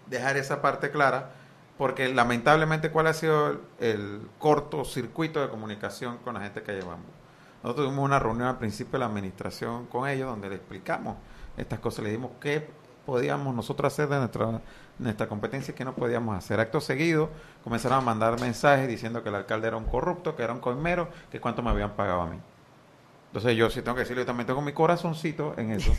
dejar 0.07 0.37
esa 0.37 0.61
parte 0.61 0.91
clara 0.91 1.31
porque 1.77 2.13
lamentablemente 2.13 2.91
cuál 2.91 3.07
ha 3.07 3.13
sido 3.13 3.49
el, 3.49 3.59
el 3.79 4.21
cortocircuito 4.37 5.41
de 5.41 5.49
comunicación 5.49 6.17
con 6.19 6.35
la 6.35 6.41
gente 6.41 6.61
que 6.63 6.73
llevamos. 6.73 7.07
Nosotros 7.63 7.87
tuvimos 7.87 8.05
una 8.05 8.19
reunión 8.19 8.47
al 8.47 8.57
principio 8.57 8.93
de 8.93 8.99
la 8.99 9.05
administración 9.05 9.85
con 9.85 10.07
ellos 10.07 10.29
donde 10.29 10.49
le 10.49 10.55
explicamos 10.55 11.15
estas 11.55 11.79
cosas, 11.79 12.03
le 12.03 12.11
dimos 12.11 12.31
qué 12.41 12.67
podíamos 13.05 13.55
nosotros 13.55 13.91
hacer 13.91 14.09
de 14.09 14.17
nuestra, 14.17 14.61
nuestra 14.99 15.27
competencia 15.27 15.71
y 15.71 15.75
qué 15.75 15.85
no 15.85 15.95
podíamos 15.95 16.37
hacer. 16.37 16.59
Acto 16.59 16.81
seguido 16.81 17.29
comenzaron 17.63 17.99
a 17.99 18.01
mandar 18.01 18.39
mensajes 18.41 18.87
diciendo 18.87 19.23
que 19.23 19.29
el 19.29 19.35
alcalde 19.35 19.67
era 19.67 19.77
un 19.77 19.85
corrupto, 19.85 20.35
que 20.35 20.43
era 20.43 20.51
un 20.51 20.59
coimero, 20.59 21.07
que 21.31 21.39
cuánto 21.39 21.61
me 21.61 21.69
habían 21.69 21.91
pagado 21.91 22.21
a 22.21 22.27
mí. 22.27 22.37
Entonces 23.27 23.55
yo 23.55 23.69
sí 23.69 23.81
tengo 23.81 23.95
que 23.95 24.01
decirlo, 24.01 24.21
yo 24.21 24.27
también 24.27 24.45
tengo 24.45 24.61
mi 24.61 24.73
corazoncito 24.73 25.55
en 25.57 25.71
eso. 25.71 25.91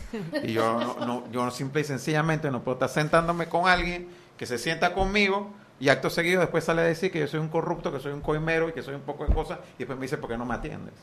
Y 0.43 0.53
yo 0.53 0.79
no, 0.79 1.05
no, 1.05 1.31
yo 1.31 1.49
simple 1.51 1.81
y 1.81 1.83
sencillamente 1.83 2.49
no 2.51 2.61
puedo 2.61 2.75
estar 2.75 2.89
sentándome 2.89 3.47
con 3.47 3.67
alguien 3.67 4.07
que 4.37 4.45
se 4.45 4.57
sienta 4.57 4.93
conmigo 4.93 5.49
y 5.79 5.89
acto 5.89 6.09
seguido 6.09 6.41
después 6.41 6.63
sale 6.63 6.81
a 6.81 6.85
decir 6.85 7.11
que 7.11 7.19
yo 7.19 7.27
soy 7.27 7.39
un 7.39 7.49
corrupto, 7.49 7.91
que 7.91 7.99
soy 7.99 8.13
un 8.13 8.21
coimero 8.21 8.69
y 8.69 8.71
que 8.71 8.81
soy 8.81 8.95
un 8.95 9.01
poco 9.01 9.25
de 9.25 9.33
cosas 9.33 9.59
y 9.75 9.79
después 9.79 9.97
me 9.97 10.03
dice, 10.03 10.17
¿por 10.17 10.29
qué 10.29 10.37
no 10.37 10.45
me 10.45 10.53
atiendes? 10.53 10.93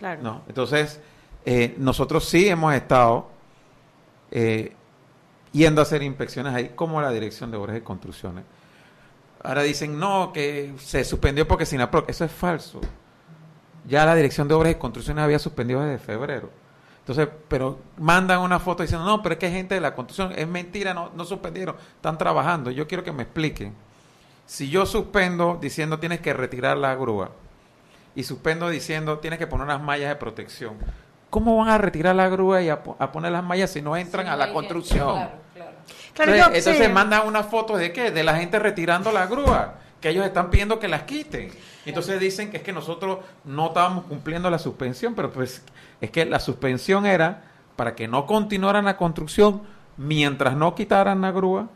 ¿No? 0.00 0.42
Entonces, 0.48 1.00
eh, 1.44 1.74
nosotros 1.78 2.24
sí 2.28 2.48
hemos 2.48 2.74
estado 2.74 3.28
eh, 4.30 4.72
yendo 5.52 5.80
a 5.80 5.82
hacer 5.82 6.02
inspecciones 6.02 6.54
ahí, 6.54 6.72
como 6.74 7.00
la 7.00 7.10
Dirección 7.10 7.50
de 7.50 7.56
Obras 7.56 7.78
y 7.78 7.80
Construcciones. 7.80 8.44
Ahora 9.42 9.62
dicen, 9.62 9.98
no, 9.98 10.32
que 10.32 10.74
se 10.78 11.04
suspendió 11.04 11.46
porque 11.46 11.64
Sinaproc. 11.64 12.08
Eso 12.08 12.24
es 12.24 12.32
falso. 12.32 12.80
Ya 13.86 14.04
la 14.04 14.14
Dirección 14.14 14.48
de 14.48 14.54
Obras 14.54 14.72
y 14.72 14.74
Construcciones 14.74 15.22
había 15.22 15.38
suspendido 15.38 15.80
desde 15.80 15.98
febrero. 15.98 16.50
Entonces, 16.98 17.28
pero 17.46 17.78
mandan 17.98 18.40
una 18.40 18.58
foto 18.58 18.82
diciendo, 18.82 19.06
no, 19.06 19.22
pero 19.22 19.34
es 19.34 19.38
que 19.38 19.46
hay 19.46 19.52
gente 19.52 19.76
de 19.76 19.80
la 19.80 19.94
construcción, 19.94 20.36
es 20.36 20.48
mentira, 20.48 20.92
no, 20.92 21.12
no 21.14 21.24
suspendieron, 21.24 21.76
están 21.94 22.18
trabajando. 22.18 22.72
Yo 22.72 22.88
quiero 22.88 23.04
que 23.04 23.12
me 23.12 23.22
expliquen. 23.22 23.74
Si 24.44 24.68
yo 24.68 24.86
suspendo 24.86 25.58
diciendo 25.60 26.00
tienes 26.00 26.20
que 26.20 26.32
retirar 26.32 26.76
la 26.76 26.96
grúa 26.96 27.30
y 28.16 28.24
suspendo 28.24 28.68
diciendo 28.68 29.20
tienes 29.20 29.38
que 29.38 29.46
poner 29.46 29.66
unas 29.66 29.80
mallas 29.80 30.08
de 30.08 30.16
protección, 30.16 30.74
¿cómo 31.30 31.56
van 31.58 31.68
a 31.68 31.78
retirar 31.78 32.16
la 32.16 32.28
grúa 32.28 32.62
y 32.62 32.68
a, 32.70 32.82
po- 32.82 32.96
a 32.98 33.12
poner 33.12 33.30
las 33.30 33.44
mallas 33.44 33.70
si 33.70 33.80
no 33.82 33.96
entran 33.96 34.26
Sí, 34.26 34.32
a 34.32 34.36
la 34.36 34.52
construcción? 34.52 35.16
gente, 35.18 35.30
claro, 35.54 35.70
claro. 35.74 35.76
Claro, 36.14 36.32
entonces, 36.32 36.52
yo- 36.54 36.58
entonces 36.58 36.86
sí. 36.88 36.92
mandan 36.92 37.28
una 37.28 37.44
foto 37.44 37.76
de 37.76 37.92
qué? 37.92 38.10
De 38.10 38.24
la 38.24 38.36
gente 38.36 38.58
retirando 38.58 39.12
la 39.12 39.26
grúa, 39.26 39.74
que 40.00 40.08
ellos 40.08 40.24
están 40.26 40.50
pidiendo 40.50 40.78
que 40.80 40.88
las 40.88 41.02
quiten. 41.02 41.50
Entonces 41.84 42.18
dicen 42.18 42.50
que 42.50 42.56
es 42.56 42.62
que 42.64 42.72
nosotros 42.72 43.18
no 43.44 43.68
estábamos 43.68 44.04
cumpliendo 44.06 44.50
la 44.50 44.58
suspensión, 44.58 45.14
pero 45.14 45.30
pues 45.30 45.62
es 46.00 46.10
que 46.10 46.24
la 46.24 46.40
suspensión 46.40 47.06
era 47.06 47.44
para 47.76 47.94
que 47.94 48.08
no 48.08 48.26
continuaran 48.26 48.86
la 48.86 48.96
construcción 48.96 49.62
mientras 49.98 50.56
no 50.56 50.74
quitaran 50.74 51.20
la 51.20 51.30
grúa 51.30 51.68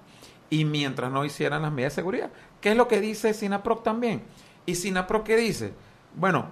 y 0.49 0.64
mientras 0.64 1.12
no 1.12 1.24
hicieran 1.24 1.62
las 1.62 1.70
medidas 1.70 1.93
de 1.93 1.97
seguridad. 1.97 2.30
¿Qué 2.61 2.70
es 2.72 2.76
lo 2.76 2.88
que 2.88 3.01
dice 3.01 3.34
Sinaproc 3.34 3.82
también? 3.84 4.22
¿Y 4.66 4.74
Sinaproc 4.74 5.24
qué 5.24 5.36
dice? 5.36 5.72
Bueno, 6.14 6.46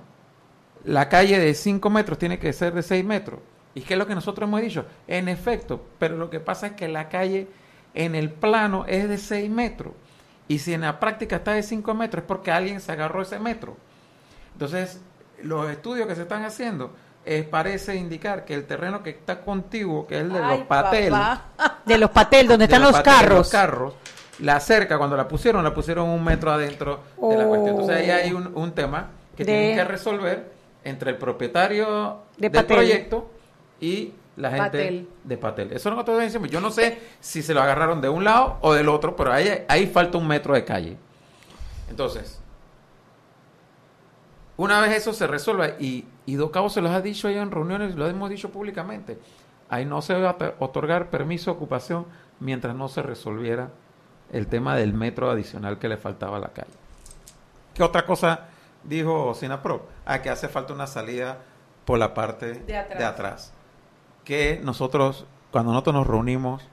la 0.84 1.08
calle 1.08 1.38
de 1.38 1.54
5 1.54 1.90
metros 1.90 2.18
tiene 2.18 2.38
que 2.38 2.52
ser 2.52 2.72
de 2.72 2.82
6 2.82 3.04
metros. 3.04 3.40
¿Y 3.74 3.82
qué 3.82 3.94
es 3.94 3.98
lo 3.98 4.06
que 4.06 4.14
nosotros 4.14 4.48
hemos 4.48 4.60
dicho? 4.60 4.86
En 5.06 5.28
efecto, 5.28 5.84
pero 5.98 6.16
lo 6.16 6.30
que 6.30 6.40
pasa 6.40 6.68
es 6.68 6.72
que 6.72 6.88
la 6.88 7.08
calle 7.08 7.48
en 7.94 8.14
el 8.14 8.30
plano 8.30 8.84
es 8.86 9.08
de 9.08 9.18
6 9.18 9.50
metros. 9.50 9.92
Y 10.48 10.60
si 10.60 10.72
en 10.72 10.80
la 10.80 10.98
práctica 10.98 11.36
está 11.36 11.52
de 11.52 11.62
5 11.62 11.94
metros 11.94 12.22
es 12.22 12.26
porque 12.26 12.50
alguien 12.50 12.80
se 12.80 12.92
agarró 12.92 13.22
ese 13.22 13.38
metro. 13.38 13.76
Entonces, 14.54 15.00
los 15.42 15.70
estudios 15.70 16.06
que 16.06 16.14
se 16.14 16.22
están 16.22 16.44
haciendo 16.44 16.92
eh, 17.24 17.46
parece 17.48 17.94
indicar 17.96 18.44
que 18.44 18.54
el 18.54 18.66
terreno 18.66 19.02
que 19.02 19.10
está 19.10 19.42
contiguo, 19.42 20.06
que 20.06 20.16
es 20.16 20.22
el 20.22 20.32
de 20.32 20.42
Ay, 20.42 20.58
los 20.58 20.66
patel, 20.66 21.10
papá. 21.10 21.78
De 21.84 21.98
los 21.98 22.10
patel, 22.10 22.48
donde 22.48 22.66
de 22.66 22.72
están 22.72 22.82
los, 22.82 22.92
patel, 22.92 23.12
carros. 23.12 23.38
los 23.38 23.48
carros, 23.50 23.94
la 24.38 24.58
cerca, 24.60 24.96
cuando 24.96 25.16
la 25.16 25.28
pusieron, 25.28 25.62
la 25.62 25.74
pusieron 25.74 26.08
un 26.08 26.24
metro 26.24 26.50
adentro 26.50 27.00
de 27.20 27.36
la 27.36 27.44
cuestión. 27.44 27.74
Entonces 27.74 27.96
ahí 27.96 28.10
hay 28.10 28.32
un, 28.32 28.50
un 28.56 28.72
tema 28.72 29.10
que 29.38 29.44
De- 29.44 29.52
tienen 29.52 29.76
que 29.76 29.84
resolver 29.84 30.50
entre 30.84 31.12
el 31.12 31.16
propietario 31.16 32.22
De 32.36 32.48
del 32.50 32.50
Patel. 32.60 32.76
proyecto 32.76 33.30
y 33.80 34.12
la 34.36 34.50
gente 34.50 34.64
Patel. 34.64 35.08
de 35.24 35.36
Patel. 35.38 35.66
Eso 35.68 35.76
es 35.76 35.84
lo 35.84 35.90
que 35.92 35.96
nosotros 35.96 36.18
decimos. 36.18 36.50
Yo 36.50 36.60
no 36.60 36.70
sé 36.72 36.98
si 37.20 37.42
se 37.42 37.54
lo 37.54 37.62
agarraron 37.62 38.00
de 38.00 38.08
un 38.08 38.24
lado 38.24 38.58
o 38.62 38.74
del 38.74 38.88
otro, 38.88 39.14
pero 39.14 39.32
ahí, 39.32 39.64
ahí 39.68 39.86
falta 39.86 40.18
un 40.18 40.26
metro 40.26 40.54
de 40.54 40.64
calle. 40.64 40.96
Entonces, 41.88 42.40
una 44.56 44.80
vez 44.80 44.96
eso 44.96 45.12
se 45.12 45.26
resuelva, 45.28 45.68
y, 45.78 46.04
y 46.26 46.34
Docabo 46.34 46.68
se 46.68 46.80
los 46.80 46.90
ha 46.90 47.00
dicho 47.00 47.30
ya 47.30 47.42
en 47.42 47.50
reuniones, 47.52 47.94
lo 47.94 48.08
hemos 48.08 48.28
dicho 48.28 48.50
públicamente, 48.50 49.18
ahí 49.68 49.84
no 49.84 50.02
se 50.02 50.14
va 50.20 50.30
a 50.30 50.54
otorgar 50.58 51.10
permiso 51.10 51.50
de 51.52 51.56
ocupación 51.56 52.06
mientras 52.40 52.74
no 52.74 52.88
se 52.88 53.02
resolviera 53.02 53.70
el 54.32 54.48
tema 54.48 54.74
del 54.76 54.94
metro 54.94 55.30
adicional 55.30 55.78
que 55.78 55.88
le 55.88 55.96
faltaba 55.96 56.38
a 56.38 56.40
la 56.40 56.48
calle. 56.48 56.72
¿Qué 57.74 57.82
otra 57.84 58.04
cosa 58.04 58.48
dijo 58.84 59.34
Sinapro? 59.34 59.86
Ah, 60.06 60.22
que 60.22 60.30
hace 60.30 60.48
falta 60.48 60.72
una 60.72 60.86
salida 60.86 61.38
por 61.84 61.98
la 61.98 62.14
parte 62.14 62.54
De 62.54 62.76
atrás. 62.76 62.98
de 62.98 63.04
atrás. 63.04 63.52
Que 64.24 64.60
nosotros, 64.62 65.26
cuando 65.50 65.72
nosotros 65.72 65.94
nos 65.94 66.06
reunimos 66.06 66.66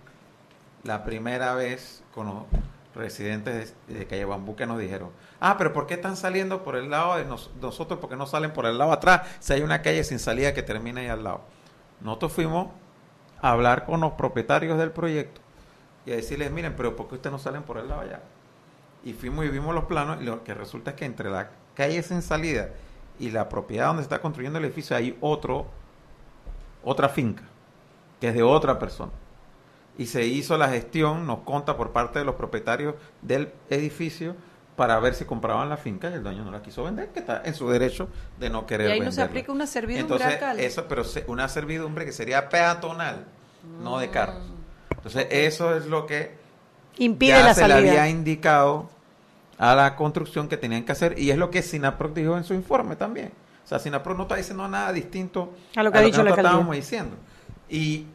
la 0.83 1.03
primera 1.03 1.53
vez 1.55 2.03
con 2.13 2.27
los 2.27 2.35
residentes 2.93 3.75
de, 3.87 3.93
de 3.95 4.07
Calle 4.07 4.25
Bambú 4.25 4.55
que 4.55 4.65
nos 4.65 4.77
dijeron, 4.79 5.09
ah, 5.39 5.55
pero 5.57 5.73
¿por 5.73 5.87
qué 5.87 5.95
están 5.95 6.15
saliendo 6.17 6.63
por 6.63 6.75
el 6.75 6.89
lado 6.89 7.17
de 7.17 7.25
nos- 7.25 7.51
nosotros? 7.61 7.99
¿Por 7.99 8.09
qué 8.09 8.15
no 8.15 8.25
salen 8.27 8.51
por 8.53 8.65
el 8.65 8.77
lado 8.77 8.91
atrás? 8.91 9.27
Si 9.39 9.53
hay 9.53 9.61
una 9.61 9.81
calle 9.81 10.03
sin 10.03 10.19
salida 10.19 10.53
que 10.53 10.63
termina 10.63 11.01
ahí 11.01 11.07
al 11.07 11.23
lado. 11.23 11.41
Nosotros 12.01 12.33
fuimos 12.33 12.67
a 13.41 13.51
hablar 13.51 13.85
con 13.85 14.01
los 14.01 14.13
propietarios 14.13 14.77
del 14.77 14.91
proyecto 14.91 15.41
y 16.05 16.11
a 16.11 16.15
decirles, 16.15 16.51
miren, 16.51 16.75
pero 16.75 16.95
¿por 16.95 17.07
qué 17.07 17.15
ustedes 17.15 17.31
no 17.31 17.39
salen 17.39 17.63
por 17.63 17.77
el 17.77 17.87
lado 17.89 18.01
allá? 18.01 18.21
Y 19.03 19.13
fuimos 19.13 19.45
y 19.45 19.49
vimos 19.49 19.73
los 19.75 19.85
planos 19.85 20.21
y 20.21 20.25
lo 20.25 20.43
que 20.43 20.53
resulta 20.53 20.91
es 20.91 20.95
que 20.97 21.05
entre 21.05 21.29
la 21.29 21.49
calle 21.75 22.01
sin 22.01 22.21
salida 22.21 22.69
y 23.19 23.29
la 23.31 23.47
propiedad 23.47 23.87
donde 23.87 24.01
se 24.03 24.05
está 24.07 24.19
construyendo 24.21 24.57
el 24.59 24.65
edificio 24.65 24.95
hay 24.95 25.17
otro, 25.21 25.67
otra 26.83 27.09
finca, 27.09 27.43
que 28.19 28.29
es 28.29 28.33
de 28.33 28.43
otra 28.43 28.79
persona. 28.79 29.11
Y 29.97 30.07
se 30.07 30.25
hizo 30.25 30.57
la 30.57 30.67
gestión, 30.69 31.25
nos 31.25 31.39
conta 31.39 31.77
por 31.77 31.91
parte 31.91 32.19
de 32.19 32.25
los 32.25 32.35
propietarios 32.35 32.95
del 33.21 33.51
edificio 33.69 34.35
para 34.75 34.99
ver 34.99 35.13
si 35.15 35.23
compraban 35.23 35.69
la 35.69 35.77
finca 35.77 36.09
y 36.09 36.13
el 36.15 36.23
dueño 36.23 36.43
no 36.43 36.51
la 36.51 36.61
quiso 36.61 36.83
vender, 36.83 37.09
que 37.13 37.19
está 37.19 37.41
en 37.45 37.53
su 37.53 37.69
derecho 37.69 38.09
de 38.37 38.49
no 38.49 38.65
querer 38.65 38.89
Y 38.89 38.91
ahí 38.91 38.99
no 38.99 39.05
se 39.05 39.21
venderla. 39.21 39.25
aplica 39.29 39.51
una 39.53 39.67
servidumbre, 39.67 40.15
Entonces, 40.15 40.33
alcalde. 40.33 40.65
eso, 40.65 40.85
pero 40.89 41.05
se- 41.05 41.23
una 41.27 41.47
servidumbre 41.47 42.03
que 42.03 42.11
sería 42.11 42.49
peatonal, 42.49 43.25
no 43.81 43.97
de 43.99 44.09
carros. 44.09 44.43
Mm. 44.43 44.93
Entonces, 44.97 45.27
eso 45.31 45.75
es 45.77 45.85
lo 45.85 46.05
que 46.05 46.35
Impide 46.97 47.31
ya 47.31 47.43
la 47.45 47.53
se 47.53 47.65
le 47.67 47.73
había 47.73 48.09
indicado 48.09 48.89
a 49.57 49.75
la 49.75 49.95
construcción 49.95 50.47
que 50.47 50.57
tenían 50.57 50.83
que 50.83 50.91
hacer 50.91 51.17
y 51.17 51.31
es 51.31 51.37
lo 51.37 51.49
que 51.49 51.61
Sinaproc 51.61 52.13
dijo 52.13 52.37
en 52.37 52.43
su 52.43 52.53
informe 52.53 52.95
también. 52.95 53.31
O 53.63 53.67
sea, 53.67 53.79
Sinaproc 53.79 54.17
no 54.17 54.23
está 54.23 54.35
diciendo 54.35 54.67
nada 54.67 54.91
distinto 54.91 55.53
A 55.75 55.83
lo 55.83 55.91
que 55.91 55.97
ha 55.97 56.01
dicho 56.01 56.17
la 56.23 56.29
nosotros 56.31 56.45
alcaldía. 56.45 56.51
estábamos 56.51 56.75
diciendo. 56.75 57.15
Y 57.69 58.05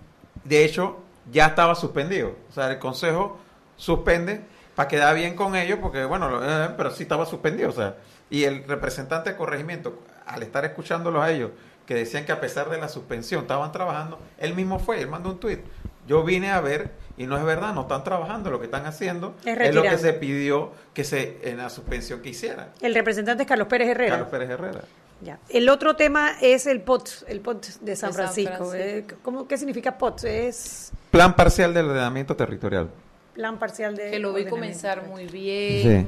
de 0.45 0.65
hecho 0.65 0.99
ya 1.31 1.47
estaba 1.47 1.75
suspendido. 1.75 2.37
O 2.49 2.53
sea, 2.53 2.71
el 2.71 2.79
consejo 2.79 3.39
suspende 3.77 4.43
para 4.75 4.89
quedar 4.89 5.15
bien 5.15 5.35
con 5.35 5.57
ellos 5.57 5.79
porque 5.81 6.05
bueno, 6.05 6.41
eh, 6.43 6.71
pero 6.77 6.91
sí 6.91 7.03
estaba 7.03 7.27
suspendido, 7.27 7.71
o 7.71 7.73
sea, 7.73 7.97
y 8.31 8.45
el 8.45 8.65
representante 8.65 9.31
de 9.31 9.37
corregimiento 9.37 9.99
al 10.27 10.43
estar 10.43 10.65
escuchándolos 10.65 11.23
a 11.23 11.31
ellos 11.31 11.51
que 11.87 11.95
decían 11.95 12.25
que 12.25 12.33
a 12.33 12.41
pesar 12.41 12.71
de 12.71 12.79
la 12.79 12.89
suspensión 12.89 13.43
estaban 13.43 13.73
trabajando, 13.73 14.21
él 14.39 14.55
mismo 14.55 14.79
fue, 14.79 15.01
él 15.01 15.09
mandó 15.09 15.31
un 15.31 15.41
tuit. 15.41 15.61
Yo 16.07 16.23
vine 16.23 16.53
a 16.53 16.61
ver 16.61 16.93
y 17.21 17.27
no 17.27 17.37
es 17.37 17.45
verdad, 17.45 17.75
no 17.75 17.83
están 17.83 18.03
trabajando, 18.03 18.51
lo 18.51 18.59
que 18.59 18.65
están 18.65 18.87
haciendo 18.87 19.35
Es 19.45 19.61
es, 19.61 19.75
lo 19.75 19.83
que 19.83 19.99
se 19.99 20.15
pidió 20.15 20.73
que 20.95 21.05
se 21.05 21.39
en 21.43 21.59
la 21.59 21.69
suspensión 21.69 22.23
que 22.23 22.31
hicieran. 22.31 22.71
El 22.81 22.95
representante 22.95 23.43
es 23.43 23.47
Carlos 23.47 23.69
Pérez 23.69 23.89
Herrera. 23.89 24.13
Carlos 24.13 24.29
Pérez 24.31 24.49
Herrera. 24.49 24.81
Ya. 25.21 25.39
El 25.51 25.69
otro 25.69 25.97
tema 25.97 26.39
es 26.41 26.67
el 26.67 26.81
POT, 26.81 27.11
el 27.29 27.43
POT 27.43 27.67
de 27.67 27.73
San 27.73 27.85
De 27.85 27.97
San 27.97 28.15
Francisco. 28.15 28.73
Eh, 28.75 29.05
¿cómo, 29.23 29.47
¿Qué 29.47 29.59
significa 29.59 29.99
POT? 29.99 30.25
Es 30.25 30.93
Plan 31.11 31.37
parcial 31.37 31.75
del 31.75 31.91
ordenamiento 31.91 32.35
territorial. 32.35 32.89
plan 33.35 33.59
parcial 33.59 33.95
de... 33.97 34.13
que 34.13 34.19
lo 34.19 34.33
vi 34.33 34.47
comenzar 34.47 35.07
muy 35.07 35.27
bien. 35.27 35.83
Sí. 35.83 36.07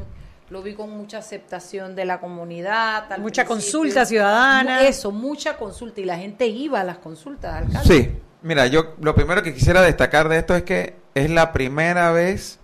Lo 0.48 0.62
vi 0.62 0.72
con 0.72 0.88
mucha 0.88 1.18
aceptación 1.18 1.94
de 1.94 2.06
la 2.06 2.20
comunidad. 2.20 3.02
Mucha 3.18 3.44
principio. 3.44 3.48
consulta 3.48 4.06
ciudadana. 4.06 4.86
Eso, 4.86 5.12
mucha 5.12 5.58
consulta. 5.58 6.00
Y 6.00 6.06
la 6.06 6.16
gente 6.16 6.46
iba 6.46 6.80
a 6.80 6.84
las 6.84 6.96
consultas, 6.96 7.54
alcalde. 7.54 7.86
Sí, 7.86 8.10
mira, 8.40 8.66
yo 8.66 8.94
lo 9.02 9.14
primero 9.14 9.42
que 9.42 9.52
quisiera 9.52 9.82
destacar 9.82 10.30
de 10.30 10.38
esto 10.38 10.56
es 10.56 10.62
que 10.62 11.01
es 11.14 11.30
la 11.30 11.52
primera 11.52 12.10
vez 12.12 12.58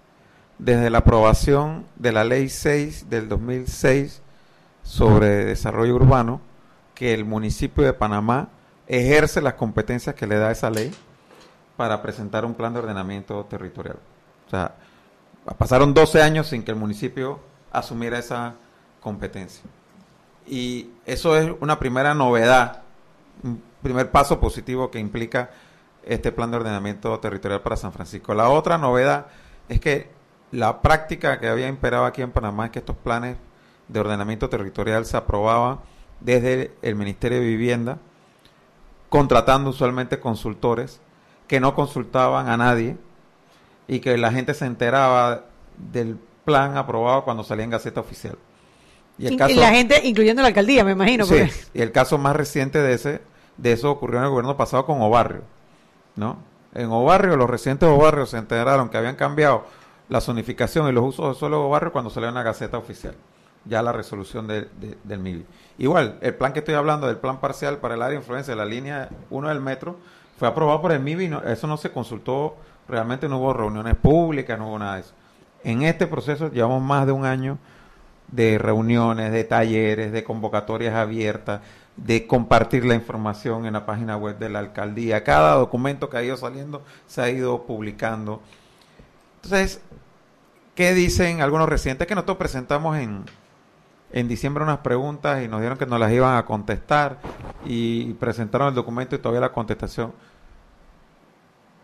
desde 0.59 0.91
la 0.91 0.99
aprobación 0.99 1.85
de 1.97 2.13
la 2.13 2.25
ley 2.25 2.49
6 2.49 3.11
del 3.11 3.29
2006 3.29 4.23
sobre 4.83 5.45
desarrollo 5.45 5.95
urbano 5.95 6.41
que 6.95 7.15
el 7.15 7.25
municipio 7.25 7.85
de 7.85 7.93
Panamá 7.93 8.49
ejerce 8.87 9.41
las 9.41 9.55
competencias 9.55 10.15
que 10.15 10.27
le 10.27 10.39
da 10.39 10.51
esa 10.51 10.71
ley 10.71 10.93
para 11.77 12.03
presentar 12.03 12.45
un 12.45 12.55
plan 12.55 12.73
de 12.73 12.81
ordenamiento 12.81 13.45
territorial. 13.45 13.99
O 14.47 14.51
sea, 14.51 14.75
pasaron 15.59 15.95
12 15.95 16.23
años 16.23 16.49
sin 16.49 16.65
que 16.65 16.73
el 16.73 16.77
municipio 16.77 17.39
asumiera 17.71 18.19
esa 18.19 18.55
competencia. 19.01 19.63
Y 20.47 20.91
eso 21.07 21.37
es 21.37 21.53
una 21.61 21.79
primera 21.79 22.15
novedad, 22.15 22.83
un 23.45 23.63
primer 23.83 24.11
paso 24.11 24.41
positivo 24.41 24.91
que 24.91 24.99
implica 24.99 25.51
este 26.05 26.33
plan 26.33 26.51
de 26.51 26.59
ordenamiento 26.59 27.19
territorial 27.21 27.61
para 27.63 27.77
San 27.77 27.93
Francisco. 27.93 28.35
La 28.35 28.49
otra 28.49 28.79
novedad 28.79 29.27
es 29.69 29.81
que 29.81 30.11
la 30.51 30.81
práctica 30.81 31.39
que 31.41 31.49
había 31.49 31.69
imperado 31.69 32.07
aquí 32.07 32.23
en 32.23 32.31
Panamá 32.31 32.67
es 32.67 32.71
que 32.73 32.79
estos 32.79 32.97
planes 32.97 33.37
de 33.89 34.01
ordenamiento 34.01 34.49
territorial 34.49 35.05
se 35.05 35.17
aprobaban 35.17 35.81
desde 36.21 36.73
el 36.83 36.95
Ministerio 36.95 37.39
de 37.39 37.47
Vivienda, 37.47 37.99
contratando 39.09 39.71
usualmente 39.71 40.21
consultores 40.21 41.01
que 41.47 41.61
no 41.61 41.75
consultaban 41.75 42.49
a 42.49 42.57
nadie 42.57 42.97
y 43.87 44.01
que 44.01 44.17
la 44.19 44.33
gente 44.33 44.55
se 44.55 44.67
enteraba 44.67 45.47
del 45.77 46.19
plan 46.45 46.77
aprobado 46.77 47.25
cuando 47.25 47.45
salía 47.45 47.65
en 47.65 47.71
Gaceta 47.71 48.01
Oficial. 48.01 48.37
Y, 49.19 49.27
el 49.27 49.37
caso, 49.37 49.53
y 49.53 49.57
la 49.57 49.71
gente, 49.71 50.01
incluyendo 50.05 50.43
la 50.43 50.49
alcaldía, 50.49 50.85
me 50.85 50.93
imagino. 50.93 51.25
Sí, 51.25 51.43
y 51.75 51.83
el 51.83 51.91
caso 51.91 52.19
más 52.19 52.37
reciente 52.37 52.81
de 52.81 52.95
ese, 52.95 53.21
de 53.57 53.73
eso 53.73 53.91
ocurrió 53.91 54.19
en 54.19 54.25
el 54.25 54.31
gobierno 54.31 54.57
pasado 54.57 54.87
con 54.87 55.01
Obarrio, 55.01 55.43
¿no? 56.19 56.39
En 56.75 56.91
Obarrio, 56.91 57.37
los 57.37 57.49
residentes 57.49 57.89
de 57.89 57.95
Obarrio 57.95 58.27
se 58.27 58.37
enteraron 58.37 58.89
que 58.91 58.99
habían 58.99 59.17
cambiado 59.17 59.65
la 60.09 60.21
zonificación 60.21 60.89
y 60.89 60.93
los 60.93 61.05
usos 61.05 61.35
de 61.35 61.39
suelo 61.39 61.59
de 61.59 61.65
Obarrio 61.65 61.93
cuando 61.93 62.11
salió 62.11 62.29
en 62.29 62.35
la 62.35 62.43
Gaceta 62.43 62.77
Oficial, 62.77 63.15
ya 63.65 63.83
la 63.83 63.93
resolución 63.93 64.47
de, 64.47 64.69
del 65.05 65.19
MIBI. 65.21 65.47
Igual, 65.79 66.19
el 66.21 66.35
plan 66.35 66.53
que 66.53 66.59
estoy 66.59 66.75
hablando, 66.75 67.07
del 67.07 67.17
plan 67.17 67.41
parcial 67.41 67.79
para 67.79 67.95
el 67.95 68.03
área 68.03 68.19
de 68.19 68.23
influencia 68.23 68.53
de 68.53 68.59
la 68.59 68.67
línea 68.67 69.09
1 69.31 69.49
del 69.49 69.61
metro, 69.61 69.97
fue 70.39 70.49
aprobado 70.49 70.83
por 70.83 70.93
el 70.93 71.01
MIBI, 71.01 71.31
eso 71.47 71.67
no 71.67 71.77
se 71.77 71.91
consultó, 71.91 72.57
realmente 72.89 73.29
no 73.29 73.39
hubo 73.39 73.53
reuniones 73.53 73.97
públicas, 73.97 74.59
no 74.59 74.69
hubo 74.69 74.79
nada 74.79 74.97
de 74.97 75.01
eso. 75.01 75.15
En 75.65 75.83
este 75.83 76.07
proceso 76.07 76.51
llevamos 76.51 76.83
más 76.83 77.07
de 77.07 77.13
un 77.13 77.25
año 77.25 77.59
de 78.29 78.59
reuniones, 78.59 79.33
de 79.33 79.45
talleres, 79.45 80.13
de 80.13 80.23
convocatorias 80.23 80.95
abiertas, 80.95 81.61
de 82.05 82.27
compartir 82.27 82.85
la 82.85 82.95
información 82.95 83.67
en 83.67 83.73
la 83.73 83.85
página 83.85 84.17
web 84.17 84.39
de 84.39 84.49
la 84.49 84.61
alcaldía. 84.61 85.25
Cada 85.25 85.55
documento 85.55 86.09
que 86.09 86.17
ha 86.17 86.23
ido 86.23 86.37
saliendo 86.37 86.83
se 87.07 87.21
ha 87.21 87.29
ido 87.29 87.65
publicando. 87.67 88.41
Entonces, 89.43 89.81
¿qué 90.75 90.95
dicen 90.95 91.41
algunos 91.41 91.69
residentes? 91.69 92.07
Que 92.07 92.15
nosotros 92.15 92.39
presentamos 92.39 92.97
en, 92.99 93.25
en 94.13 94.29
diciembre 94.29 94.63
unas 94.63 94.79
preguntas 94.79 95.43
y 95.43 95.49
nos 95.49 95.61
dieron 95.61 95.77
que 95.77 95.87
nos 95.87 95.99
las 95.99 96.13
iban 96.13 96.37
a 96.37 96.45
contestar 96.45 97.19
y 97.65 98.13
presentaron 98.15 98.69
el 98.69 98.75
documento 98.75 99.17
y 99.17 99.19
todavía 99.19 99.41
la 99.41 99.53
contestación. 99.53 100.13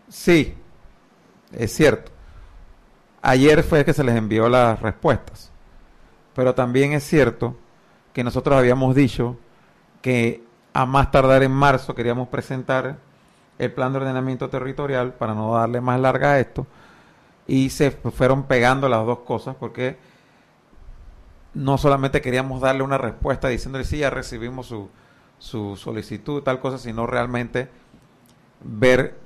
Sí, 0.07 0.55
es 1.51 1.73
cierto. 1.73 2.11
Ayer 3.21 3.63
fue 3.63 3.83
que 3.83 3.93
se 3.93 4.03
les 4.03 4.15
envió 4.15 4.47
las 4.47 4.79
respuestas. 4.81 5.51
Pero 6.35 6.53
también 6.53 6.93
es 6.93 7.03
cierto 7.03 7.55
que 8.13 8.23
nosotros 8.23 8.57
habíamos 8.57 8.95
dicho 8.95 9.37
que 10.05 10.43
a 10.71 10.85
más 10.85 11.09
tardar 11.09 11.41
en 11.41 11.51
marzo 11.51 11.95
queríamos 11.95 12.27
presentar 12.27 12.97
el 13.57 13.73
plan 13.73 13.91
de 13.91 13.97
ordenamiento 13.97 14.51
territorial 14.51 15.13
para 15.13 15.33
no 15.33 15.55
darle 15.55 15.81
más 15.81 15.99
larga 15.99 16.33
a 16.33 16.39
esto 16.39 16.67
y 17.47 17.71
se 17.71 17.89
fueron 17.89 18.43
pegando 18.43 18.87
las 18.87 19.03
dos 19.03 19.21
cosas 19.21 19.55
porque 19.59 19.97
no 21.55 21.79
solamente 21.79 22.21
queríamos 22.21 22.61
darle 22.61 22.83
una 22.83 22.99
respuesta 22.99 23.47
diciéndole 23.47 23.83
sí, 23.83 23.97
ya 23.97 24.11
recibimos 24.11 24.67
su, 24.67 24.91
su 25.39 25.75
solicitud, 25.75 26.43
tal 26.43 26.59
cosa, 26.59 26.77
sino 26.77 27.07
realmente 27.07 27.67
ver 28.63 29.17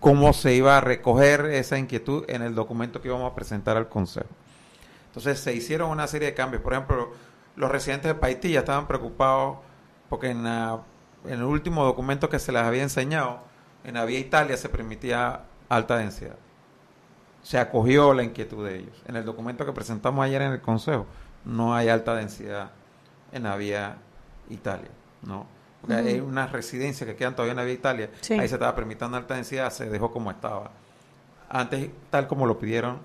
cómo 0.00 0.32
se 0.32 0.54
iba 0.54 0.78
a 0.78 0.80
recoger 0.80 1.44
esa 1.44 1.76
inquietud 1.76 2.24
en 2.26 2.40
el 2.40 2.54
documento 2.54 3.02
que 3.02 3.08
íbamos 3.08 3.30
a 3.30 3.34
presentar 3.34 3.76
al 3.76 3.90
Consejo. 3.90 4.30
Entonces 5.08 5.40
se 5.40 5.52
hicieron 5.52 5.90
una 5.90 6.06
serie 6.06 6.28
de 6.28 6.34
cambios. 6.34 6.62
Por 6.62 6.72
ejemplo, 6.72 7.12
los 7.54 7.70
residentes 7.70 8.08
de 8.08 8.14
Paitilla 8.14 8.60
estaban 8.60 8.86
preocupados 8.86 9.58
porque 10.10 10.30
en, 10.30 10.44
en 10.44 10.82
el 11.24 11.44
último 11.44 11.84
documento 11.84 12.28
que 12.28 12.38
se 12.38 12.52
les 12.52 12.60
había 12.60 12.82
enseñado, 12.82 13.40
en 13.84 13.94
la 13.94 14.04
vía 14.04 14.18
Italia 14.18 14.58
se 14.58 14.68
permitía 14.68 15.44
alta 15.70 15.96
densidad. 15.96 16.36
Se 17.42 17.58
acogió 17.58 18.12
la 18.12 18.22
inquietud 18.22 18.66
de 18.66 18.80
ellos. 18.80 19.02
En 19.06 19.16
el 19.16 19.24
documento 19.24 19.64
que 19.64 19.72
presentamos 19.72 20.22
ayer 20.22 20.42
en 20.42 20.52
el 20.52 20.60
Consejo, 20.60 21.06
no 21.46 21.74
hay 21.74 21.88
alta 21.88 22.14
densidad 22.14 22.72
en 23.32 23.44
la 23.44 23.56
vía 23.56 23.96
Italia, 24.50 24.90
¿no? 25.22 25.46
Porque 25.80 25.94
hay 25.94 26.20
unas 26.20 26.52
residencias 26.52 27.08
que 27.08 27.16
quedan 27.16 27.34
todavía 27.34 27.52
en 27.52 27.56
la 27.56 27.64
vía 27.64 27.72
Italia, 27.72 28.10
ahí 28.30 28.48
se 28.48 28.56
estaba 28.56 28.74
permitiendo 28.74 29.16
alta 29.16 29.36
densidad, 29.36 29.70
se 29.70 29.88
dejó 29.88 30.12
como 30.12 30.30
estaba. 30.30 30.72
Antes, 31.48 31.88
tal 32.10 32.28
como 32.28 32.46
lo 32.46 32.58
pidieron 32.58 32.98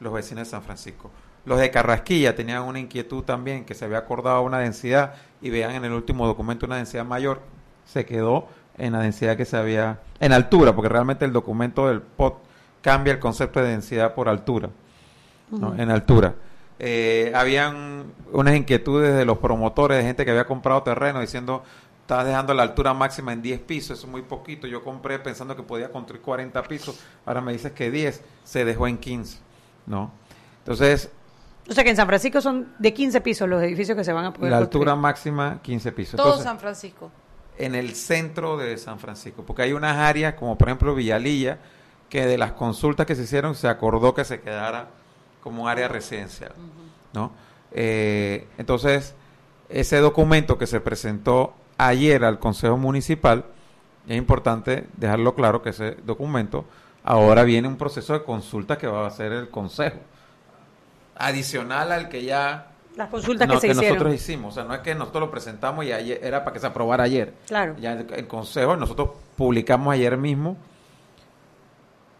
los 0.00 0.12
vecinos 0.12 0.46
de 0.46 0.50
San 0.50 0.62
Francisco. 0.62 1.10
Los 1.44 1.58
de 1.58 1.70
Carrasquilla 1.70 2.34
tenían 2.34 2.62
una 2.62 2.78
inquietud 2.78 3.24
también, 3.24 3.64
que 3.64 3.74
se 3.74 3.84
había 3.84 3.98
acordado 3.98 4.42
una 4.42 4.58
densidad 4.58 5.14
y 5.40 5.50
vean 5.50 5.72
en 5.72 5.84
el 5.84 5.92
último 5.92 6.26
documento 6.26 6.66
una 6.66 6.76
densidad 6.76 7.04
mayor, 7.04 7.40
se 7.84 8.06
quedó 8.06 8.48
en 8.78 8.92
la 8.92 9.00
densidad 9.00 9.36
que 9.36 9.44
se 9.44 9.56
había, 9.56 10.00
en 10.20 10.32
altura, 10.32 10.74
porque 10.74 10.88
realmente 10.88 11.24
el 11.24 11.32
documento 11.32 11.88
del 11.88 12.00
POT 12.00 12.38
cambia 12.80 13.12
el 13.12 13.18
concepto 13.18 13.60
de 13.60 13.70
densidad 13.70 14.14
por 14.14 14.28
altura, 14.28 14.70
en 15.76 15.90
altura. 15.90 16.34
Eh, 16.78 17.32
habían 17.34 18.04
unas 18.32 18.56
inquietudes 18.56 19.14
de 19.14 19.24
los 19.24 19.38
promotores, 19.38 19.98
de 19.98 20.04
gente 20.04 20.24
que 20.24 20.30
había 20.30 20.46
comprado 20.46 20.82
terreno, 20.82 21.20
diciendo, 21.20 21.62
estás 22.00 22.24
dejando 22.24 22.54
la 22.54 22.62
altura 22.62 22.94
máxima 22.94 23.32
en 23.32 23.42
10 23.42 23.60
pisos, 23.60 23.98
eso 23.98 24.06
es 24.06 24.10
muy 24.10 24.22
poquito, 24.22 24.66
yo 24.66 24.82
compré 24.82 25.18
pensando 25.18 25.54
que 25.54 25.62
podía 25.62 25.90
construir 25.90 26.22
40 26.22 26.62
pisos, 26.64 27.00
ahora 27.26 27.40
me 27.40 27.52
dices 27.52 27.72
que 27.72 27.90
10, 27.90 28.22
se 28.44 28.64
dejó 28.64 28.88
en 28.88 28.98
15, 28.98 29.38
¿no? 29.86 30.12
Entonces, 30.58 31.10
o 31.72 31.74
sea 31.74 31.84
que 31.84 31.90
en 31.90 31.96
San 31.96 32.06
Francisco 32.06 32.40
son 32.40 32.68
de 32.78 32.92
15 32.92 33.20
pisos 33.22 33.48
los 33.48 33.62
edificios 33.62 33.96
que 33.96 34.04
se 34.04 34.12
van 34.12 34.26
a 34.26 34.32
poder 34.32 34.50
La 34.50 34.58
altura 34.58 34.94
máxima 34.94 35.60
15 35.62 35.92
pisos. 35.92 36.16
Todo 36.16 36.38
San 36.38 36.58
Francisco. 36.58 37.10
En 37.56 37.74
el 37.74 37.94
centro 37.94 38.56
de 38.56 38.76
San 38.76 38.98
Francisco, 38.98 39.42
porque 39.42 39.62
hay 39.62 39.72
unas 39.72 39.96
áreas 39.96 40.34
como 40.34 40.56
por 40.56 40.68
ejemplo 40.68 40.94
Villalilla, 40.94 41.58
que 42.08 42.26
de 42.26 42.36
las 42.36 42.52
consultas 42.52 43.06
que 43.06 43.14
se 43.14 43.22
hicieron 43.22 43.54
se 43.54 43.68
acordó 43.68 44.14
que 44.14 44.24
se 44.24 44.40
quedara 44.40 44.88
como 45.42 45.66
área 45.66 45.88
residencial, 45.88 46.52
¿no? 47.14 47.32
Eh, 47.72 48.46
entonces, 48.58 49.14
ese 49.68 49.96
documento 49.98 50.58
que 50.58 50.66
se 50.66 50.80
presentó 50.80 51.54
ayer 51.78 52.24
al 52.24 52.38
Consejo 52.38 52.76
Municipal, 52.76 53.46
es 54.06 54.16
importante 54.16 54.86
dejarlo 54.96 55.34
claro 55.34 55.62
que 55.62 55.70
ese 55.70 55.96
documento 56.04 56.66
ahora 57.02 57.44
viene 57.44 57.66
un 57.66 57.76
proceso 57.76 58.12
de 58.12 58.24
consulta 58.24 58.76
que 58.76 58.86
va 58.86 59.04
a 59.04 59.08
hacer 59.08 59.32
el 59.32 59.48
Consejo 59.48 59.98
adicional 61.22 61.92
al 61.92 62.08
que 62.08 62.24
ya 62.24 62.72
las 62.96 63.08
consultas 63.08 63.48
que, 63.48 63.74
se 63.74 63.74
nosotros 63.74 64.14
hicimos. 64.14 64.52
O 64.52 64.54
sea, 64.54 64.64
no 64.64 64.74
es 64.74 64.80
que 64.80 64.94
nosotros 64.94 65.22
lo 65.22 65.30
presentamos 65.30 65.84
y 65.84 65.92
ayer, 65.92 66.20
era 66.22 66.44
para 66.44 66.52
que 66.52 66.60
se 66.60 66.66
aprobara 66.66 67.04
ayer. 67.04 67.32
Claro. 67.46 67.74
Ya 67.80 67.92
el, 67.92 68.26
Consejo, 68.26 68.76
nosotros 68.76 69.10
publicamos 69.36 69.94
ayer 69.94 70.16
mismo 70.18 70.56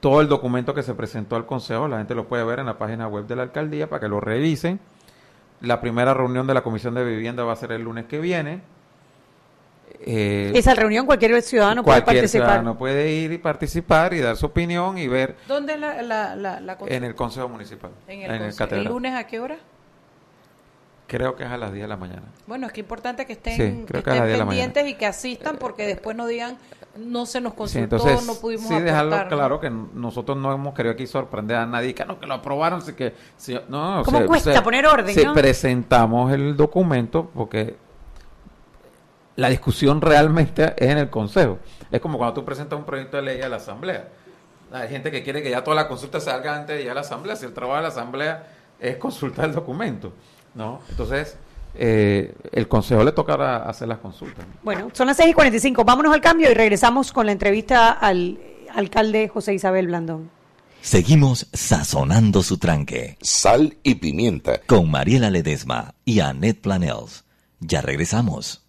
todo 0.00 0.20
el 0.20 0.28
documento 0.28 0.72
que 0.74 0.82
se 0.82 0.94
presentó 0.94 1.36
al 1.36 1.44
Consejo. 1.44 1.88
La 1.88 1.98
gente 1.98 2.14
lo 2.14 2.26
puede 2.26 2.44
ver 2.44 2.58
en 2.58 2.66
la 2.66 2.78
página 2.78 3.06
web 3.06 3.26
de 3.26 3.36
la 3.36 3.42
alcaldía 3.42 3.88
para 3.88 4.00
que 4.00 4.08
lo 4.08 4.20
revisen. 4.20 4.80
La 5.60 5.80
primera 5.80 6.14
reunión 6.14 6.46
de 6.46 6.54
la 6.54 6.62
Comisión 6.62 6.94
de 6.94 7.04
Vivienda 7.04 7.44
va 7.44 7.52
a 7.52 7.56
ser 7.56 7.72
el 7.72 7.82
lunes 7.82 8.06
que 8.06 8.18
viene. 8.18 8.62
Eh, 10.04 10.52
Esa 10.54 10.74
reunión 10.74 11.06
cualquier 11.06 11.40
ciudadano 11.42 11.84
puede 11.84 12.02
participar. 12.02 12.48
ciudadano 12.48 12.76
puede 12.78 13.10
ir 13.12 13.32
y 13.32 13.38
participar 13.38 14.14
y 14.14 14.20
dar 14.20 14.36
su 14.36 14.46
opinión 14.46 14.98
y 14.98 15.08
ver. 15.08 15.36
¿Dónde 15.46 15.78
la, 15.78 16.02
la, 16.02 16.78
En 16.86 17.04
el 17.04 17.14
Consejo 17.14 17.48
Municipal. 17.48 17.90
En 18.08 18.30
el, 18.30 18.84
lunes 18.84 19.14
a 19.14 19.26
qué 19.26 19.40
hora? 19.40 19.58
Creo 21.06 21.36
que 21.36 21.44
es 21.44 21.50
a 21.50 21.58
las 21.58 21.72
10 21.72 21.84
de 21.84 21.88
la 21.88 21.96
mañana. 21.96 22.22
Bueno, 22.46 22.66
es 22.66 22.72
que 22.72 22.80
importante 22.80 23.26
que 23.26 23.34
estén, 23.34 23.86
pendientes 23.86 24.88
y 24.88 24.94
que 24.94 25.06
asistan 25.06 25.56
porque 25.58 25.86
después 25.86 26.16
no 26.16 26.26
digan 26.26 26.56
no 26.96 27.26
se 27.26 27.40
nos 27.40 27.54
consultó, 27.54 27.96
no 27.98 28.34
pudimos 28.34 28.68
Sí, 28.68 28.78
dejarlo 28.80 29.26
claro 29.28 29.60
que 29.60 29.70
nosotros 29.70 30.36
no 30.36 30.52
hemos 30.52 30.74
querido 30.74 30.92
aquí 30.92 31.06
sorprender 31.06 31.56
a 31.56 31.66
nadie, 31.66 31.94
que 31.94 32.04
no, 32.04 32.18
que 32.18 32.26
lo 32.26 32.34
aprobaron, 32.34 32.80
así 32.80 32.92
que... 32.92 33.14
no, 33.68 34.02
¿Cómo 34.04 34.26
cuesta 34.26 34.62
poner 34.62 34.86
orden, 34.86 35.14
sí, 35.14 35.24
presentamos 35.32 36.32
el 36.32 36.56
documento 36.56 37.30
porque 37.34 37.76
la 39.36 39.48
discusión 39.48 40.00
realmente 40.00 40.74
es 40.76 40.90
en 40.90 40.98
el 40.98 41.10
Consejo. 41.10 41.58
Es 41.90 42.00
como 42.00 42.18
cuando 42.18 42.34
tú 42.34 42.44
presentas 42.44 42.78
un 42.78 42.84
proyecto 42.84 43.16
de 43.16 43.22
ley 43.22 43.40
a 43.40 43.48
la 43.48 43.56
Asamblea. 43.56 44.08
Hay 44.72 44.88
gente 44.88 45.10
que 45.10 45.22
quiere 45.22 45.42
que 45.42 45.50
ya 45.50 45.62
toda 45.62 45.76
la 45.76 45.88
consulta 45.88 46.20
salga 46.20 46.56
antes 46.56 46.76
de 46.76 46.84
ir 46.84 46.90
a 46.90 46.94
la 46.94 47.02
Asamblea. 47.02 47.36
Si 47.36 47.44
el 47.44 47.52
trabajo 47.52 47.76
de 47.76 47.82
la 47.82 47.88
Asamblea 47.88 48.46
es 48.80 48.96
consultar 48.96 49.46
el 49.46 49.54
documento, 49.54 50.12
¿no? 50.54 50.80
Entonces, 50.88 51.36
eh, 51.74 52.34
el 52.52 52.68
Consejo 52.68 53.04
le 53.04 53.12
tocará 53.12 53.68
hacer 53.68 53.88
las 53.88 53.98
consultas. 53.98 54.44
Bueno, 54.62 54.90
son 54.92 55.06
las 55.06 55.16
6 55.16 55.30
y 55.30 55.34
45. 55.34 55.84
Vámonos 55.84 56.12
al 56.12 56.20
cambio 56.20 56.50
y 56.50 56.54
regresamos 56.54 57.12
con 57.12 57.26
la 57.26 57.32
entrevista 57.32 57.90
al 57.90 58.38
alcalde 58.74 59.28
José 59.28 59.54
Isabel 59.54 59.86
Blandón. 59.86 60.30
Seguimos 60.80 61.46
sazonando 61.52 62.42
su 62.42 62.58
tranque. 62.58 63.16
Sal 63.20 63.76
y 63.82 63.94
pimienta. 63.96 64.60
Con 64.66 64.90
Mariela 64.90 65.30
Ledesma 65.30 65.94
y 66.04 66.20
Annette 66.20 66.60
Planels. 66.60 67.24
Ya 67.60 67.82
regresamos 67.82 68.61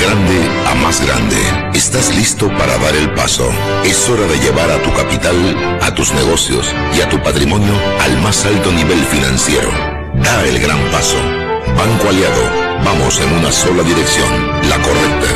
grande 0.00 0.38
a 0.66 0.74
más 0.74 1.04
grande. 1.04 1.36
Estás 1.74 2.14
listo 2.14 2.48
para 2.58 2.78
dar 2.78 2.96
el 2.96 3.12
paso. 3.14 3.48
Es 3.84 4.08
hora 4.08 4.26
de 4.26 4.38
llevar 4.38 4.70
a 4.70 4.82
tu 4.82 4.92
capital, 4.94 5.78
a 5.82 5.94
tus 5.94 6.12
negocios 6.12 6.74
y 6.96 7.00
a 7.00 7.08
tu 7.08 7.22
patrimonio 7.22 7.72
al 8.00 8.20
más 8.22 8.44
alto 8.46 8.72
nivel 8.72 8.98
financiero. 9.04 9.70
Da 10.14 10.44
el 10.46 10.58
gran 10.58 10.80
paso. 10.90 11.16
Banco 11.76 12.08
Aliado. 12.08 12.42
Vamos 12.84 13.20
en 13.20 13.32
una 13.32 13.52
sola 13.52 13.82
dirección, 13.82 14.68
la 14.68 14.80
correcta. 14.80 15.28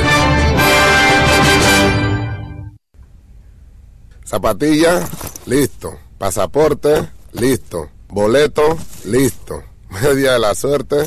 Zapatilla, 4.25 5.07
listo. 5.47 5.99
Pasaporte, 6.17 7.11
listo. 7.33 7.91
Boleto, 8.09 8.79
listo. 9.05 9.63
Media 9.91 10.33
de 10.33 10.39
la 10.39 10.55
suerte, 10.55 11.07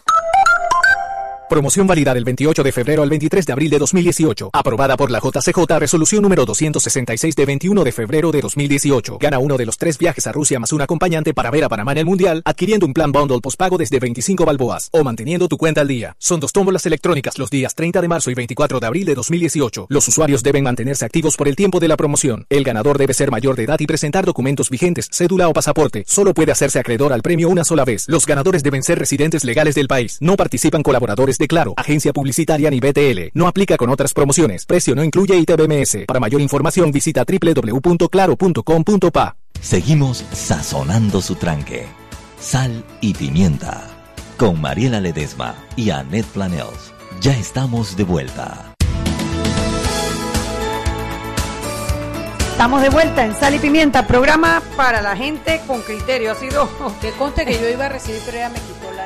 Promoción 1.51 1.85
válida 1.85 2.13
del 2.13 2.23
28 2.23 2.63
de 2.63 2.71
febrero 2.71 3.03
al 3.03 3.09
23 3.09 3.45
de 3.45 3.51
abril 3.51 3.69
de 3.69 3.77
2018. 3.77 4.51
Aprobada 4.53 4.95
por 4.95 5.11
la 5.11 5.19
JCJ 5.19 5.79
Resolución 5.79 6.21
número 6.23 6.45
266 6.45 7.35
de 7.35 7.45
21 7.45 7.83
de 7.83 7.91
febrero 7.91 8.31
de 8.31 8.39
2018. 8.39 9.17
Gana 9.19 9.37
uno 9.37 9.57
de 9.57 9.65
los 9.65 9.77
tres 9.77 9.97
viajes 9.97 10.27
a 10.27 10.31
Rusia 10.31 10.61
más 10.61 10.71
un 10.71 10.81
acompañante 10.81 11.33
para 11.33 11.51
ver 11.51 11.65
a 11.65 11.67
Panamá 11.67 11.91
en 11.91 11.97
el 11.97 12.05
Mundial, 12.05 12.41
adquiriendo 12.45 12.85
un 12.85 12.93
plan 12.93 13.11
bundle 13.11 13.41
postpago 13.41 13.77
desde 13.77 13.99
25 13.99 14.45
balboas 14.45 14.87
o 14.93 15.03
manteniendo 15.03 15.49
tu 15.49 15.57
cuenta 15.57 15.81
al 15.81 15.89
día. 15.89 16.15
Son 16.19 16.39
dos 16.39 16.53
tómbolas 16.53 16.85
electrónicas 16.85 17.37
los 17.37 17.49
días 17.49 17.75
30 17.75 17.99
de 17.99 18.07
marzo 18.07 18.31
y 18.31 18.33
24 18.33 18.79
de 18.79 18.87
abril 18.87 19.03
de 19.03 19.15
2018. 19.15 19.87
Los 19.89 20.07
usuarios 20.07 20.43
deben 20.43 20.63
mantenerse 20.63 21.03
activos 21.03 21.35
por 21.35 21.49
el 21.49 21.57
tiempo 21.57 21.81
de 21.81 21.89
la 21.89 21.97
promoción. 21.97 22.45
El 22.49 22.63
ganador 22.63 22.97
debe 22.97 23.13
ser 23.13 23.29
mayor 23.29 23.57
de 23.57 23.63
edad 23.63 23.79
y 23.81 23.87
presentar 23.87 24.25
documentos 24.25 24.69
vigentes, 24.69 25.09
cédula 25.11 25.49
o 25.49 25.53
pasaporte. 25.53 26.05
Solo 26.07 26.33
puede 26.33 26.53
hacerse 26.53 26.79
acreedor 26.79 27.11
al 27.11 27.21
premio 27.21 27.49
una 27.49 27.65
sola 27.65 27.83
vez. 27.83 28.05
Los 28.07 28.25
ganadores 28.25 28.63
deben 28.63 28.83
ser 28.83 28.99
residentes 28.99 29.43
legales 29.43 29.75
del 29.75 29.89
país. 29.89 30.17
No 30.21 30.37
participan 30.37 30.81
colaboradores 30.81 31.40
de 31.41 31.49
Claro, 31.49 31.73
agencia 31.75 32.13
publicitaria 32.13 32.69
ni 32.69 32.79
BTL. 32.79 33.31
No 33.33 33.47
aplica 33.47 33.75
con 33.75 33.89
otras 33.89 34.13
promociones. 34.13 34.65
Precio 34.65 34.95
no 34.95 35.03
incluye 35.03 35.35
ITBMS. 35.35 36.05
Para 36.07 36.21
mayor 36.21 36.39
información 36.39 36.93
visita 36.93 37.25
www.claro.com.pa. 37.25 39.35
Seguimos 39.59 40.23
sazonando 40.31 41.21
su 41.21 41.35
tranque. 41.35 41.85
Sal 42.39 42.85
y 43.01 43.13
pimienta. 43.13 43.89
Con 44.37 44.61
Mariela 44.61 45.01
Ledesma 45.01 45.53
y 45.75 45.89
Annette 45.89 46.27
Planels. 46.27 46.93
Ya 47.19 47.37
estamos 47.37 47.97
de 47.97 48.05
vuelta. 48.05 48.73
Estamos 52.51 52.81
de 52.83 52.89
vuelta 52.89 53.25
en 53.25 53.33
Sal 53.33 53.55
y 53.55 53.59
Pimienta, 53.59 54.05
programa 54.05 54.61
para 54.77 55.01
la 55.01 55.15
gente 55.15 55.61
con 55.65 55.81
criterio. 55.81 56.31
Ha 56.31 56.35
sido. 56.35 56.69
Que 57.01 57.09
conste 57.11 57.43
que 57.43 57.59
yo 57.59 57.67
iba 57.67 57.87
a 57.87 57.89
recibir, 57.89 58.21
pero 58.23 58.37
ella 58.37 58.49
me 58.49 58.59
quitó 58.59 58.91
la. 58.95 59.05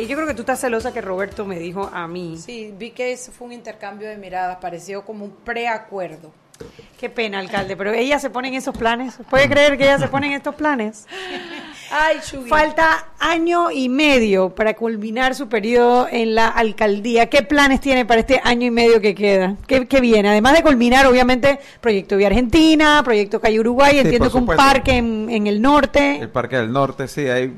Y 0.00 0.06
yo 0.06 0.16
creo 0.16 0.26
que 0.26 0.34
tú 0.34 0.40
estás 0.40 0.60
celosa 0.60 0.92
que 0.92 1.02
Roberto 1.02 1.44
me 1.44 1.58
dijo 1.58 1.90
a 1.92 2.08
mí. 2.08 2.38
Sí, 2.38 2.72
vi 2.78 2.90
que 2.90 3.12
eso 3.12 3.32
fue 3.32 3.48
un 3.48 3.52
intercambio 3.52 4.08
de 4.08 4.16
miradas, 4.16 4.56
pareció 4.58 5.04
como 5.04 5.26
un 5.26 5.32
preacuerdo. 5.44 6.32
Qué 6.98 7.08
pena, 7.08 7.38
alcalde, 7.38 7.76
pero 7.76 7.92
ella 7.92 8.18
se 8.18 8.28
pone 8.28 8.48
en 8.48 8.54
esos 8.54 8.76
planes. 8.76 9.18
¿Puede 9.30 9.48
creer 9.48 9.78
que 9.78 9.84
ella 9.84 9.98
se 9.98 10.08
pone 10.08 10.28
en 10.28 10.34
estos 10.34 10.54
planes? 10.54 11.06
Ay, 11.90 12.18
Chugui. 12.22 12.48
Falta 12.48 13.08
año 13.18 13.70
y 13.70 13.88
medio 13.88 14.54
para 14.54 14.74
culminar 14.74 15.34
su 15.34 15.48
periodo 15.48 16.06
en 16.10 16.34
la 16.34 16.48
alcaldía. 16.48 17.28
¿Qué 17.28 17.42
planes 17.42 17.80
tiene 17.80 18.04
para 18.04 18.20
este 18.20 18.40
año 18.44 18.66
y 18.66 18.70
medio 18.70 19.00
que 19.00 19.14
queda? 19.14 19.56
¿Qué, 19.66 19.86
qué 19.86 20.00
viene? 20.00 20.28
Además 20.28 20.54
de 20.54 20.62
culminar, 20.62 21.06
obviamente, 21.06 21.58
proyecto 21.80 22.16
Vía 22.16 22.28
Argentina, 22.28 23.02
proyecto 23.02 23.40
Calle 23.40 23.60
Uruguay, 23.60 23.92
Sí, 23.92 23.98
entiendo 24.00 24.30
que 24.30 24.38
un 24.38 24.46
parque 24.46 24.92
en, 24.98 25.28
en 25.30 25.46
el 25.46 25.60
norte. 25.60 26.18
El 26.18 26.28
Parque 26.28 26.56
del 26.56 26.70
Norte, 26.70 27.08
sí, 27.08 27.26
hay 27.26 27.54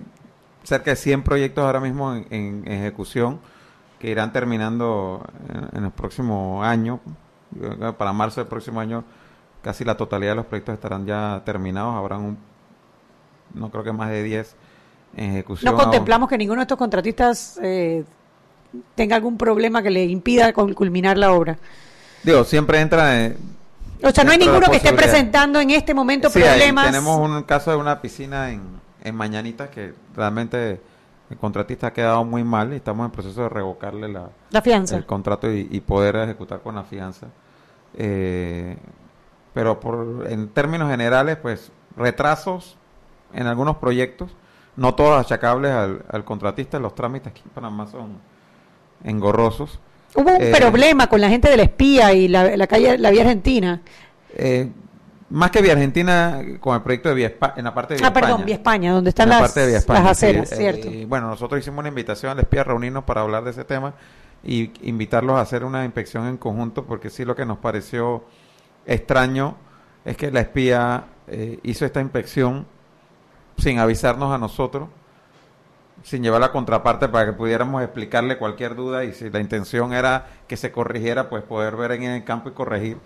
cerca 0.64 0.90
de 0.90 0.96
100 0.96 1.22
proyectos 1.22 1.64
ahora 1.64 1.80
mismo 1.80 2.14
en, 2.14 2.26
en 2.30 2.64
ejecución 2.66 3.40
que 3.98 4.10
irán 4.10 4.32
terminando 4.32 5.24
en, 5.48 5.78
en 5.78 5.84
el 5.84 5.90
próximo 5.90 6.62
año. 6.64 7.00
Para 7.98 8.12
marzo 8.12 8.40
del 8.40 8.48
próximo 8.48 8.80
año 8.80 9.04
casi 9.62 9.84
la 9.84 9.96
totalidad 9.96 10.32
de 10.32 10.36
los 10.36 10.46
proyectos 10.46 10.74
estarán 10.74 11.06
ya 11.06 11.42
terminados. 11.44 11.94
Habrán 11.96 12.20
un, 12.22 12.38
no 13.54 13.70
creo 13.70 13.84
que 13.84 13.92
más 13.92 14.10
de 14.10 14.22
10 14.22 14.56
en 15.16 15.30
ejecución. 15.32 15.72
No 15.74 15.80
contemplamos 15.80 16.28
que 16.28 16.38
ninguno 16.38 16.60
de 16.60 16.62
estos 16.62 16.78
contratistas 16.78 17.58
eh, 17.62 18.04
tenga 18.94 19.16
algún 19.16 19.36
problema 19.36 19.82
que 19.82 19.90
le 19.90 20.04
impida 20.04 20.52
culminar 20.52 21.18
la 21.18 21.32
obra. 21.32 21.58
Digo, 22.22 22.42
siempre 22.44 22.80
entra... 22.80 23.20
eh, 23.26 23.36
O 24.02 24.10
sea, 24.10 24.24
no 24.24 24.30
hay 24.32 24.38
ninguno 24.38 24.68
que 24.70 24.76
esté 24.78 24.92
presentando 24.94 25.60
en 25.60 25.70
este 25.70 25.92
momento 25.92 26.30
Sí, 26.30 26.42
hay- 26.42 26.48
problemas. 26.58 26.86
tenemos 26.86 27.18
un 27.18 27.42
caso 27.42 27.70
de 27.70 27.76
una 27.76 28.00
piscina 28.00 28.50
en, 28.50 28.62
en 29.02 29.14
Mañanitas 29.14 29.68
que 29.70 29.94
realmente 30.16 30.80
el 31.30 31.36
contratista 31.38 31.88
ha 31.88 31.92
quedado 31.92 32.24
muy 32.24 32.44
mal 32.44 32.72
y 32.72 32.76
estamos 32.76 33.04
en 33.06 33.10
proceso 33.12 33.42
de 33.42 33.48
revocarle 33.48 34.08
la, 34.08 34.30
La 34.50 34.62
fianza. 34.62 34.96
el 34.96 35.06
contrato 35.06 35.50
y, 35.50 35.68
y 35.70 35.80
poder 35.80 36.16
ejecutar 36.16 36.60
con 36.60 36.74
la 36.74 36.84
fianza. 36.84 37.28
Eh, 37.96 38.76
pero 39.54 39.80
por, 39.80 40.26
en 40.30 40.48
términos 40.48 40.90
generales, 40.90 41.36
pues 41.36 41.72
retrasos 41.96 42.76
en 43.34 43.46
algunos 43.46 43.76
proyectos, 43.76 44.30
no 44.76 44.94
todos 44.94 45.20
achacables 45.20 45.72
al, 45.72 46.04
al 46.10 46.24
contratista, 46.24 46.78
los 46.78 46.94
trámites 46.94 47.28
aquí 47.28 47.42
en 47.44 47.50
Panamá 47.50 47.86
son 47.86 48.18
engorrosos. 49.04 49.78
Hubo 50.14 50.30
un 50.36 50.42
Eh, 50.42 50.52
problema 50.58 51.06
con 51.08 51.20
la 51.20 51.28
gente 51.28 51.48
del 51.48 51.60
espía 51.60 52.12
y 52.12 52.28
la, 52.28 52.56
la 52.56 52.66
calle, 52.66 52.98
la 52.98 53.10
vía 53.10 53.22
argentina. 53.22 53.80
Eh, 54.34 54.70
más 55.32 55.50
que 55.50 55.62
Vía 55.62 55.72
Argentina, 55.72 56.40
con 56.60 56.74
el 56.76 56.82
proyecto 56.82 57.08
de 57.08 57.14
Vía 57.14 57.28
Espa- 57.38 57.54
en 57.56 57.64
la 57.64 57.74
parte 57.74 57.94
de 57.94 58.00
Vía 58.00 58.08
Ah, 58.08 58.12
perdón, 58.12 58.30
España. 58.30 58.44
Vía 58.46 58.54
España, 58.56 58.92
donde 58.92 59.08
están 59.10 59.24
En 59.24 59.30
la 59.30 59.40
las, 59.40 59.48
parte 59.48 59.60
de 59.60 59.66
Vía 59.68 59.78
España, 59.78 60.02
las 60.02 60.18
sí. 60.18 60.26
aceras, 60.26 60.52
Eh, 60.52 60.56
¿cierto? 60.56 60.88
y 60.88 61.04
bueno, 61.04 61.28
nosotros 61.28 61.60
hicimos 61.60 61.78
una 61.80 61.88
invitación 61.88 62.32
al 62.32 62.40
espía 62.40 62.60
a 62.60 62.64
reunirnos 62.64 63.04
para 63.04 63.22
hablar 63.22 63.44
de 63.44 63.50
ese 63.50 63.64
tema 63.64 63.94
y 64.44 64.70
invitarlos 64.82 65.36
a 65.36 65.40
hacer 65.40 65.64
una 65.64 65.84
inspección 65.84 66.26
en 66.26 66.36
conjunto, 66.36 66.84
porque 66.84 67.10
sí 67.10 67.24
lo 67.24 67.34
que 67.36 67.46
nos 67.46 67.58
pareció 67.58 68.24
extraño 68.86 69.56
es 70.04 70.16
que 70.16 70.30
la 70.30 70.40
espía 70.40 71.04
eh, 71.28 71.58
hizo 71.62 71.84
esta 71.86 72.00
inspección 72.00 72.66
sin 73.56 73.78
avisarnos 73.78 74.34
a 74.34 74.38
nosotros, 74.38 74.88
sin 76.02 76.22
llevar 76.22 76.40
la 76.40 76.50
contraparte 76.50 77.08
para 77.08 77.26
que 77.26 77.32
pudiéramos 77.32 77.80
explicarle 77.82 78.36
cualquier 78.36 78.74
duda 78.74 79.04
y 79.04 79.12
si 79.12 79.30
la 79.30 79.38
intención 79.38 79.92
era 79.92 80.26
que 80.48 80.56
se 80.56 80.72
corrigiera, 80.72 81.30
pues 81.30 81.44
poder 81.44 81.76
ver 81.76 81.92
en 81.92 82.02
el 82.02 82.24
campo 82.24 82.48
y 82.48 82.52
corregir 82.52 82.96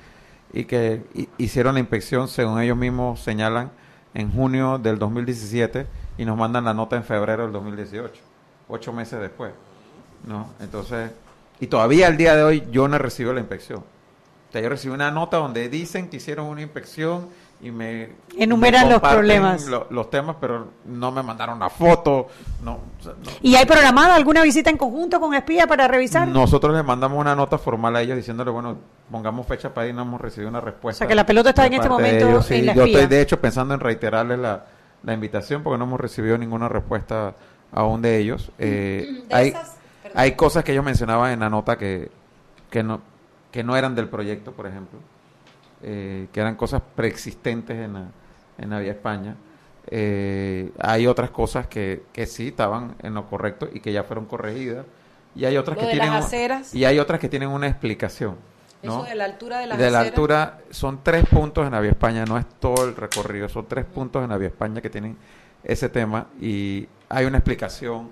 y 0.60 0.64
que 0.64 1.04
hi- 1.14 1.28
hicieron 1.38 1.74
la 1.74 1.80
inspección, 1.80 2.28
según 2.28 2.60
ellos 2.60 2.76
mismos 2.76 3.20
señalan, 3.20 3.70
en 4.14 4.32
junio 4.32 4.78
del 4.78 4.98
2017 4.98 5.86
y 6.18 6.24
nos 6.24 6.36
mandan 6.38 6.64
la 6.64 6.72
nota 6.74 6.96
en 6.96 7.04
febrero 7.04 7.42
del 7.42 7.52
2018, 7.52 8.12
ocho 8.68 8.92
meses 8.92 9.20
después. 9.20 9.52
¿no? 10.26 10.50
Entonces, 10.60 11.10
y 11.60 11.66
todavía 11.66 12.06
al 12.06 12.16
día 12.16 12.34
de 12.34 12.42
hoy 12.42 12.64
yo 12.70 12.88
no 12.88 12.96
he 12.96 12.98
recibido 12.98 13.34
la 13.34 13.40
inspección. 13.40 13.80
O 13.80 14.52
sea, 14.52 14.60
yo 14.62 14.68
recibí 14.68 14.94
una 14.94 15.10
nota 15.10 15.36
donde 15.36 15.68
dicen 15.68 16.08
que 16.08 16.16
hicieron 16.16 16.46
una 16.46 16.62
inspección 16.62 17.28
y 17.60 17.70
me 17.70 18.10
Enumeran 18.36 18.84
me 18.86 18.92
los 18.92 19.00
problemas. 19.00 19.66
lo- 19.66 19.86
los 19.90 20.10
temas, 20.10 20.36
pero 20.40 20.68
no 20.84 21.10
me 21.10 21.22
mandaron 21.22 21.58
la 21.58 21.70
foto. 21.70 22.28
No, 22.62 22.72
o 22.98 23.02
sea, 23.02 23.12
no. 23.12 23.30
¿Y 23.40 23.54
hay 23.56 23.64
programada 23.64 24.14
alguna 24.14 24.42
visita 24.42 24.68
en 24.68 24.76
conjunto 24.76 25.18
con 25.20 25.34
espía 25.34 25.66
para 25.66 25.88
revisar? 25.88 26.28
Nosotros 26.28 26.74
les 26.76 26.84
mandamos 26.84 27.18
una 27.18 27.34
nota 27.34 27.56
formal 27.56 27.96
a 27.96 28.02
ellos 28.02 28.16
diciéndole, 28.16 28.50
bueno, 28.50 28.76
pongamos 29.10 29.46
fecha 29.46 29.72
para 29.72 29.86
ir, 29.86 29.94
no 29.94 30.02
hemos 30.02 30.20
recibido 30.20 30.50
una 30.50 30.60
respuesta. 30.60 30.98
O 30.98 31.00
sea, 31.00 31.08
que 31.08 31.14
la 31.14 31.24
pelota 31.24 31.48
está 31.50 31.66
en 31.66 31.72
este 31.74 31.88
momento 31.88 32.28
ellos. 32.28 32.44
Sí, 32.46 32.54
en 32.56 32.66
la 32.66 32.74
Yo 32.74 32.82
espía. 32.84 32.98
estoy, 33.00 33.16
de 33.16 33.22
hecho, 33.22 33.40
pensando 33.40 33.72
en 33.72 33.80
reiterarles 33.80 34.38
la, 34.38 34.66
la 35.02 35.14
invitación 35.14 35.62
porque 35.62 35.78
no 35.78 35.84
hemos 35.84 35.98
recibido 36.00 36.36
ninguna 36.36 36.68
respuesta 36.68 37.34
aún 37.72 38.02
de 38.02 38.18
ellos. 38.18 38.50
Eh, 38.58 39.22
De 39.28 39.34
hay, 39.34 39.48
esas- 39.48 39.76
hay 40.14 40.32
cosas 40.32 40.62
que 40.62 40.72
ellos 40.72 40.84
mencionaban 40.84 41.32
en 41.32 41.40
la 41.40 41.48
nota 41.48 41.76
que, 41.78 42.10
que, 42.70 42.82
no, 42.82 43.00
que 43.50 43.64
no 43.64 43.76
eran 43.76 43.94
del 43.94 44.08
proyecto, 44.10 44.52
por 44.52 44.66
ejemplo, 44.66 44.98
eh, 45.82 46.26
que 46.32 46.40
eran 46.40 46.56
cosas 46.56 46.82
preexistentes 46.94 47.76
en 47.76 47.92
la, 47.94 48.06
en 48.58 48.70
la 48.70 48.78
Vía 48.80 48.92
España. 48.92 49.36
Eh, 49.88 50.72
hay 50.78 51.06
otras 51.06 51.30
cosas 51.30 51.66
que, 51.66 52.02
que 52.12 52.26
sí 52.26 52.48
estaban 52.48 52.94
en 53.02 53.14
lo 53.14 53.26
correcto 53.28 53.68
y 53.72 53.80
que 53.80 53.92
ya 53.92 54.02
fueron 54.02 54.26
corregidas. 54.26 54.84
Y 55.34 55.44
hay 55.44 55.56
otras 55.56 55.76
Lo 55.76 55.80
que 55.82 55.86
de 55.86 55.92
tienen 55.92 56.10
las 56.12 56.20
un- 56.22 56.26
aceras. 56.26 56.74
y 56.74 56.84
hay 56.84 56.98
otras 56.98 57.20
que 57.20 57.28
tienen 57.28 57.48
una 57.50 57.68
explicación. 57.68 58.36
¿no? 58.82 59.00
Eso 59.00 59.04
de 59.08 59.14
la 59.14 59.24
altura 59.24 59.58
de 59.58 59.66
las 59.66 59.78
de 59.78 59.90
la 59.90 59.98
aceras. 60.00 60.12
altura 60.12 60.58
son 60.70 61.00
tres 61.02 61.26
puntos 61.28 61.66
en 61.66 61.72
la 61.72 61.80
Vía 61.80 61.90
España, 61.90 62.24
no 62.24 62.38
es 62.38 62.46
todo 62.60 62.88
el 62.88 62.96
recorrido, 62.96 63.48
son 63.48 63.66
tres 63.66 63.84
puntos 63.84 64.22
en 64.24 64.30
la 64.30 64.38
Vía 64.38 64.48
España 64.48 64.80
que 64.80 64.90
tienen 64.90 65.16
ese 65.64 65.88
tema 65.88 66.26
y 66.40 66.88
hay 67.08 67.24
una 67.26 67.38
explicación 67.38 68.10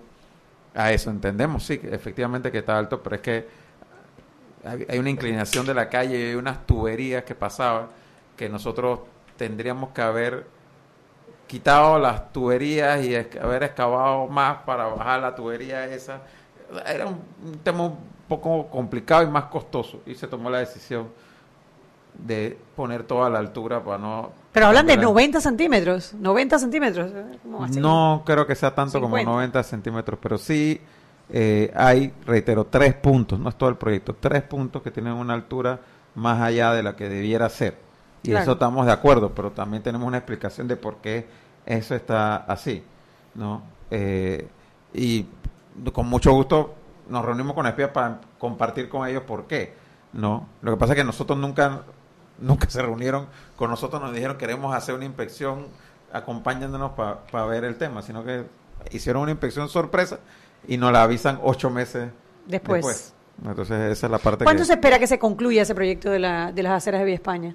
a 0.75 0.93
eso. 0.93 1.11
Entendemos, 1.11 1.65
sí, 1.65 1.81
efectivamente 1.85 2.51
que 2.53 2.59
está 2.59 2.79
alto, 2.79 3.03
pero 3.03 3.17
es 3.17 3.23
que 3.23 3.49
hay, 4.65 4.99
una 4.99 5.11
inclinación 5.11 5.67
de 5.67 5.75
la 5.75 5.89
calle 5.89 6.19
y 6.19 6.23
hay 6.31 6.35
unas 6.35 6.67
tuberías 6.67 7.25
que 7.25 7.35
pasaban 7.35 7.87
que 8.37 8.49
nosotros 8.49 9.01
tendríamos 9.37 9.91
que 9.91 10.03
haber 10.03 10.47
quitado 11.47 11.99
las 11.99 12.33
tuberías 12.33 13.05
y 13.05 13.15
haber 13.15 13.63
excavado 13.65 14.27
más 14.27 14.59
para 14.65 14.87
bajar 14.87 15.21
la 15.21 15.35
tubería 15.35 15.85
esa. 15.87 16.21
Era 16.87 17.07
un, 17.07 17.21
un 17.45 17.59
tema 17.59 17.85
un 17.85 17.99
poco 18.29 18.69
complicado 18.69 19.23
y 19.23 19.27
más 19.27 19.45
costoso 19.45 20.01
y 20.07 20.15
se 20.15 20.27
tomó 20.27 20.51
la 20.51 20.59
decisión 20.59 21.09
de 22.15 22.57
poner 22.77 23.03
toda 23.03 23.29
la 23.29 23.39
altura 23.41 23.83
para 23.83 23.99
no... 23.99 24.31
Pero 24.53 24.67
hablan 24.67 24.87
de 24.87 24.93
Era- 24.95 25.03
90 25.03 25.41
centímetros. 25.41 26.15
90 26.15 26.59
centímetros. 26.61 27.11
¿eh? 27.13 27.25
No 27.77 28.23
creo 28.25 28.47
que 28.47 28.55
sea 28.55 28.73
tanto 28.75 28.93
50. 28.99 29.25
como 29.25 29.37
90 29.37 29.63
centímetros, 29.65 30.19
pero 30.23 30.39
sí 30.39 30.81
eh, 31.31 31.73
hay, 31.75 32.13
reitero, 32.27 32.67
tres 32.67 32.95
puntos, 32.95 33.39
no 33.39 33.49
es 33.49 33.57
todo 33.57 33.69
el 33.69 33.77
proyecto, 33.77 34.15
tres 34.19 34.43
puntos 34.43 34.83
que 34.83 34.91
tienen 34.91 35.15
una 35.15 35.35
altura 35.35 35.81
más 36.15 36.41
allá 36.41 36.73
de 36.73 36.83
la 36.83 36.97
que 36.97 37.09
debiera 37.09 37.49
ser. 37.49 37.79
Y 38.23 38.31
Claro. 38.31 38.43
eso 38.43 38.53
estamos 38.53 38.87
de 38.87 38.93
acuerdo, 38.93 39.35
pero 39.35 39.51
también 39.51 39.83
tenemos 39.83 40.07
una 40.07 40.19
explicación 40.19 40.69
de 40.69 40.77
por 40.77 40.97
qué 40.97 41.27
eso 41.67 41.95
está 41.95 42.37
así, 42.37 42.83
¿no? 43.35 43.63
Eh, 43.91 44.49
y 44.93 45.27
con 45.93 46.07
mucho 46.07 46.33
gusto 46.33 46.75
nos 47.09 47.25
reunimos 47.25 47.55
con 47.55 47.67
espías 47.67 47.91
para 47.91 48.21
compartir 48.39 48.89
con 48.89 49.07
ellos 49.07 49.25
por 49.25 49.47
qué, 49.47 49.75
¿no? 50.13 50.49
Lo 50.63 50.73
que 50.73 50.77
pasa 50.79 50.93
es 50.93 50.99
que 50.99 51.05
nosotros 51.05 51.39
nunca, 51.39 51.83
nunca 52.39 52.69
se 52.71 52.81
reunieron 52.81 53.27
con 53.57 53.71
nosotros, 53.71 54.01
nos 54.01 54.13
dijeron 54.13 54.39
queremos 54.39 54.75
hacer 54.75 54.95
una 54.95 55.05
inspección, 55.05 55.67
acompañándonos 56.13 56.93
para 56.93 57.47
ver 57.47 57.65
el 57.65 57.77
tema, 57.77 58.01
sino 58.03 58.25
que 58.25 58.45
hicieron 58.93 59.23
una 59.23 59.33
inspección 59.33 59.69
sorpresa 59.69 60.21
y 60.69 60.77
nos 60.77 60.93
la 60.93 61.03
avisan 61.03 61.41
ocho 61.43 61.71
meses 61.71 62.11
Después. 62.47 62.85
después. 62.85 63.15
Entonces 63.45 63.93
esa 63.93 64.07
es 64.07 64.11
la 64.11 64.19
parte 64.19 64.45
¿Cuándo 64.45 64.63
que... 64.63 64.67
se 64.67 64.73
espera 64.75 64.99
que 64.99 65.07
se 65.07 65.19
concluya 65.19 65.63
ese 65.63 65.75
proyecto 65.75 66.11
de, 66.11 66.19
la, 66.21 66.53
de 66.53 66.63
las 66.63 66.73
aceras 66.73 67.01
de 67.01 67.07
Vía 67.07 67.15
España? 67.17 67.55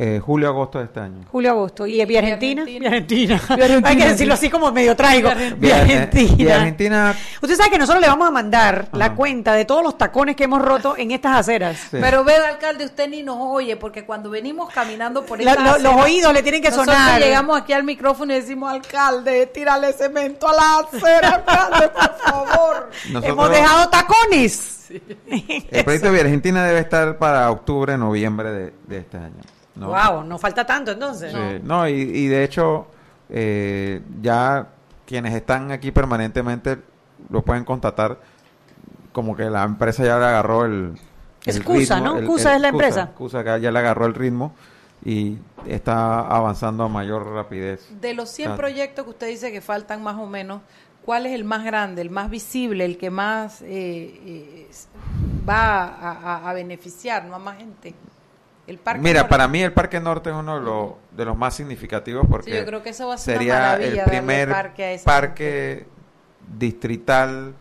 Eh, 0.00 0.20
julio, 0.24 0.46
agosto 0.48 0.78
de 0.78 0.84
este 0.84 1.00
año. 1.00 1.24
Julio, 1.28 1.50
agosto. 1.50 1.84
¿Y 1.84 2.04
Vía 2.04 2.20
Argentina? 2.20 2.62
Vía 2.62 2.88
Argentina. 2.88 3.40
Vía 3.48 3.64
Argentina, 3.64 3.88
Hay 3.88 3.96
que 3.96 4.06
decirlo 4.06 4.34
así 4.34 4.48
como 4.48 4.70
medio 4.70 4.94
traigo. 4.94 5.28
Vía- 5.56 5.80
Argentina. 5.80 6.34
Vía 6.36 6.56
Argentina 6.56 7.16
Usted 7.42 7.56
sabe 7.56 7.70
que 7.70 7.78
nosotros 7.78 8.00
le 8.00 8.06
vamos 8.06 8.28
a 8.28 8.30
mandar 8.30 8.86
la 8.92 9.16
cuenta 9.16 9.54
de 9.54 9.64
todos 9.64 9.82
los 9.82 9.98
tacones 9.98 10.36
que 10.36 10.44
hemos 10.44 10.62
roto 10.62 10.94
en 10.96 11.10
estas 11.10 11.36
aceras. 11.36 11.76
Sí. 11.90 11.96
Pero 12.00 12.22
ve, 12.22 12.36
alcalde, 12.36 12.84
usted 12.84 13.08
ni 13.08 13.24
nos 13.24 13.38
oye, 13.40 13.76
porque 13.76 14.04
cuando 14.06 14.30
venimos 14.30 14.72
caminando 14.72 15.26
por 15.26 15.42
La- 15.42 15.50
estas 15.50 15.64
lo- 15.64 15.72
los 15.78 15.86
aceras, 15.92 16.04
oídos 16.04 16.32
le 16.32 16.42
tienen 16.42 16.62
que 16.62 16.70
nosotros 16.70 16.94
sonar. 16.96 17.20
llegamos 17.20 17.60
aquí 17.60 17.72
al 17.72 17.82
micrófono 17.82 18.32
y 18.32 18.36
decimos, 18.36 18.70
alcalde, 18.72 19.46
tírale 19.46 19.92
cemento 19.94 20.48
a 20.48 20.52
la 20.54 20.78
acera, 20.78 21.28
alcalde, 21.44 21.88
por 21.88 22.18
favor. 22.18 22.90
Nosotros- 23.10 23.24
Hemos 23.24 23.50
dejado 23.50 23.88
tacones. 23.90 24.74
El 24.90 25.84
proyecto 25.84 26.12
de 26.12 26.20
Argentina 26.20 26.64
debe 26.64 26.78
estar 26.78 27.18
para 27.18 27.50
octubre, 27.50 27.98
noviembre 27.98 28.50
de, 28.52 28.72
de 28.86 28.98
este 28.98 29.16
año. 29.16 29.42
¿No? 29.78 29.88
Wow, 29.88 30.24
no 30.24 30.38
falta 30.38 30.66
tanto 30.66 30.90
entonces. 30.92 31.32
Sí, 31.32 31.60
no, 31.62 31.88
y, 31.88 31.92
y 31.92 32.26
de 32.26 32.44
hecho, 32.44 32.86
eh, 33.30 34.02
ya 34.20 34.66
quienes 35.06 35.34
están 35.34 35.70
aquí 35.72 35.90
permanentemente 35.92 36.78
lo 37.30 37.42
pueden 37.42 37.64
constatar 37.64 38.18
como 39.12 39.34
que 39.36 39.44
la 39.50 39.64
empresa 39.64 40.04
ya 40.04 40.18
le 40.18 40.24
agarró 40.26 40.64
el. 40.64 40.98
Es 41.44 41.56
el 41.56 41.64
CUSA, 41.64 42.00
¿no? 42.00 42.22
CUSA 42.26 42.56
es 42.56 42.60
la 42.60 42.68
empresa. 42.68 43.10
CUSA 43.16 43.42
que 43.44 43.60
ya 43.60 43.70
le 43.70 43.78
agarró 43.78 44.06
el 44.06 44.14
ritmo 44.14 44.52
y 45.04 45.38
está 45.66 46.20
avanzando 46.20 46.84
a 46.84 46.88
mayor 46.88 47.26
rapidez. 47.32 47.88
De 48.00 48.12
los 48.14 48.28
100 48.30 48.52
Ah. 48.52 48.56
proyectos 48.56 49.04
que 49.04 49.10
usted 49.10 49.28
dice 49.28 49.50
que 49.52 49.60
faltan 49.60 50.02
más 50.02 50.16
o 50.16 50.26
menos, 50.26 50.60
¿cuál 51.04 51.24
es 51.26 51.32
el 51.32 51.44
más 51.44 51.64
grande, 51.64 52.02
el 52.02 52.10
más 52.10 52.28
visible, 52.28 52.84
el 52.84 52.98
que 52.98 53.08
más 53.10 53.62
eh, 53.62 53.66
eh, 53.68 54.68
va 55.48 55.84
a, 55.84 56.12
a- 56.12 56.50
a 56.50 56.52
beneficiar 56.52 57.24
¿no? 57.24 57.36
a 57.36 57.38
más 57.38 57.56
gente? 57.56 57.94
El 58.68 58.78
parque 58.78 59.00
Mira, 59.02 59.20
Norte. 59.20 59.30
para 59.30 59.48
mí 59.48 59.62
el 59.62 59.72
Parque 59.72 59.98
Norte 59.98 60.30
es 60.30 60.36
uno 60.36 60.58
de 60.58 60.64
los, 60.64 60.92
de 61.16 61.24
los 61.24 61.36
más 61.36 61.54
significativos 61.54 62.26
porque 62.30 62.50
Sí, 62.52 62.56
yo 62.56 62.64
creo 62.66 62.82
que 62.82 62.90
eso 62.90 63.08
va 63.08 63.14
a 63.14 63.18
ser 63.18 63.36
una 63.38 63.44
sería 63.44 63.74
el 63.76 64.04
primer 64.04 64.48
parque 64.50 64.84
a 64.84 64.92
esa 64.92 65.04
parque 65.04 65.86
distrital 66.46 67.54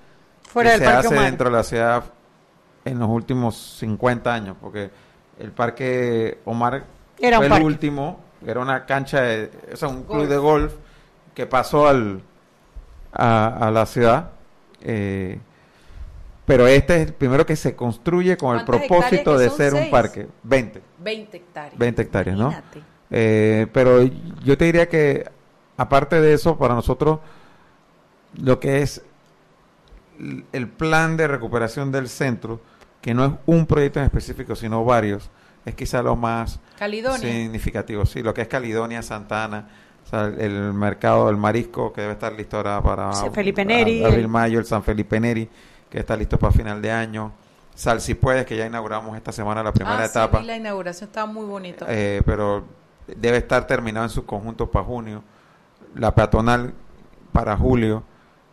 Fuera 0.43 0.72
que 0.72 0.74
del 0.74 0.80
se 0.80 0.86
Parque 0.86 1.08
hace 1.08 1.16
dentro 1.26 1.49
de 1.49 1.55
la 1.55 1.64
ciudad 1.64 2.03
en 2.86 2.99
los 2.99 3.10
últimos 3.10 3.55
50 3.80 4.34
años, 4.34 4.55
porque 4.62 4.89
el 5.39 5.51
Parque 5.51 6.39
Omar 6.45 6.86
Era 7.20 7.39
un 7.39 7.45
fue 7.47 7.47
el 7.47 7.49
parque. 7.49 7.66
último, 7.66 8.20
era 8.45 8.60
una 8.62 8.86
cancha, 8.86 9.22
de, 9.22 9.51
o 9.74 9.76
sea, 9.76 9.88
un 9.89 10.03
club 10.03 10.28
de 10.28 10.38
golf 10.38 10.74
que 11.34 11.45
pasó 11.45 11.88
al, 11.88 12.22
a, 13.12 13.68
a 13.68 13.72
la 13.72 13.86
ciudad. 13.86 14.32
eh, 14.82 15.39
pero 16.48 16.66
este 16.66 16.95
es 16.95 17.08
el 17.08 17.14
primero 17.14 17.45
que 17.45 17.58
se 17.58 17.76
construye 17.76 18.38
con 18.38 18.58
el 18.58 18.66
¿Cuántas 18.66 18.88
propósito 18.88 19.38
de 19.38 19.50
ser 19.50 19.74
un 19.74 19.89
parque. 19.89 20.30
20. 20.43 20.82
20 20.98 21.38
hectáreas. 21.38 21.78
20 21.78 22.02
hectáreas, 22.02 22.38
¿no? 22.38 22.56
Eh, 23.12 23.68
pero 23.74 24.02
yo 24.45 24.58
te 24.58 24.64
diría 24.64 24.88
que, 24.88 25.30
aparte 25.76 26.22
de 26.22 26.34
eso, 26.34 26.58
para 26.58 26.74
nosotros, 26.74 27.20
lo 28.41 28.62
que 28.62 28.82
es 28.82 29.02
el 30.54 30.70
plan 30.70 31.18
de 31.18 31.28
recuperación 31.28 31.91
del 31.91 32.08
centro, 32.08 32.62
que 33.02 33.14
no 33.14 33.26
es 33.26 33.32
un 33.45 33.66
proyecto 33.66 34.00
en 34.00 34.06
específico, 34.06 34.56
sino 34.56 34.86
varios, 34.86 35.30
es 35.66 35.76
quizá 35.76 36.02
lo 36.02 36.16
más 36.16 36.62
significativo. 37.20 38.06
Sí, 38.06 38.24
lo 38.24 38.34
que 38.34 38.43
es 38.43 38.48
Caledonia, 38.48 39.02
Santa 39.02 39.43
Ana, 39.43 39.68
o 40.06 40.10
sea, 40.10 40.28
el 40.28 40.72
mercado 40.72 41.28
del 41.28 41.36
marisco, 41.36 41.91
que 41.91 42.00
debe 42.00 42.14
estar 42.14 42.32
listo 42.32 42.56
ahora 42.56 42.82
para 42.82 43.12
Felipe 43.34 43.66
Neri, 43.66 44.06
abril, 44.06 44.30
mayo, 44.30 44.60
el 44.60 44.66
San 44.66 44.82
Felipe 44.82 45.20
Neri, 45.20 45.50
que 45.98 46.02
está 46.02 46.16
listo 46.16 46.38
para 46.38 46.54
final 46.54 46.80
de 46.80 46.91
año. 46.91 47.32
Sal 47.74 48.02
si 48.02 48.14
puedes, 48.14 48.45
que 48.45 48.56
ya 48.56 48.68
inauguramos 48.68 49.16
esta 49.18 49.32
semana 49.32 49.64
la 49.64 49.74
primera 49.74 49.98
Ah, 49.98 50.06
sí, 50.06 50.12
etapa. 50.12 50.39
vi 50.39 50.45
la 50.45 50.56
inauguración 50.56 51.08
estaba 51.10 51.26
muy 51.26 51.45
bonito. 51.45 51.86
Eh, 51.89 52.22
pero 52.24 52.66
debe 53.08 53.38
estar 53.38 53.66
terminado 53.66 54.06
en 54.06 54.10
sus 54.12 54.24
conjuntos 54.24 54.70
para 54.70 54.86
junio. 54.86 55.24
La 55.95 56.14
peatonal 56.14 56.74
para 57.32 57.58
julio. 57.58 58.04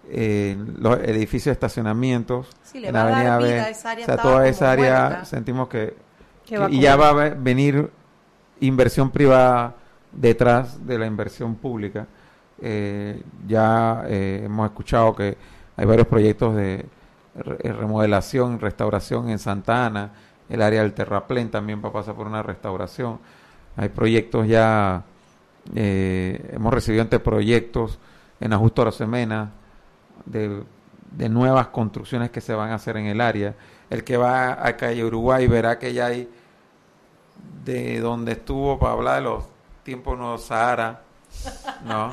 Eh, 0.09 0.57
los 0.79 0.99
edificios 1.01 1.47
de 1.47 1.53
estacionamientos. 1.53 2.49
Sí, 2.63 2.81
le 2.81 2.89
en 2.89 2.95
va 2.95 3.01
a 3.03 3.05
la 3.05 3.11
dar 3.11 3.27
Avenida 3.27 3.39
vida, 3.57 3.65
B. 3.67 3.71
esa 3.71 3.91
área 3.91 4.05
O 4.05 4.07
sea, 4.07 4.17
toda 4.17 4.49
esa 4.49 4.73
área 4.73 5.25
sentimos 5.27 5.69
que. 5.69 5.95
Que 6.47 6.67
y 6.71 6.81
ya 6.81 6.97
va 6.97 7.09
a 7.11 7.13
ve- 7.13 7.35
venir 7.39 7.91
inversión 8.61 9.11
privada 9.11 9.75
detrás 10.13 10.87
de 10.87 10.99
la 10.99 11.07
inversión 11.07 11.55
pública. 11.57 12.07
Eh, 12.61 13.23
ya 13.47 14.05
eh, 14.07 14.43
hemos 14.45 14.67
escuchado 14.67 15.15
que 15.15 15.37
hay 15.77 15.85
varios 15.87 16.07
proyectos 16.07 16.55
de 16.55 16.85
remodelación, 17.35 18.61
restauración 18.61 19.31
en 19.31 19.39
Santa 19.39 19.87
Ana, 19.87 20.13
el 20.49 20.63
área 20.63 20.83
del 20.83 20.93
terraplén 20.93 21.51
también 21.51 21.83
va 21.85 21.89
a 21.89 21.93
pasar 21.93 22.15
por 22.15 22.27
una 22.27 22.43
restauración. 22.43 23.19
Hay 23.77 23.89
proyectos 23.89 24.47
ya, 24.47 25.03
eh, 25.75 26.51
hemos 26.53 26.73
recibido 26.73 27.03
anteproyectos 27.03 27.99
en 28.41 28.53
Ajusto 28.53 28.83
Arosemena 28.83 29.51
de, 30.27 30.63
de 31.11 31.29
nuevas 31.29 31.69
construcciones 31.69 32.31
que 32.31 32.41
se 32.41 32.55
van 32.55 32.71
a 32.71 32.75
hacer 32.75 32.97
en 32.97 33.07
el 33.07 33.21
área. 33.21 33.55
El 33.91 34.05
que 34.05 34.17
va 34.17 34.67
a 34.67 34.77
calle 34.77 35.05
Uruguay 35.05 35.47
verá 35.47 35.79
que 35.79 35.93
ya 35.93 36.07
hay 36.07 36.29
de 37.65 38.01
donde 38.01 38.33
estuvo 38.33 38.79
para 38.79 38.93
hablar 38.93 39.17
de 39.17 39.23
los 39.23 39.45
tiempos 39.83 40.19
no 40.19 40.39
Sahara, 40.39 41.03
¿no? 41.85 42.13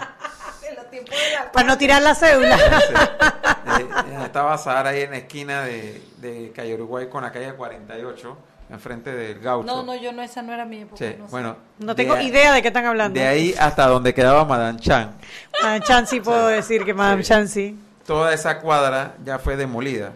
Para 1.53 1.67
no 1.67 1.77
tirar 1.77 2.01
la 2.01 2.15
cédula. 2.15 2.55
Eh, 2.57 3.87
eh, 4.07 4.19
estaba 4.25 4.57
Sahara 4.57 4.89
ahí 4.91 5.01
en 5.01 5.11
la 5.11 5.17
esquina 5.17 5.63
de, 5.63 6.01
de 6.17 6.51
calle 6.55 6.73
Uruguay 6.75 7.07
con 7.09 7.23
la 7.23 7.31
calle 7.31 7.53
48, 7.53 8.37
enfrente 8.69 9.11
del 9.13 9.39
Gaucho. 9.39 9.65
No, 9.65 9.83
no, 9.83 9.95
yo 9.95 10.11
no, 10.11 10.21
esa 10.21 10.41
no 10.41 10.53
era 10.53 10.65
mi 10.65 10.81
época. 10.81 10.97
Sí, 10.97 11.15
no 11.17 11.25
sé. 11.25 11.31
bueno. 11.31 11.55
No 11.79 11.95
tengo 11.95 12.15
de- 12.15 12.23
idea 12.23 12.53
de 12.53 12.61
qué 12.61 12.67
están 12.69 12.85
hablando. 12.85 13.19
De 13.19 13.27
ahí 13.27 13.55
hasta 13.59 13.87
donde 13.87 14.13
quedaba 14.13 14.45
Madame 14.45 14.79
Chan. 14.79 15.15
Madame 15.61 15.81
Chan 15.85 16.07
sí 16.07 16.19
puedo 16.21 16.47
decir 16.47 16.83
que 16.85 16.93
Madame 16.93 17.23
Sí. 17.23 17.29
Chan 17.29 17.47
sí. 17.47 17.79
Toda 18.05 18.33
esa 18.33 18.59
cuadra 18.59 19.13
ya 19.23 19.39
fue 19.39 19.55
demolida, 19.55 20.11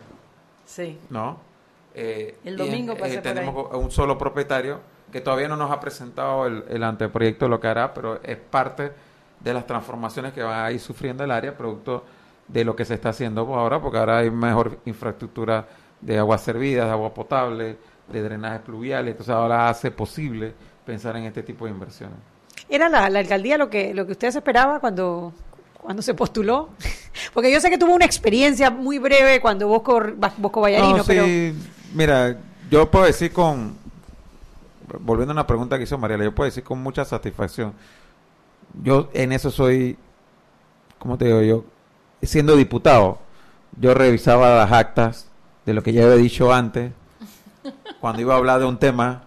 Sí. 0.65 0.99
¿no? 1.09 1.39
Eh, 1.93 2.37
El 2.43 2.55
y 2.55 2.57
domingo 2.57 2.93
en- 2.93 2.99
pasé 2.99 3.13
por 3.15 3.23
tenemos 3.23 3.73
un 3.73 3.91
solo 3.91 4.17
propietario 4.17 4.81
que 5.11 5.21
todavía 5.21 5.47
no 5.47 5.55
nos 5.55 5.71
ha 5.71 5.79
presentado 5.79 6.45
el, 6.45 6.65
el 6.67 6.83
anteproyecto 6.83 7.45
de 7.45 7.49
lo 7.49 7.59
que 7.61 7.67
hará, 7.67 7.93
pero 7.93 8.19
es 8.21 8.35
parte 8.37 8.91
de 9.39 9.53
las 9.53 9.65
transformaciones 9.67 10.33
que 10.33 10.41
va 10.41 10.65
a 10.65 10.71
ir 10.71 10.79
sufriendo 10.79 11.23
el 11.23 11.31
área, 11.31 11.55
producto 11.55 12.03
de 12.47 12.63
lo 12.63 12.75
que 12.75 12.85
se 12.85 12.93
está 12.93 13.09
haciendo 13.09 13.41
ahora, 13.41 13.81
porque 13.81 13.97
ahora 13.97 14.19
hay 14.19 14.29
mejor 14.29 14.79
infraestructura 14.85 15.67
de 16.01 16.17
aguas 16.19 16.41
servidas, 16.41 16.85
de 16.85 16.91
agua 16.91 17.13
potable, 17.13 17.77
de 18.11 18.21
drenajes 18.21 18.61
pluviales, 18.61 19.11
entonces 19.11 19.33
ahora 19.33 19.69
hace 19.69 19.91
posible 19.91 20.53
pensar 20.85 21.15
en 21.17 21.23
este 21.23 21.41
tipo 21.43 21.65
de 21.65 21.71
inversiones. 21.71 22.17
¿Era 22.69 22.89
la, 22.89 23.09
la 23.09 23.19
alcaldía 23.19 23.57
lo 23.57 23.69
que, 23.69 23.93
lo 23.93 24.05
que 24.05 24.13
usted 24.13 24.31
se 24.31 24.39
esperaba 24.39 24.79
cuando, 24.79 25.33
cuando 25.81 26.01
se 26.01 26.13
postuló? 26.13 26.69
Porque 27.33 27.51
yo 27.51 27.59
sé 27.59 27.69
que 27.69 27.77
tuvo 27.77 27.93
una 27.93 28.05
experiencia 28.05 28.69
muy 28.69 28.99
breve 28.99 29.39
cuando 29.39 29.67
Bosco, 29.67 30.01
Bosco 30.37 30.61
Vallarino, 30.61 30.97
No, 30.97 31.03
pero 31.03 31.25
sí, 31.25 31.55
mira, 31.93 32.37
yo 32.69 32.89
puedo 32.89 33.05
decir 33.05 33.31
con, 33.31 33.75
volviendo 34.99 35.31
a 35.31 35.35
una 35.35 35.47
pregunta 35.47 35.77
que 35.77 35.83
hizo 35.83 35.97
Mariela, 35.97 36.23
yo 36.23 36.33
puedo 36.33 36.45
decir 36.45 36.63
con 36.63 36.81
mucha 36.81 37.05
satisfacción, 37.05 37.73
yo 38.83 39.09
en 39.13 39.31
eso 39.31 39.51
soy, 39.51 39.97
¿cómo 40.99 41.17
te 41.17 41.25
digo 41.25 41.41
yo? 41.41 41.65
Siendo 42.21 42.55
diputado, 42.55 43.19
yo 43.79 43.93
revisaba 43.93 44.55
las 44.55 44.71
actas 44.71 45.29
de 45.65 45.73
lo 45.73 45.83
que 45.83 45.93
ya 45.93 46.03
había 46.03 46.15
dicho 46.15 46.53
antes, 46.53 46.91
cuando 47.99 48.21
iba 48.21 48.33
a 48.33 48.37
hablar 48.37 48.59
de 48.59 48.65
un 48.65 48.77
tema, 48.77 49.23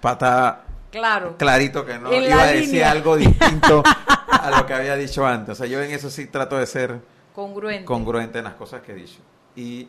para 0.00 0.60
Claro. 0.90 1.36
clarito 1.38 1.84
que 1.84 1.98
no 1.98 2.12
En 2.12 2.22
iba 2.24 2.40
a 2.42 2.46
decir 2.46 2.68
línea. 2.68 2.90
algo 2.92 3.16
distinto 3.16 3.82
a 4.28 4.50
lo 4.56 4.64
que 4.64 4.74
había 4.74 4.94
dicho 4.94 5.26
antes. 5.26 5.52
O 5.52 5.54
sea, 5.56 5.66
yo 5.66 5.82
en 5.82 5.90
eso 5.90 6.08
sí 6.08 6.26
trato 6.26 6.56
de 6.56 6.66
ser 6.66 7.00
Congruente. 7.34 7.84
congruente 7.84 8.38
en 8.38 8.44
las 8.44 8.54
cosas 8.54 8.80
que 8.82 8.92
he 8.92 8.94
dicho. 8.94 9.18
Y 9.56 9.88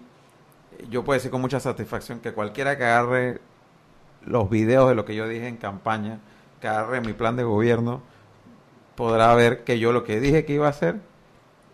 yo 0.90 1.04
puedo 1.04 1.16
decir 1.18 1.30
con 1.30 1.42
mucha 1.42 1.60
satisfacción 1.60 2.20
que 2.22 2.34
cualquiera 2.34 2.76
que 2.78 2.86
agarre 2.86 3.40
los 4.26 4.50
videos 4.50 4.90
de 4.90 4.96
lo 4.96 5.06
que 5.06 5.14
yo 5.16 5.28
dije 5.28 5.48
en 5.48 5.58
campaña, 5.58 6.18
que 6.60 6.68
agarre 6.68 7.02
mi 7.02 7.14
plan 7.14 7.36
de 7.36 7.44
gobierno, 7.44 8.02
podrá 8.96 9.34
ver 9.36 9.64
que 9.64 9.80
yo 9.80 9.92
lo 9.92 10.04
que 10.04 10.20
dije 10.20 10.46
que 10.46 10.54
iba 10.54 10.68
a 10.68 10.70
hacer 10.70 10.96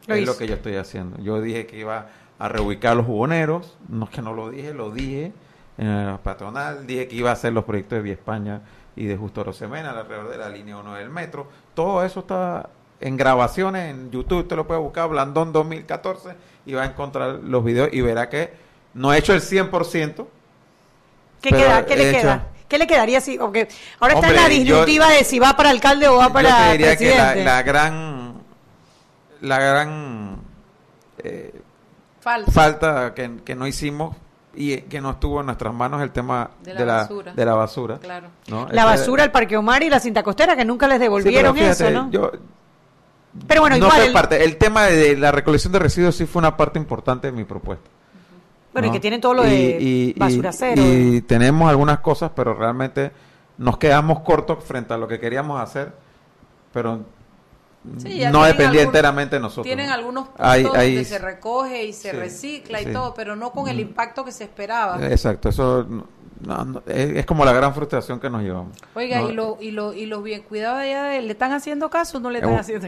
Lo 0.07 0.15
es 0.15 0.21
hizo. 0.21 0.31
lo 0.31 0.37
que 0.37 0.47
yo 0.47 0.55
estoy 0.55 0.75
haciendo. 0.75 1.17
Yo 1.21 1.41
dije 1.41 1.65
que 1.65 1.77
iba 1.77 2.07
a 2.39 2.49
reubicar 2.49 2.95
los 2.95 3.05
jugoneros, 3.05 3.77
no 3.87 4.05
es 4.05 4.11
que 4.11 4.21
no 4.21 4.33
lo 4.33 4.49
dije, 4.49 4.73
lo 4.73 4.91
dije 4.91 5.31
en 5.77 5.87
el 5.87 6.19
patronal, 6.19 6.85
dije 6.87 7.07
que 7.07 7.15
iba 7.15 7.29
a 7.29 7.33
hacer 7.33 7.53
los 7.53 7.63
proyectos 7.63 7.97
de 7.97 8.01
Vía 8.01 8.13
España 8.13 8.61
y 8.95 9.05
de 9.05 9.15
Justo 9.15 9.43
Rosemena 9.43 9.91
alrededor 9.91 10.29
de 10.29 10.37
la 10.37 10.49
línea 10.49 10.77
1 10.77 10.95
del 10.95 11.09
metro. 11.09 11.47
Todo 11.73 12.03
eso 12.03 12.21
está 12.21 12.69
en 12.99 13.17
grabaciones, 13.17 13.91
en 13.91 14.11
YouTube, 14.11 14.39
usted 14.39 14.55
lo 14.55 14.67
puede 14.67 14.79
buscar, 14.79 15.09
Blandón 15.09 15.51
2014, 15.53 16.35
y 16.65 16.73
va 16.73 16.83
a 16.83 16.85
encontrar 16.85 17.39
los 17.43 17.63
videos 17.63 17.89
y 17.91 18.01
verá 18.01 18.29
que 18.29 18.53
no 18.93 19.13
he 19.13 19.17
hecho 19.17 19.33
el 19.33 19.41
100%. 19.41 20.27
¿Qué, 21.41 21.49
queda? 21.49 21.85
¿Qué 21.85 21.95
le 21.95 22.11
queda? 22.11 22.47
¿Qué 22.71 22.77
le 22.77 22.87
quedaría 22.87 23.19
si.? 23.19 23.37
Porque 23.37 23.67
ahora 23.99 24.13
está 24.15 24.29
en 24.29 24.35
la 24.37 24.43
yo- 24.43 24.47
disyuntiva 24.49 25.09
de 25.09 25.23
si 25.25 25.39
va 25.39 25.57
para 25.57 25.69
alcalde 25.71 26.07
o 26.07 26.15
va 26.15 26.27
Yo 26.27 26.33
para 26.33 26.57
te 26.67 26.71
diría 26.71 26.95
que 26.95 27.09
la, 27.09 27.15
presidente. 27.15 27.43
la 27.43 27.61
gran, 27.63 28.33
la 29.41 29.59
gran 29.59 30.37
eh, 31.21 31.61
Falta. 32.21 32.51
falta 32.51 33.13
que, 33.13 33.31
que 33.43 33.55
no 33.55 33.67
hicimos 33.67 34.15
y 34.55 34.77
que 34.83 35.01
no 35.01 35.11
estuvo 35.11 35.39
en 35.41 35.47
nuestras 35.47 35.73
manos 35.73 36.01
el 36.01 36.11
tema 36.11 36.51
De 36.61 36.73
de 36.73 36.85
la 36.85 36.93
basura. 36.97 37.33
de 37.33 37.45
la 37.45 37.53
basura. 37.55 37.97
Claro. 37.99 38.27
¿no? 38.47 38.67
La 38.71 38.81
Este- 38.81 38.83
basura, 38.85 39.23
el 39.25 39.31
Parque 39.31 39.57
Omar 39.57 39.83
y 39.83 39.89
la 39.89 39.99
cinta 39.99 40.23
costera, 40.23 40.55
que 40.55 40.63
nunca 40.65 40.87
les 40.87 40.95
Sí, 40.95 40.99
pero 40.99 41.13
devolvieron 41.17 41.55
fíjate, 41.55 41.71
eso, 41.89 41.91
¿no? 41.91 42.09
yo- 42.11 42.31
Pero 43.47 43.61
bueno, 43.61 43.75
no 43.77 43.85
igual. 43.85 43.97
fue 43.97 44.05
el- 44.07 44.13
parte. 44.13 44.43
El 44.43 44.57
tema 44.57 44.85
de 44.85 45.15
la 45.17 45.31
recolección 45.31 45.71
de 45.73 45.79
residuos 45.79 46.15
sí 46.15 46.25
fue 46.25 46.39
una 46.39 46.55
parte 46.57 46.79
importante 46.79 47.27
de 47.27 47.33
mi 47.33 47.43
propuesta. 47.43 47.89
Bueno, 48.73 48.87
y 48.87 48.91
que 48.91 48.99
tienen 48.99 49.19
todo 49.21 49.33
lo 49.33 49.43
de 49.43 49.77
Y- 49.79 50.13
basura 50.17 50.51
cero. 50.51 50.81
Y 50.85 51.21
tenemos 51.21 51.69
algunas 51.69 51.99
cosas, 51.99 52.31
pero 52.35 52.53
realmente 52.53 53.11
nos 53.57 53.77
quedamos 53.77 54.21
cortos 54.21 54.63
frente 54.63 54.93
a 54.93 54.97
lo 54.97 55.07
que 55.07 55.19
queríamos 55.19 55.59
hacer, 55.61 55.91
pero 56.73 57.01
Sí, 57.97 58.21
no 58.31 58.43
dependía 58.43 58.83
enteramente 58.83 59.35
de 59.37 59.41
nosotros. 59.41 59.65
Tienen 59.65 59.87
¿no? 59.87 59.93
algunos 59.93 60.27
puntos 60.29 60.45
ahí- 60.45 60.63
donde 60.63 61.03
se 61.05 61.17
recoge 61.19 61.83
y 61.85 61.93
se 61.93 62.11
sí, 62.11 62.15
recicla 62.17 62.79
y 62.81 62.85
sí. 62.85 62.93
todo, 62.93 63.13
pero 63.13 63.35
no 63.35 63.51
con 63.51 63.67
el 63.67 63.77
Mm. 63.77 63.81
impacto 63.81 64.23
que 64.23 64.31
se 64.31 64.43
esperaba. 64.43 64.99
Exacto, 65.09 65.49
eso 65.49 65.87
no, 66.45 66.65
no, 66.65 66.83
es, 66.87 67.17
es 67.17 67.25
como 67.25 67.45
la 67.45 67.53
gran 67.53 67.73
frustración 67.73 68.19
que 68.19 68.29
nos 68.29 68.41
llevamos. 68.41 68.75
Oiga, 68.95 69.19
¿no? 69.21 69.29
y, 69.29 69.33
lo, 69.33 69.57
y, 69.61 69.71
lo, 69.71 69.93
y 69.93 70.05
los 70.05 70.23
bien 70.23 70.41
cuidados 70.43 70.79
allá, 70.79 71.03
de- 71.05 71.21
¿le 71.21 71.31
están 71.31 71.51
haciendo 71.53 71.89
caso 71.89 72.17
o 72.17 72.21
no 72.21 72.29
le 72.29 72.39
Es 72.39 72.43
están 72.43 72.53
un- 72.53 72.59
haciendo 72.59 72.87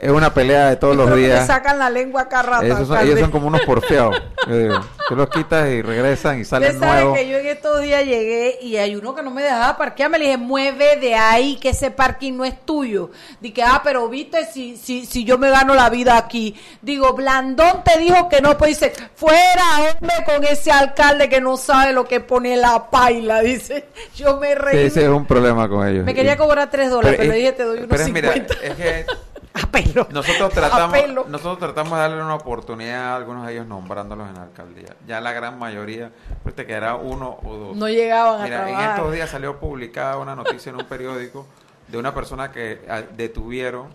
Es 0.00 0.10
una 0.10 0.32
pelea 0.34 0.70
de 0.70 0.76
todos 0.76 0.96
los 0.96 1.12
días. 1.16 1.46
Sacan 1.46 1.78
la 1.78 1.90
lengua 1.90 2.22
acá 2.22 2.42
rato. 2.42 2.64
Esos 2.66 2.78
son- 2.88 2.96
alcalde. 2.96 3.10
ellos 3.12 3.20
son 3.20 3.30
como 3.30 3.46
unos 3.48 3.60
porfeados. 3.62 4.20
yo 4.46 4.56
digo. 4.58 4.74
Tú 5.08 5.16
los 5.16 5.28
quitas 5.28 5.68
y 5.68 5.82
regresan 5.82 6.40
y 6.40 6.44
salen 6.46 6.80
nuevos. 6.80 7.14
que 7.18 7.28
yo 7.28 7.36
en 7.36 7.46
estos 7.46 7.82
días 7.82 8.04
llegué 8.06 8.58
y 8.62 8.78
hay 8.78 8.96
uno 8.96 9.14
que 9.14 9.22
no 9.22 9.30
me 9.30 9.42
dejaba 9.42 9.76
parquear. 9.76 10.08
Me 10.10 10.18
le 10.18 10.24
dije, 10.24 10.38
mueve 10.38 10.96
de 10.96 11.14
ahí, 11.14 11.56
que 11.56 11.70
ese 11.70 11.90
parking 11.90 12.32
no 12.34 12.44
es 12.46 12.58
tuyo. 12.64 13.10
Dije, 13.40 13.62
ah, 13.62 13.82
pero 13.84 14.08
viste, 14.08 14.46
si, 14.46 14.78
si, 14.78 15.04
si 15.04 15.24
yo 15.24 15.36
me 15.36 15.50
gano 15.50 15.74
la 15.74 15.90
vida 15.90 16.16
aquí. 16.16 16.54
Digo, 16.80 17.12
Blandón 17.12 17.84
te 17.84 17.98
dijo 17.98 18.30
que 18.30 18.40
no, 18.40 18.56
pues 18.56 18.80
dice, 18.80 18.94
fuera, 19.14 19.62
hombre, 19.92 20.14
con 20.24 20.42
ese 20.44 20.72
alcalde 20.72 21.28
que 21.28 21.42
no 21.42 21.58
sabe 21.58 21.92
lo 21.92 22.06
que 22.06 22.20
pone 22.20 22.56
la 22.56 22.83
paila. 22.90 23.40
Dice, 23.40 23.86
yo 24.14 24.38
me 24.38 24.48
Sí, 24.48 24.54
reí. 24.54 24.86
ese 24.86 25.02
es 25.02 25.08
un 25.08 25.26
problema 25.26 25.68
con 25.68 25.86
ellos. 25.86 26.04
Me 26.04 26.14
quería 26.14 26.36
cobrar 26.36 26.70
tres 26.70 26.90
dólares, 26.90 27.16
pero, 27.18 27.32
le 27.32 27.38
dije, 27.38 27.52
te 27.52 27.62
doy 27.64 27.78
unos 27.78 27.90
pero 27.90 28.02
es, 28.02 28.10
mira, 28.10 28.32
cincuenta. 28.32 28.54
es 28.62 28.74
que 28.74 29.06
Apelo. 29.54 30.08
nosotros 30.10 30.52
tratamos, 30.52 30.96
Apelo. 30.98 31.26
nosotros 31.28 31.58
tratamos 31.58 31.92
de 31.92 31.98
darle 31.98 32.22
una 32.22 32.34
oportunidad 32.34 33.12
a 33.12 33.16
algunos 33.16 33.46
de 33.46 33.52
ellos 33.52 33.66
nombrándolos 33.66 34.28
en 34.28 34.34
la 34.34 34.42
alcaldía. 34.42 34.96
Ya 35.06 35.20
la 35.20 35.32
gran 35.32 35.58
mayoría, 35.58 36.10
pues 36.42 36.54
te 36.56 36.66
quedará 36.66 36.96
uno 36.96 37.38
o 37.44 37.54
dos. 37.56 37.76
No 37.76 37.88
llegaban 37.88 38.40
a 38.40 38.44
Mira, 38.44 38.60
en 38.62 38.66
trabajar. 38.68 38.96
estos 38.98 39.12
días 39.12 39.30
salió 39.30 39.58
publicada 39.60 40.16
una 40.18 40.34
noticia 40.34 40.70
en 40.70 40.76
un 40.76 40.86
periódico 40.86 41.46
de 41.86 41.98
una 41.98 42.12
persona 42.12 42.50
que 42.50 42.80
ah, 42.88 43.02
detuvieron 43.16 43.88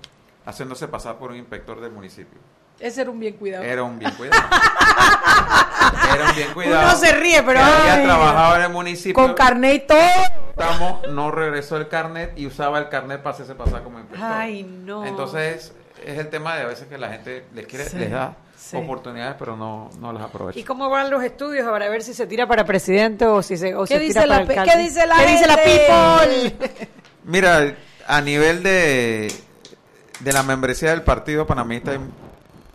haciéndose 0.46 0.88
pasar 0.88 1.18
por 1.18 1.32
un 1.32 1.38
inspector 1.38 1.82
del 1.82 1.92
municipio. 1.92 2.40
Ese 2.80 3.02
era 3.02 3.10
un 3.12 3.20
bien 3.20 3.34
cuidado. 3.36 3.64
Era 3.64 3.84
un 3.84 4.00
bien 4.00 4.12
cuidado. 4.12 4.42
Era 6.14 6.30
un 6.30 6.36
bien 6.36 6.54
cuidado. 6.54 6.88
Uno 6.88 6.96
se 6.98 7.12
ríe, 7.14 7.44
pero 7.44 7.60
había 7.60 8.04
trabajado 8.04 8.56
en 8.58 8.62
el 8.64 8.70
municipio. 8.70 9.14
Con 9.14 9.34
carnet 9.34 9.84
y 9.84 9.88
todo. 9.88 9.98
Estamos, 10.50 11.08
no 11.10 11.32
regresó 11.32 11.78
el 11.78 11.88
carnet 11.88 12.34
y 12.38 12.46
usaba 12.48 12.80
el 12.80 12.90
carnet 12.90 13.22
para 13.22 13.34
hacerse 13.36 13.56
pasar 13.56 13.84
como 13.84 14.00
inspector. 14.00 14.28
Ay, 14.32 14.64
no. 14.64 15.06
Entonces, 15.06 15.72
es 16.06 16.18
el 16.18 16.30
tema 16.30 16.56
de 16.56 16.64
a 16.64 16.66
veces 16.68 16.88
que 16.88 16.98
la 16.98 17.10
gente 17.10 17.46
les 17.54 17.66
quiere, 17.68 17.86
Sí, 17.86 17.98
les 17.98 18.12
da 18.12 18.34
sí. 18.58 18.76
oportunidades, 18.78 19.36
pero 19.40 19.56
no, 19.56 19.90
no 20.00 20.12
las 20.12 20.24
aprovecha. 20.24 20.60
¿Y 20.60 20.64
cómo 20.64 20.90
van 20.90 21.10
los 21.10 21.24
estudios 21.24 21.68
para 21.70 21.88
ver 21.90 22.02
si 22.04 22.14
se 22.14 22.28
tira 22.28 22.48
para 22.48 22.66
presidente 22.66 23.26
o 23.26 23.42
si 23.42 23.56
se, 23.58 23.76
o 23.76 23.84
¿Qué 23.86 23.96
se 23.96 24.00
dice 24.00 24.14
tira 24.22 24.26
la 24.26 24.36
para 24.36 24.48
pe- 24.48 24.60
alcalde? 24.60 24.72
qué 24.84 24.90
dice 24.90 25.08
la 25.08 25.16
¿Qué 25.18 25.28
dice 25.28 25.48
la 25.48 25.56
gente? 25.58 26.58
people? 26.58 26.70
Mira, 27.24 27.76
a 28.08 28.22
nivel 28.22 28.64
de, 28.64 29.32
de 30.20 30.34
la 30.34 30.44
membresía 30.44 30.90
del 30.92 31.04
partido 31.04 31.46
panamista 31.48 31.92
hay 31.92 32.00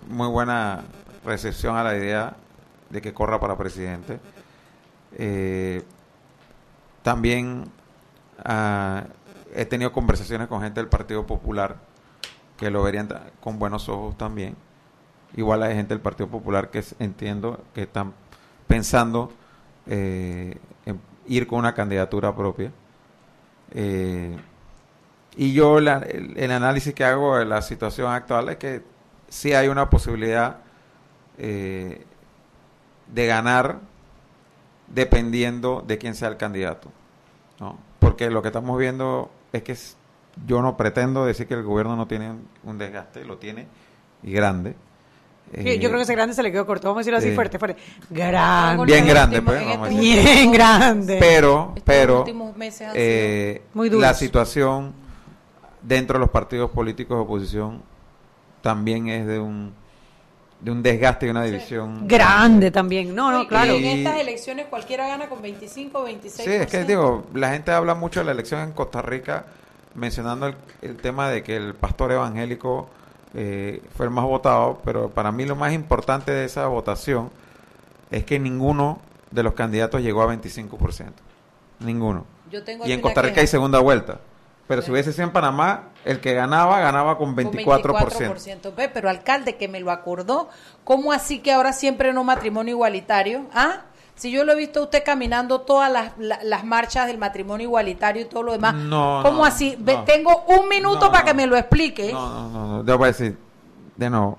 muy 0.09 0.29
buena 0.29 0.83
recepción 1.25 1.77
a 1.77 1.83
la 1.85 1.97
idea 1.97 2.37
de 2.91 3.01
que 3.01 3.13
corra 3.15 3.41
para 3.41 3.57
presidente. 3.57 4.21
Eh, 5.17 5.83
también 7.03 7.65
ah, 8.45 9.05
he 9.55 9.65
tenido 9.65 9.93
conversaciones 9.93 10.49
con 10.49 10.61
gente 10.63 10.81
del 10.81 10.89
Partido 10.89 11.27
Popular 11.27 11.77
que 12.57 12.71
lo 12.71 12.83
verían 12.83 13.09
con 13.41 13.59
buenos 13.59 13.89
ojos 13.89 14.17
también. 14.17 14.57
Igual 15.37 15.63
hay 15.63 15.75
gente 15.75 15.95
del 15.95 16.01
Partido 16.01 16.29
Popular 16.29 16.71
que 16.71 16.85
entiendo 16.99 17.63
que 17.75 17.83
están 17.83 18.13
pensando 18.67 19.33
eh, 19.87 20.57
en 20.87 21.01
ir 21.27 21.47
con 21.47 21.59
una 21.59 21.75
candidatura 21.75 22.35
propia. 22.35 22.71
Eh, 23.73 24.37
y 25.37 25.53
yo 25.53 25.81
la- 25.81 25.99
el, 25.99 26.37
el 26.39 26.51
análisis 26.53 26.95
que 26.95 27.05
hago 27.05 27.37
de 27.37 27.45
la 27.45 27.61
situación 27.63 28.13
actual 28.13 28.49
es 28.51 28.57
que 28.57 28.83
sí 29.35 29.53
hay 29.53 29.67
una 29.69 29.91
posibilidad 29.91 30.59
eh, 31.39 32.05
de 33.13 33.27
ganar 33.27 33.81
dependiendo 34.89 35.83
de 35.87 35.99
quién 35.99 36.15
sea 36.15 36.29
el 36.29 36.37
candidato. 36.37 36.89
¿no? 37.59 37.77
Porque 37.99 38.31
lo 38.31 38.43
que 38.43 38.49
estamos 38.49 38.79
viendo 38.79 39.31
es 39.53 39.63
que 39.63 39.73
es- 39.73 39.97
yo 40.47 40.63
no 40.63 40.77
pretendo 40.77 41.25
decir 41.27 41.47
que 41.47 41.55
el 41.55 41.63
gobierno 41.63 41.97
no 41.97 42.07
tiene 42.07 42.33
un, 42.65 42.79
desgaste, 42.79 43.25
lo 43.25 43.39
tiene 43.39 43.67
y 44.23 44.33
grande. 44.33 44.77
Sí, 45.53 45.61
Eh, 45.69 45.79
Yo 45.79 45.89
creo 45.89 45.99
que 45.99 46.03
ese 46.05 46.15
grande 46.15 46.35
se 46.35 46.43
le 46.43 46.51
quedó 46.51 46.67
corto. 46.67 46.89
Vamos 46.89 46.99
a 46.99 47.01
decirlo 47.03 47.19
así 47.19 47.29
sí. 47.29 47.35
fuerte, 47.35 47.59
fuerte. 47.59 47.81
Grande. 48.11 48.85
Bien 48.87 49.07
grande, 49.07 49.43
pues, 49.43 49.65
vamos 49.65 49.89
decir. 49.91 50.23
Bien 50.25 50.53
grande. 50.53 51.17
Pero, 51.21 51.75
pero 51.85 52.25
eh, 52.95 53.63
muy 53.75 53.91
la 53.91 54.15
situación 54.15 54.93
dentro 55.83 56.15
de 56.19 56.21
los 56.21 56.31
partidos 56.31 56.71
políticos 56.71 57.17
de 57.19 57.23
oposición 57.23 57.83
también 58.65 59.09
es 59.09 59.27
de 59.27 59.39
un 59.39 59.75
de 60.59 60.71
un 60.71 60.83
desgaste 60.83 61.27
y 61.27 61.29
una 61.29 61.45
división 61.45 62.09
Grande 62.09 62.71
también. 62.71 63.15
No, 63.15 63.31
no, 63.31 63.43
Y 63.43 63.47
claro. 63.47 63.75
En 63.75 63.85
estas 63.85 64.19
elecciones 64.19 64.67
cualquiera 64.67 65.07
gana 65.07 65.29
con 65.29 65.43
25 65.43 65.99
o 65.99 66.05
26. 66.05 66.49
Sí, 66.49 66.55
es 66.55 66.67
que 66.67 66.85
digo, 66.85 67.27
la 67.35 67.51
gente 67.51 67.71
habla 67.71 67.95
mucho 67.95 68.21
de 68.21 68.27
la 68.27 68.33
elección 68.33 68.63
en 68.63 68.73
Costa 68.73 69.03
Rica, 69.03 69.45
mencionando 69.95 70.47
el, 70.47 70.57
el 70.81 70.97
tema 70.97 71.29
de 71.29 71.43
que 71.43 71.57
el 71.57 71.75
pastor 71.75 72.13
evangélico 72.13 72.89
eh, 73.35 73.83
fue 73.95 74.07
el 74.07 74.11
más 74.11 74.25
votado, 74.25 74.81
pero 74.83 75.11
para 75.11 75.31
mí 75.31 75.45
lo 75.45 75.57
más 75.57 75.75
importante 75.75 76.33
de 76.33 76.47
esa 76.47 76.67
votación 76.69 77.31
es 78.11 78.25
que 78.25 78.39
ninguno 78.39 79.01
de 79.31 79.43
los 79.43 79.53
candidatos 79.53 80.01
llegó 80.01 80.23
a 80.23 80.35
25%. 80.35 81.13
Ninguno. 81.81 82.25
Yo 82.51 82.65
tengo 82.65 82.87
Y 82.87 82.93
en 82.93 83.03
Costa 83.03 83.21
Rica 83.21 83.43
hay 83.43 83.47
segunda 83.47 83.81
vuelta. 83.81 84.21
Pero 84.67 84.81
si 84.83 84.91
hubiese 84.91 85.13
sido 85.13 85.25
en 85.25 85.33
Panamá, 85.33 85.91
el 86.07 86.21
que 86.21 86.33
ganaba, 86.35 86.81
ganaba 86.81 87.19
con 87.19 87.35
Con 87.35 87.45
24%. 87.53 87.83
24%. 87.83 88.75
Ve, 88.75 88.89
pero 88.89 89.11
alcalde 89.11 89.57
que 89.57 89.69
me 89.69 89.81
lo 89.81 89.91
acordó, 89.91 90.49
¿cómo 90.85 91.13
así 91.13 91.41
que 91.41 91.53
ahora 91.53 91.73
siempre 91.75 92.13
no 92.15 92.25
matrimonio 92.25 92.73
igualitario? 92.73 93.47
¿Ah? 93.53 93.83
Si 94.15 94.31
yo 94.31 94.45
lo 94.45 94.53
he 94.53 94.57
visto 94.57 94.81
a 94.81 94.85
usted 94.85 95.03
caminando 95.05 95.63
todas 95.63 95.91
las, 95.93 96.13
la- 96.19 96.39
las 96.45 96.65
marchas 96.65 97.07
del 97.09 97.19
matrimonio 97.19 97.65
igualitario 97.67 98.23
y 98.23 98.25
todo 98.27 98.43
lo 98.45 98.53
demás, 98.53 98.75
No, 98.75 99.21
¿cómo 99.23 99.39
no, 99.39 99.45
así? 99.45 99.77
No. 99.79 100.05
tengo 100.05 100.45
un 100.47 100.69
minuto 100.69 101.07
No, 101.07 101.13
para 101.13 101.25
que 101.25 101.35
me 101.35 101.47
lo 101.47 101.57
explique. 101.57 102.13
No, 102.13 102.31
no, 102.31 102.49
no, 102.49 102.69
no, 102.79 102.85
yo 102.87 102.97
voy 102.97 103.07
a 103.07 103.09
decir, 103.09 103.37
de 103.97 104.09
nuevo, 104.11 104.39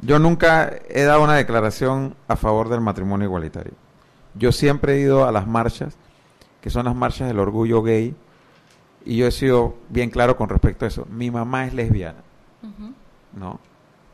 yo 0.00 0.18
nunca 0.20 0.70
he 0.88 1.02
dado 1.02 1.22
una 1.24 1.34
declaración 1.34 2.14
a 2.28 2.36
favor 2.36 2.68
del 2.68 2.80
matrimonio 2.80 3.24
igualitario. 3.26 3.72
Yo 4.34 4.52
siempre 4.52 4.94
he 4.94 5.00
ido 5.00 5.26
a 5.26 5.32
las 5.32 5.46
marchas, 5.48 5.96
que 6.60 6.70
son 6.70 6.84
las 6.84 6.94
marchas 6.94 7.26
del 7.26 7.38
orgullo 7.40 7.82
gay, 7.82 8.14
y 9.04 9.16
yo 9.16 9.26
he 9.26 9.30
sido 9.30 9.76
bien 9.88 10.10
claro 10.10 10.36
con 10.36 10.48
respecto 10.48 10.84
a 10.84 10.88
eso. 10.88 11.06
Mi 11.10 11.30
mamá 11.30 11.66
es 11.66 11.74
lesbiana. 11.74 12.22
¿no? 13.32 13.60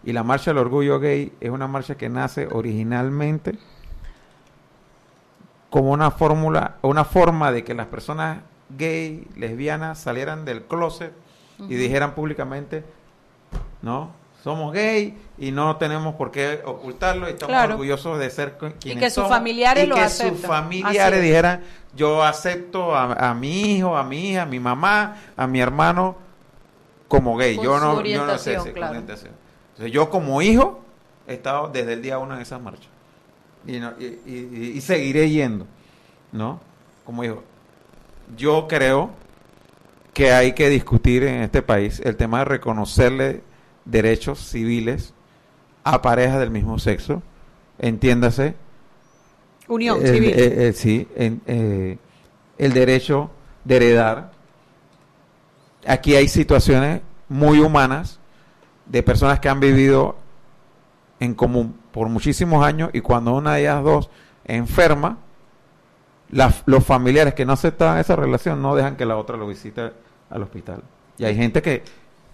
Y 0.04 0.12
la 0.12 0.22
marcha 0.22 0.50
del 0.50 0.58
orgullo 0.58 1.00
gay 1.00 1.32
es 1.40 1.50
una 1.50 1.66
marcha 1.66 1.96
que 1.96 2.08
nace 2.08 2.48
originalmente 2.50 3.58
como 5.70 5.90
una 5.90 6.10
fórmula, 6.10 6.76
una 6.82 7.04
forma 7.04 7.50
de 7.50 7.64
que 7.64 7.74
las 7.74 7.86
personas 7.86 8.38
gay, 8.76 9.26
lesbianas 9.36 9.98
salieran 9.98 10.44
del 10.44 10.62
closet 10.64 11.12
y 11.58 11.74
dijeran 11.74 12.14
públicamente, 12.14 12.84
¿no? 13.82 14.10
Somos 14.44 14.74
gay 14.74 15.16
y 15.38 15.52
no 15.52 15.76
tenemos 15.78 16.16
por 16.16 16.30
qué 16.30 16.60
ocultarlo 16.66 17.26
y 17.28 17.32
estamos 17.32 17.48
Claro. 17.54 17.72
orgullosos 17.72 18.18
de 18.18 18.28
ser 18.28 18.58
quienes 18.78 19.02
que 19.02 19.08
sus 19.08 19.14
somos, 19.14 19.30
familiares 19.30 19.84
y 19.84 19.86
lo 19.86 19.94
que 19.94 20.02
aceptan. 20.02 20.36
sus 20.36 20.46
familiares 20.46 21.18
es. 21.18 21.24
dijeran, 21.24 21.62
yo 21.96 22.22
acepto 22.22 22.94
a, 22.94 23.30
a 23.30 23.32
mi 23.34 23.76
hijo, 23.76 23.96
a 23.96 24.04
mi 24.04 24.32
hija, 24.32 24.42
a 24.42 24.46
mi 24.46 24.60
mamá, 24.60 25.16
a 25.34 25.46
mi 25.46 25.60
hermano 25.60 26.16
como 27.08 27.36
gay. 27.38 27.56
Con 27.56 27.64
yo 27.64 27.80
no, 27.80 28.02
yo 28.04 28.26
no 28.26 28.36
sé 28.36 28.60
si 28.60 28.70
claro. 28.72 28.90
orientación. 28.90 29.32
Entonces, 29.70 29.92
yo 29.92 30.10
como 30.10 30.42
hijo 30.42 30.80
he 31.26 31.32
estado 31.32 31.68
desde 31.68 31.94
el 31.94 32.02
día 32.02 32.18
uno 32.18 32.34
en 32.34 32.42
esas 32.42 32.60
marchas 32.60 32.88
y, 33.66 33.78
no- 33.80 33.94
y, 33.98 34.04
y- 34.26 34.72
y 34.76 34.80
seguiré 34.82 35.30
yendo, 35.30 35.66
¿no? 36.32 36.60
Como 37.06 37.24
hijo. 37.24 37.42
Yo 38.36 38.68
creo 38.68 39.08
que 40.12 40.32
hay 40.32 40.52
que 40.52 40.68
discutir 40.68 41.22
en 41.24 41.40
este 41.42 41.62
país, 41.62 41.98
el 42.04 42.16
tema 42.16 42.40
de 42.40 42.44
reconocerle 42.44 43.42
derechos 43.84 44.38
civiles 44.40 45.12
a 45.84 46.00
parejas 46.02 46.40
del 46.40 46.50
mismo 46.50 46.78
sexo, 46.78 47.22
entiéndase. 47.78 48.54
Unión 49.68 50.00
el- 50.04 50.14
civil. 50.14 50.30
eh, 50.30 50.68
eh, 50.68 50.72
sí, 50.72 51.08
eh, 51.16 51.98
el 52.58 52.72
derecho 52.72 53.30
de 53.64 53.76
heredar. 53.76 54.32
Aquí 55.86 56.14
hay 56.14 56.28
situaciones 56.28 57.02
muy 57.28 57.60
humanas 57.60 58.18
de 58.86 59.02
personas 59.02 59.40
que 59.40 59.48
han 59.48 59.60
vivido 59.60 60.16
en 61.20 61.34
común 61.34 61.78
por 61.92 62.08
muchísimos 62.08 62.64
años 62.64 62.90
y 62.92 63.00
cuando 63.00 63.34
una 63.34 63.54
de 63.54 63.60
ellas 63.62 63.82
dos 63.82 64.10
enferma, 64.44 65.18
las- 66.30 66.62
los 66.66 66.84
familiares 66.84 67.34
que 67.34 67.44
no 67.44 67.52
aceptan 67.52 67.98
esa 67.98 68.16
relación 68.16 68.60
no 68.60 68.74
dejan 68.74 68.96
que 68.96 69.04
la 69.06 69.16
otra 69.16 69.36
lo 69.36 69.46
visite 69.46 69.92
al 70.30 70.42
hospital. 70.42 70.82
Y 71.18 71.24
hay 71.24 71.36
gente 71.36 71.62
que, 71.62 71.82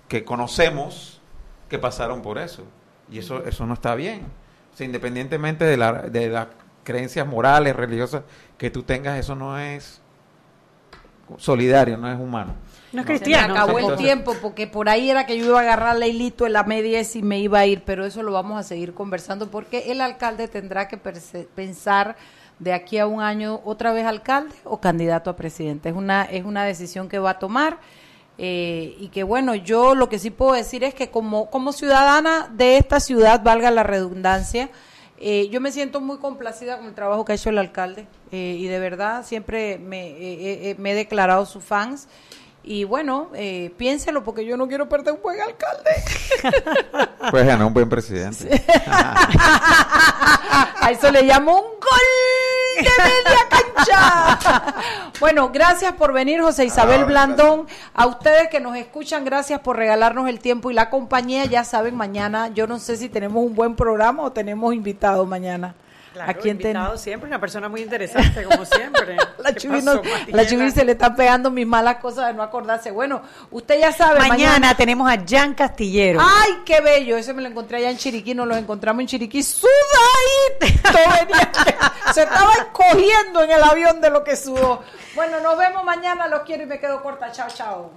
que 0.09 0.25
conocemos 0.25 1.20
que 1.71 1.79
pasaron 1.79 2.21
por 2.21 2.37
eso. 2.37 2.64
Y 3.11 3.18
eso, 3.18 3.43
eso 3.45 3.64
no 3.64 3.75
está 3.75 3.95
bien. 3.95 4.27
O 4.75 4.77
sea, 4.77 4.85
independientemente 4.85 5.64
de, 5.64 5.77
la, 5.77 5.93
de 5.93 6.29
las 6.29 6.49
creencias 6.85 7.27
morales, 7.27 7.75
religiosas 7.75 8.25
que 8.59 8.71
tú 8.71 8.83
tengas, 8.83 9.18
eso 9.18 9.35
no 9.35 9.59
es 9.59 10.03
solidario, 11.39 11.97
no 11.97 12.12
es 12.12 12.18
humano. 12.18 12.55
No 12.93 13.03
es 13.03 13.21
Se 13.21 13.27
me 13.29 13.37
acabó 13.37 13.79
el 13.79 13.97
tiempo 13.97 14.35
porque 14.43 14.66
por 14.66 14.89
ahí 14.89 15.11
era 15.11 15.25
que 15.25 15.39
yo 15.39 15.47
iba 15.47 15.59
a 15.59 15.62
agarrar 15.62 15.97
a 15.97 16.07
hilito 16.07 16.45
en 16.45 16.53
la 16.53 16.64
media 16.64 17.01
y 17.14 17.23
me 17.23 17.39
iba 17.39 17.61
a 17.61 17.66
ir, 17.66 17.85
pero 17.87 18.05
eso 18.05 18.23
lo 18.23 18.33
vamos 18.33 18.59
a 18.59 18.64
seguir 18.64 18.95
conversando 18.95 19.49
porque 19.49 19.93
el 19.93 20.01
alcalde 20.01 20.49
tendrá 20.49 20.89
que 20.89 20.97
pensar 20.97 22.16
de 22.59 22.73
aquí 22.73 22.99
a 22.99 23.07
un 23.07 23.23
año 23.23 23.61
otra 23.64 23.93
vez 23.93 24.07
alcalde 24.07 24.57
o 24.64 24.81
candidato 24.81 25.31
a 25.31 25.37
presidente. 25.37 25.89
Es 25.89 25.95
una, 25.95 26.25
es 26.25 26.45
una 26.45 26.64
decisión 26.64 27.09
que 27.09 27.21
va 27.21 27.31
a 27.31 27.39
tomar. 27.39 27.79
Eh, 28.43 28.97
y 28.99 29.09
que 29.09 29.22
bueno, 29.22 29.55
yo 29.55 29.95
lo 29.95 30.09
que 30.09 30.18
sí 30.18 30.30
puedo 30.30 30.55
decir 30.55 30.82
es 30.82 30.95
que 30.95 31.11
como, 31.11 31.51
como 31.51 31.72
ciudadana 31.72 32.51
de 32.55 32.78
esta 32.78 32.99
ciudad, 32.99 33.43
valga 33.43 33.70
la 33.70 33.82
redundancia, 33.82 34.70
eh, 35.18 35.51
yo 35.51 35.61
me 35.61 35.70
siento 35.70 36.01
muy 36.01 36.16
complacida 36.16 36.78
con 36.78 36.86
el 36.86 36.95
trabajo 36.95 37.26
que 37.26 37.32
ha 37.32 37.34
hecho 37.34 37.51
el 37.51 37.59
alcalde 37.59 38.07
eh, 38.32 38.57
y 38.59 38.66
de 38.68 38.78
verdad 38.78 39.26
siempre 39.26 39.76
me, 39.76 40.12
eh, 40.12 40.70
eh, 40.70 40.76
me 40.78 40.93
he 40.93 40.95
declarado 40.95 41.45
su 41.45 41.61
fans. 41.61 42.09
Y 42.63 42.85
bueno, 42.85 43.29
eh, 43.35 43.73
piénselo 43.77 44.23
porque 44.23 44.45
yo 44.45 44.57
no 44.57 44.69
quiero 44.69 44.89
perder 44.89 45.15
un 45.15 45.23
buen 45.23 45.41
alcalde. 45.41 45.91
Pues 47.31 47.47
ganar 47.47 47.67
un 47.67 47.75
buen 47.75 47.89
presidente. 47.89 48.49
A 50.81 50.91
eso 50.91 51.11
le 51.13 51.23
llamo 51.23 51.55
un 51.55 51.63
gol 51.79 52.01
de 52.77 52.91
media 53.05 53.47
cancha. 53.49 54.75
Bueno, 55.21 55.51
gracias 55.53 55.93
por 55.93 56.13
venir, 56.13 56.41
José 56.41 56.65
Isabel 56.65 57.03
Ah, 57.03 57.05
Blandón. 57.05 57.67
A 57.95 58.07
ustedes 58.07 58.49
que 58.49 58.59
nos 58.59 58.77
escuchan, 58.77 59.25
gracias 59.25 59.61
por 59.61 59.77
regalarnos 59.77 60.29
el 60.29 60.41
tiempo 60.41 60.71
y 60.71 60.75
la 60.75 60.91
compañía. 60.91 61.45
Ya 61.45 61.63
saben, 61.63 61.95
mañana, 61.95 62.49
yo 62.49 62.67
no 62.67 62.79
sé 62.79 62.97
si 62.97 63.09
tenemos 63.09 63.45
un 63.45 63.55
buen 63.55 63.77
programa 63.77 64.23
o 64.25 64.33
tenemos 64.33 64.75
invitados 64.75 65.29
mañana. 65.29 65.75
Claro, 66.13 66.29
¿A 66.31 66.35
quién 66.35 66.59
ten- 66.59 66.73
invitado 66.77 66.99
siempre, 66.99 67.29
una 67.29 67.39
persona 67.41 67.69
muy 67.69 67.83
interesante, 67.83 68.43
como 68.43 68.65
siempre. 68.65 69.17
La 69.39 69.53
¿Qué 69.53 69.61
Chubi, 69.61 69.77
pasó, 69.81 69.95
no- 69.95 70.03
Mariela? 70.03 70.43
la 70.43 70.47
Chubi 70.49 70.71
se 70.73 70.85
le 70.85 70.93
están 70.93 71.15
pegando 71.15 71.53
mis 71.53 71.67
malas 71.67 71.97
cosas 71.99 72.27
de 72.27 72.35
no 72.35 72.43
acordarse. 72.43 72.91
Bueno, 72.91 73.23
usted 73.53 73.79
ya 73.79 73.93
sabe. 73.93 74.19
Mañana, 74.29 74.75
tenemos 74.77 75.09
a 75.09 75.17
Jan 75.25 75.55
Castillero. 75.55 76.19
¡Ay, 76.21 76.59
qué 76.67 76.81
bello! 76.81 77.17
Ese 77.17 77.33
me 77.33 77.43
lo 77.43 77.49
encontré 77.49 77.79
allá 77.79 77.91
en 77.91 77.97
Chiriquí, 77.97 78.35
nos 78.35 78.49
los 78.49 78.57
encontramos 78.59 79.01
en 79.03 79.07
Chiriquí. 79.07 79.41
¡Sudadito! 79.43 80.81
Se 82.15 82.23
estaba 82.23 82.53
cogiendo 82.73 83.43
en 83.45 83.51
el 83.53 83.63
avión 83.63 84.01
de 84.01 84.11
lo 84.11 84.25
que 84.25 84.35
sudó. 84.37 84.83
Bueno, 85.15 85.39
nos 85.41 85.57
vemos 85.57 85.85
mañana, 85.85 86.27
los 86.27 86.41
quiero 86.43 86.65
y 86.65 86.67
me 86.67 86.81
quedo 86.81 87.03
corta. 87.03 87.31
Chao, 87.31 87.49
chao. 87.55 87.91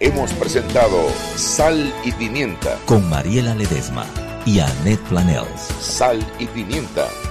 Hemos 0.00 0.32
presentado 0.34 1.08
Sal 1.36 1.92
y 2.04 2.12
Pimienta. 2.12 2.76
Con 2.86 3.08
Mariela 3.08 3.54
Ledesma 3.54 4.04
y 4.46 4.60
Annette 4.60 5.00
Planels. 5.08 5.60
Sal 5.80 6.24
y 6.38 6.46
Pimienta. 6.46 7.06